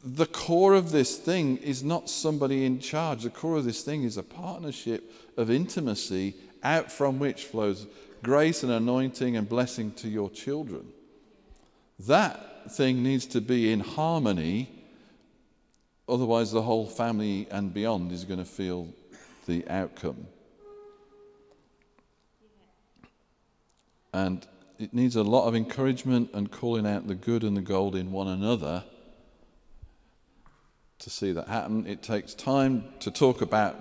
the 0.07 0.27
core 0.27 0.75
of 0.75 0.93
this 0.93 1.17
thing 1.17 1.57
is 1.57 1.83
not 1.83 2.09
somebody 2.09 2.65
in 2.65 2.79
charge. 2.79 3.25
The 3.25 3.31
core 3.31 3.57
of 3.57 3.65
this 3.65 3.83
thing 3.83 4.05
is 4.05 4.17
a 4.17 4.23
partnership 4.23 5.13
of 5.37 5.51
intimacy 5.51 6.37
out 6.63 6.93
from 6.93 7.19
which 7.19 7.45
flows 7.45 7.89
grace 8.23 8.63
and 8.63 8.71
anointing 8.71 9.37
and 9.37 9.49
blessing 9.49 9.91
to 9.95 10.09
your 10.09 10.31
children. 10.31 10.87
That 11.99 12.71
thing 12.73 13.03
needs 13.03 13.27
to 13.27 13.41
be 13.41 13.73
in 13.73 13.81
harmony, 13.81 14.71
otherwise, 16.09 16.53
the 16.53 16.63
whole 16.63 16.87
family 16.87 17.49
and 17.51 17.75
beyond 17.75 18.13
is 18.13 18.23
going 18.23 18.39
to 18.39 18.45
feel 18.45 18.89
the 19.47 19.69
outcome. 19.69 20.29
And 24.13 24.47
it 24.79 24.95
needs 24.95 25.17
a 25.17 25.25
lot 25.25 25.49
of 25.49 25.57
encouragement 25.57 26.31
and 26.33 26.53
calling 26.53 26.87
out 26.87 27.09
the 27.09 27.17
good 27.17 27.43
and 27.43 27.57
the 27.57 27.61
gold 27.61 27.97
in 27.97 28.13
one 28.13 28.29
another 28.29 28.85
to 31.01 31.11
see 31.11 31.33
that 31.33 31.49
happen. 31.49 31.87
It 31.87 32.03
takes 32.03 32.35
time 32.35 32.85
to 33.01 33.11
talk 33.11 33.43
about 33.43 33.77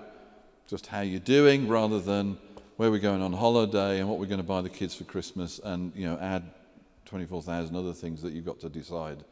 just 0.68 0.88
how 0.88 1.01
you're 1.01 1.20
doing 1.20 1.68
rather 1.68 1.99
than 1.99 2.38
where 2.78 2.91
we're 2.91 2.99
going 2.99 3.22
on 3.22 3.34
holiday 3.34 3.99
and 3.99 4.09
what 4.09 4.20
we're 4.20 4.26
going 4.26 4.41
to 4.41 4.43
buy 4.43 4.61
the 4.61 4.70
kids 4.70 4.95
for 4.95 5.05
Christmas 5.05 5.59
and 5.63 5.93
you 5.95 6.05
know 6.05 6.18
add 6.20 6.43
24,000 7.05 7.76
other 7.76 7.93
things 7.93 8.22
that 8.22 8.34
you've 8.34 8.45
got 8.45 8.59
to 8.59 8.70
decide 8.70 9.24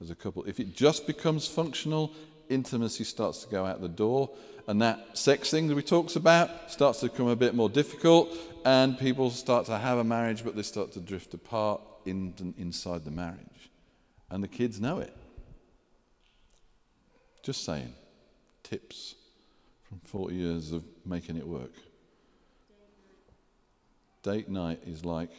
as 0.00 0.10
a 0.10 0.14
couple. 0.14 0.44
If 0.44 0.60
it 0.60 0.74
just 0.74 1.06
becomes 1.06 1.46
functional, 1.46 2.12
intimacy 2.48 3.04
starts 3.04 3.44
to 3.44 3.50
go 3.50 3.66
out 3.66 3.80
the 3.80 3.88
door, 3.88 4.30
and 4.66 4.80
that 4.82 5.16
sex 5.16 5.50
thing 5.50 5.68
that 5.68 5.74
we 5.74 5.82
talks 5.82 6.16
about 6.16 6.70
starts 6.70 7.00
to 7.00 7.06
become 7.08 7.28
a 7.28 7.36
bit 7.36 7.54
more 7.54 7.68
difficult, 7.68 8.36
and 8.64 8.98
people 8.98 9.30
start 9.30 9.66
to 9.66 9.78
have 9.78 9.98
a 9.98 10.04
marriage, 10.04 10.44
but 10.44 10.56
they 10.56 10.62
start 10.62 10.92
to 10.92 11.00
drift 11.00 11.34
apart 11.34 11.80
in, 12.04 12.54
inside 12.58 13.04
the 13.04 13.10
marriage. 13.10 13.70
And 14.30 14.42
the 14.42 14.48
kids 14.48 14.80
know 14.80 14.98
it. 14.98 15.14
Just 17.48 17.64
saying. 17.64 17.94
Tips 18.62 19.14
from 19.84 20.00
40 20.00 20.34
years 20.34 20.70
of 20.70 20.84
making 21.06 21.38
it 21.38 21.46
work. 21.46 21.72
Date 24.22 24.50
night 24.50 24.82
is 24.86 25.02
like 25.02 25.30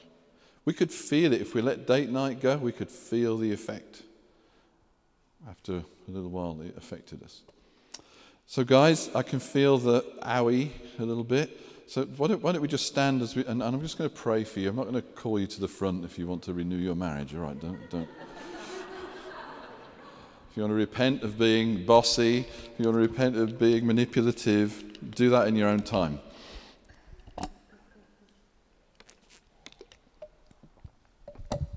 we 0.66 0.74
could 0.74 0.92
feel 0.92 1.34
it. 1.34 1.40
If 1.40 1.54
we 1.54 1.62
let 1.62 1.86
date 1.86 2.10
night 2.10 2.42
go, 2.42 2.58
we 2.58 2.72
could 2.72 2.90
feel 2.90 3.38
the 3.38 3.52
effect. 3.52 4.02
After 5.48 5.74
a 5.74 6.12
little 6.12 6.32
while, 6.32 6.60
it 6.62 6.76
affected 6.76 7.22
us. 7.22 7.42
So, 8.48 8.64
guys, 8.64 9.12
I 9.14 9.22
can 9.22 9.40
feel 9.40 9.78
the 9.78 10.04
owie 10.24 10.72
a 10.98 11.04
little 11.04 11.24
bit. 11.24 11.60
So, 11.86 12.06
why 12.06 12.26
don't, 12.30 12.42
why 12.42 12.54
don't 12.54 12.64
we 12.64 12.68
just 12.68 12.88
stand 12.88 13.22
as 13.22 13.36
we, 13.36 13.46
and, 13.46 13.62
and 13.62 13.76
I'm 13.76 13.82
just 13.82 14.00
going 14.00 14.10
to 14.10 14.16
pray 14.16 14.44
for 14.46 14.62
you. 14.62 14.70
I'm 14.70 14.76
not 14.76 14.90
going 14.90 14.96
to 14.96 15.08
call 15.10 15.40
you 15.40 15.46
to 15.46 15.62
the 15.62 15.68
front 15.68 16.04
if 16.06 16.18
you 16.18 16.26
want 16.26 16.42
to 16.46 16.54
renew 16.54 16.78
your 16.78 16.96
marriage. 16.96 17.36
All 17.36 17.42
right, 17.42 17.62
don't, 17.62 17.88
don't. 17.92 18.10
You 20.60 20.64
want 20.64 20.72
to 20.72 20.76
repent 20.76 21.24
of 21.24 21.40
being 21.40 21.86
bossy, 21.86 22.40
if 22.40 22.72
you 22.78 22.84
want 22.84 22.96
to 22.96 23.00
repent 23.00 23.38
of 23.38 23.58
being 23.58 23.88
manipulative, 23.88 24.84
do 25.16 25.30
that 25.30 25.48
in 25.48 25.56
your 25.56 25.70
own 25.70 25.80
time. 25.80 26.20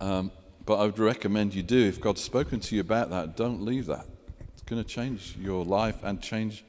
Um, 0.01 0.33
but 0.67 0.81
I 0.81 0.87
would 0.87 0.99
recommend 0.99 1.55
you 1.55 1.63
do. 1.63 1.79
If 1.79 2.01
God's 2.01 2.23
spoken 2.23 2.59
to 2.59 2.75
you 2.75 2.81
about 2.81 3.11
that, 3.11 3.37
don't 3.37 3.63
leave 3.63 3.87
that. 3.87 4.05
It's 4.53 4.63
going 4.63 4.83
to 4.83 4.89
change 4.89 5.37
your 5.39 5.65
life 5.65 6.03
and 6.03 6.21
change 6.21 6.65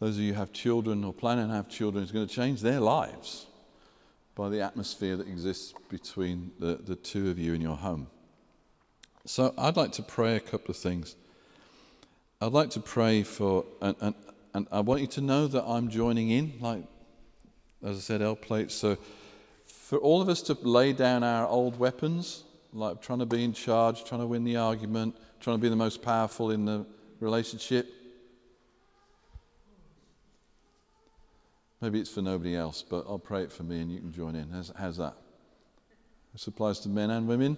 those 0.00 0.16
of 0.16 0.20
you 0.20 0.34
who 0.34 0.38
have 0.38 0.52
children 0.52 1.02
or 1.02 1.14
plan 1.14 1.38
to 1.38 1.54
have 1.54 1.70
children. 1.70 2.02
It's 2.02 2.12
going 2.12 2.26
to 2.26 2.34
change 2.34 2.60
their 2.60 2.80
lives 2.80 3.46
by 4.34 4.50
the 4.50 4.60
atmosphere 4.60 5.16
that 5.16 5.26
exists 5.26 5.72
between 5.88 6.50
the, 6.58 6.74
the 6.74 6.94
two 6.94 7.30
of 7.30 7.38
you 7.38 7.54
in 7.54 7.62
your 7.62 7.76
home. 7.76 8.08
So 9.24 9.54
I'd 9.56 9.78
like 9.78 9.92
to 9.92 10.02
pray 10.02 10.36
a 10.36 10.40
couple 10.40 10.72
of 10.72 10.76
things. 10.76 11.16
I'd 12.40 12.52
like 12.52 12.70
to 12.70 12.80
pray 12.80 13.24
for, 13.24 13.64
and, 13.82 13.96
and, 14.00 14.14
and 14.54 14.68
I 14.70 14.80
want 14.80 15.00
you 15.00 15.08
to 15.08 15.20
know 15.20 15.48
that 15.48 15.64
I'm 15.64 15.88
joining 15.88 16.30
in, 16.30 16.52
like, 16.60 16.84
as 17.82 17.96
I 17.96 18.00
said, 18.00 18.22
L 18.22 18.36
plates. 18.36 18.74
So 18.74 18.96
for 19.66 19.98
all 19.98 20.22
of 20.22 20.28
us 20.28 20.42
to 20.42 20.54
lay 20.62 20.92
down 20.92 21.24
our 21.24 21.48
old 21.48 21.78
weapons 21.78 22.44
like 22.72 23.00
trying 23.00 23.18
to 23.20 23.26
be 23.26 23.44
in 23.44 23.52
charge, 23.52 24.04
trying 24.04 24.20
to 24.20 24.26
win 24.26 24.44
the 24.44 24.56
argument, 24.56 25.16
trying 25.40 25.56
to 25.56 25.60
be 25.60 25.68
the 25.68 25.76
most 25.76 26.02
powerful 26.02 26.50
in 26.50 26.64
the 26.64 26.86
relationship. 27.20 27.92
Maybe 31.80 32.00
it's 32.00 32.10
for 32.10 32.22
nobody 32.22 32.56
else, 32.56 32.82
but 32.82 33.04
I'll 33.08 33.18
pray 33.18 33.42
it 33.42 33.52
for 33.52 33.62
me 33.62 33.80
and 33.80 33.90
you 33.90 34.00
can 34.00 34.12
join 34.12 34.34
in. 34.34 34.50
How's, 34.50 34.72
how's 34.76 34.96
that? 34.98 35.14
This 36.32 36.46
applies 36.46 36.80
to 36.80 36.88
men 36.88 37.10
and 37.10 37.26
women. 37.26 37.56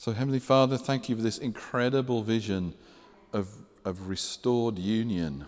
So, 0.00 0.12
Heavenly 0.12 0.38
Father, 0.38 0.78
thank 0.78 1.10
you 1.10 1.16
for 1.16 1.20
this 1.20 1.36
incredible 1.36 2.22
vision 2.22 2.72
of, 3.34 3.50
of 3.84 4.08
restored 4.08 4.78
union, 4.78 5.44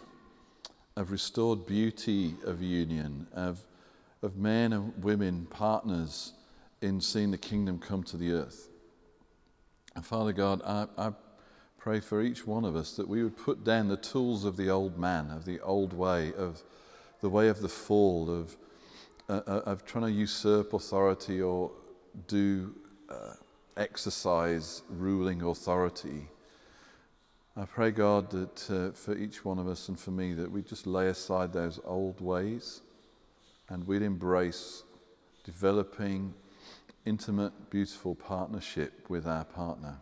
of 0.94 1.10
restored 1.10 1.64
beauty 1.64 2.34
of 2.44 2.60
union, 2.60 3.28
of 3.32 3.66
of 4.20 4.36
men 4.36 4.74
and 4.74 5.02
women, 5.02 5.46
partners 5.46 6.34
in 6.82 7.00
seeing 7.00 7.30
the 7.30 7.38
kingdom 7.38 7.78
come 7.78 8.02
to 8.02 8.18
the 8.18 8.32
earth. 8.32 8.68
And 9.96 10.04
Father 10.04 10.34
God, 10.34 10.60
I, 10.66 10.86
I 10.98 11.12
pray 11.78 12.00
for 12.00 12.20
each 12.20 12.46
one 12.46 12.66
of 12.66 12.76
us 12.76 12.94
that 12.96 13.08
we 13.08 13.24
would 13.24 13.38
put 13.38 13.64
down 13.64 13.88
the 13.88 13.96
tools 13.96 14.44
of 14.44 14.58
the 14.58 14.68
old 14.68 14.98
man, 14.98 15.30
of 15.30 15.46
the 15.46 15.60
old 15.60 15.94
way, 15.94 16.30
of 16.34 16.62
the 17.22 17.30
way 17.30 17.48
of 17.48 17.62
the 17.62 17.70
fall, 17.70 18.30
of, 18.30 18.54
uh, 19.30 19.40
uh 19.46 19.62
of 19.64 19.86
trying 19.86 20.04
to 20.04 20.12
usurp 20.12 20.74
authority 20.74 21.40
or 21.40 21.70
do 22.26 22.74
uh, 23.08 23.32
exercise 23.76 24.82
ruling 24.88 25.42
authority. 25.42 26.28
I 27.56 27.64
pray, 27.66 27.90
God, 27.90 28.30
that 28.30 28.70
uh, 28.70 28.92
for 28.92 29.16
each 29.16 29.44
one 29.44 29.58
of 29.58 29.68
us 29.68 29.88
and 29.88 29.98
for 29.98 30.10
me, 30.10 30.32
that 30.34 30.50
we 30.50 30.62
just 30.62 30.86
lay 30.86 31.08
aside 31.08 31.52
those 31.52 31.80
old 31.84 32.20
ways 32.20 32.80
and 33.68 33.86
we'd 33.86 34.02
embrace 34.02 34.82
developing 35.44 36.34
intimate, 37.04 37.70
beautiful 37.70 38.14
partnership 38.14 39.08
with 39.08 39.26
our 39.26 39.44
partner. 39.44 39.96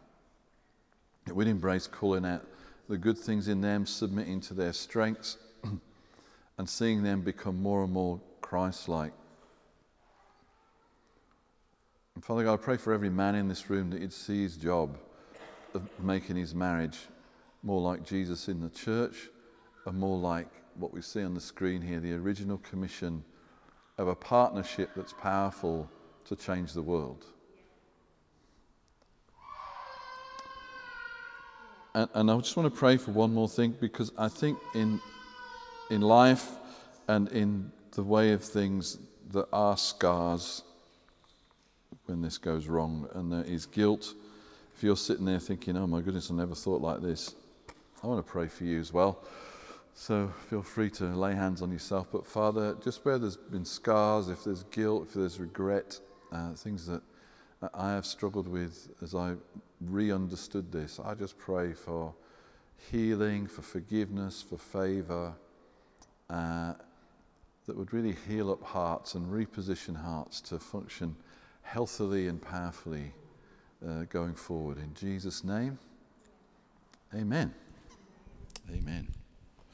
That 1.27 1.35
we'd 1.35 1.49
embrace 1.49 1.87
calling 1.87 2.25
out 2.25 2.47
the 2.89 2.99
good 2.99 3.19
things 3.19 3.49
in 3.49 3.61
them, 3.61 3.87
submitting 3.87 4.41
to 4.43 4.55
their 4.55 4.73
strengths, 4.73 5.39
and 6.59 6.69
seeing 6.69 7.03
them 7.03 7.23
become 7.23 7.61
more 7.63 7.85
and 7.85 7.93
more 7.93 8.21
Christ 8.41 8.89
like. 8.89 9.13
And 12.21 12.25
Father 12.27 12.45
God, 12.45 12.53
I 12.53 12.57
pray 12.59 12.77
for 12.77 12.93
every 12.93 13.09
man 13.09 13.35
in 13.35 13.49
this 13.49 13.71
room 13.71 13.89
that 13.89 14.03
he'd 14.03 14.13
see 14.13 14.43
his 14.43 14.59
job 14.59 14.99
of 15.73 15.89
making 15.99 16.37
his 16.37 16.55
marriage 16.55 16.99
more 17.63 17.81
like 17.81 18.05
Jesus 18.05 18.47
in 18.49 18.61
the 18.61 18.69
church 18.69 19.31
and 19.87 19.99
more 19.99 20.19
like 20.19 20.47
what 20.75 20.93
we 20.93 21.01
see 21.01 21.23
on 21.23 21.33
the 21.33 21.41
screen 21.41 21.81
here 21.81 21.99
the 21.99 22.13
original 22.13 22.59
commission 22.59 23.25
of 23.97 24.07
a 24.07 24.15
partnership 24.15 24.91
that's 24.95 25.15
powerful 25.15 25.89
to 26.27 26.37
change 26.37 26.75
the 26.75 26.83
world. 26.83 27.25
And, 31.95 32.07
and, 32.13 32.31
I 32.31 32.37
just 32.37 32.55
want 32.55 32.71
to 32.71 32.79
pray 32.79 32.99
for 32.99 33.13
one 33.13 33.33
more 33.33 33.49
thing 33.49 33.75
because 33.81 34.13
I 34.19 34.29
think 34.29 34.59
in, 34.75 35.01
in 35.89 36.03
life 36.03 36.51
and 37.09 37.29
in 37.29 37.73
the 37.93 38.03
way 38.03 38.33
of 38.33 38.45
things, 38.45 38.99
there 39.31 39.47
are 39.55 39.79
scars 39.79 40.65
when 42.07 42.23
this 42.23 42.39
goes 42.39 42.67
wrong, 42.67 43.09
and 43.15 43.33
there 43.33 43.45
is 43.45 43.67
guilt. 43.67 44.15
If 44.75 44.83
you're 44.83 44.97
sitting 44.97 45.25
there 45.25 45.39
thinking, 45.39 45.77
oh 45.77 45.87
my 45.87 46.01
goodness, 46.01 46.31
I 46.31 46.35
never 46.35 46.55
thought 46.55 46.81
like 46.81 47.03
this, 47.03 47.35
I 48.03 48.07
want 48.07 48.25
to 48.25 48.31
pray 48.31 48.49
for 48.49 48.65
you 48.65 48.81
as 48.81 48.93
well. 48.93 49.25
So 49.95 50.33
feel 50.49 50.63
free 50.63 50.89
to 50.91 51.05
lay 51.05 51.35
hands 51.35 51.61
on 51.61 51.71
yourself. 51.71 52.09
But 52.11 52.25
Father, 52.25 52.77
just 52.83 53.05
where 53.05 53.19
there's 53.19 53.37
been 53.37 53.65
scars, 53.65 54.29
if 54.29 54.45
there's 54.45 54.63
guilt, 54.65 55.09
if 55.09 55.15
there's 55.15 55.39
regret, 55.39 56.01
uh, 56.33 56.55
things 56.55 56.87
that 56.87 57.03
I 57.75 57.91
have 57.91 58.07
struggled 58.07 58.49
with 58.49 58.89
as 59.03 59.15
I 59.15 59.35
re 59.81 60.11
understood 60.11 60.73
this, 60.73 60.99
I 61.05 61.15
just 61.15 61.37
pray 61.37 61.75
for 61.75 62.15
healing, 62.91 63.47
for 63.47 63.63
forgiveness, 63.63 64.43
for 64.43 64.57
favor 64.57 65.35
uh, 66.31 66.75
that 67.67 67.77
would 67.77 67.93
really 67.93 68.17
heal 68.27 68.51
up 68.51 68.63
hearts 68.63 69.15
and 69.15 69.27
reposition 69.31 69.95
hearts 69.95 70.41
to 70.41 70.59
function 70.59 71.15
healthily 71.63 72.29
and 72.29 72.41
powerfully 72.41 73.13
uh, 73.87 74.05
going 74.11 74.35
forward. 74.35 74.79
In 74.79 74.93
Jesus' 74.95 75.45
name, 75.45 75.79
amen. 77.15 77.55
Amen. 78.71 79.09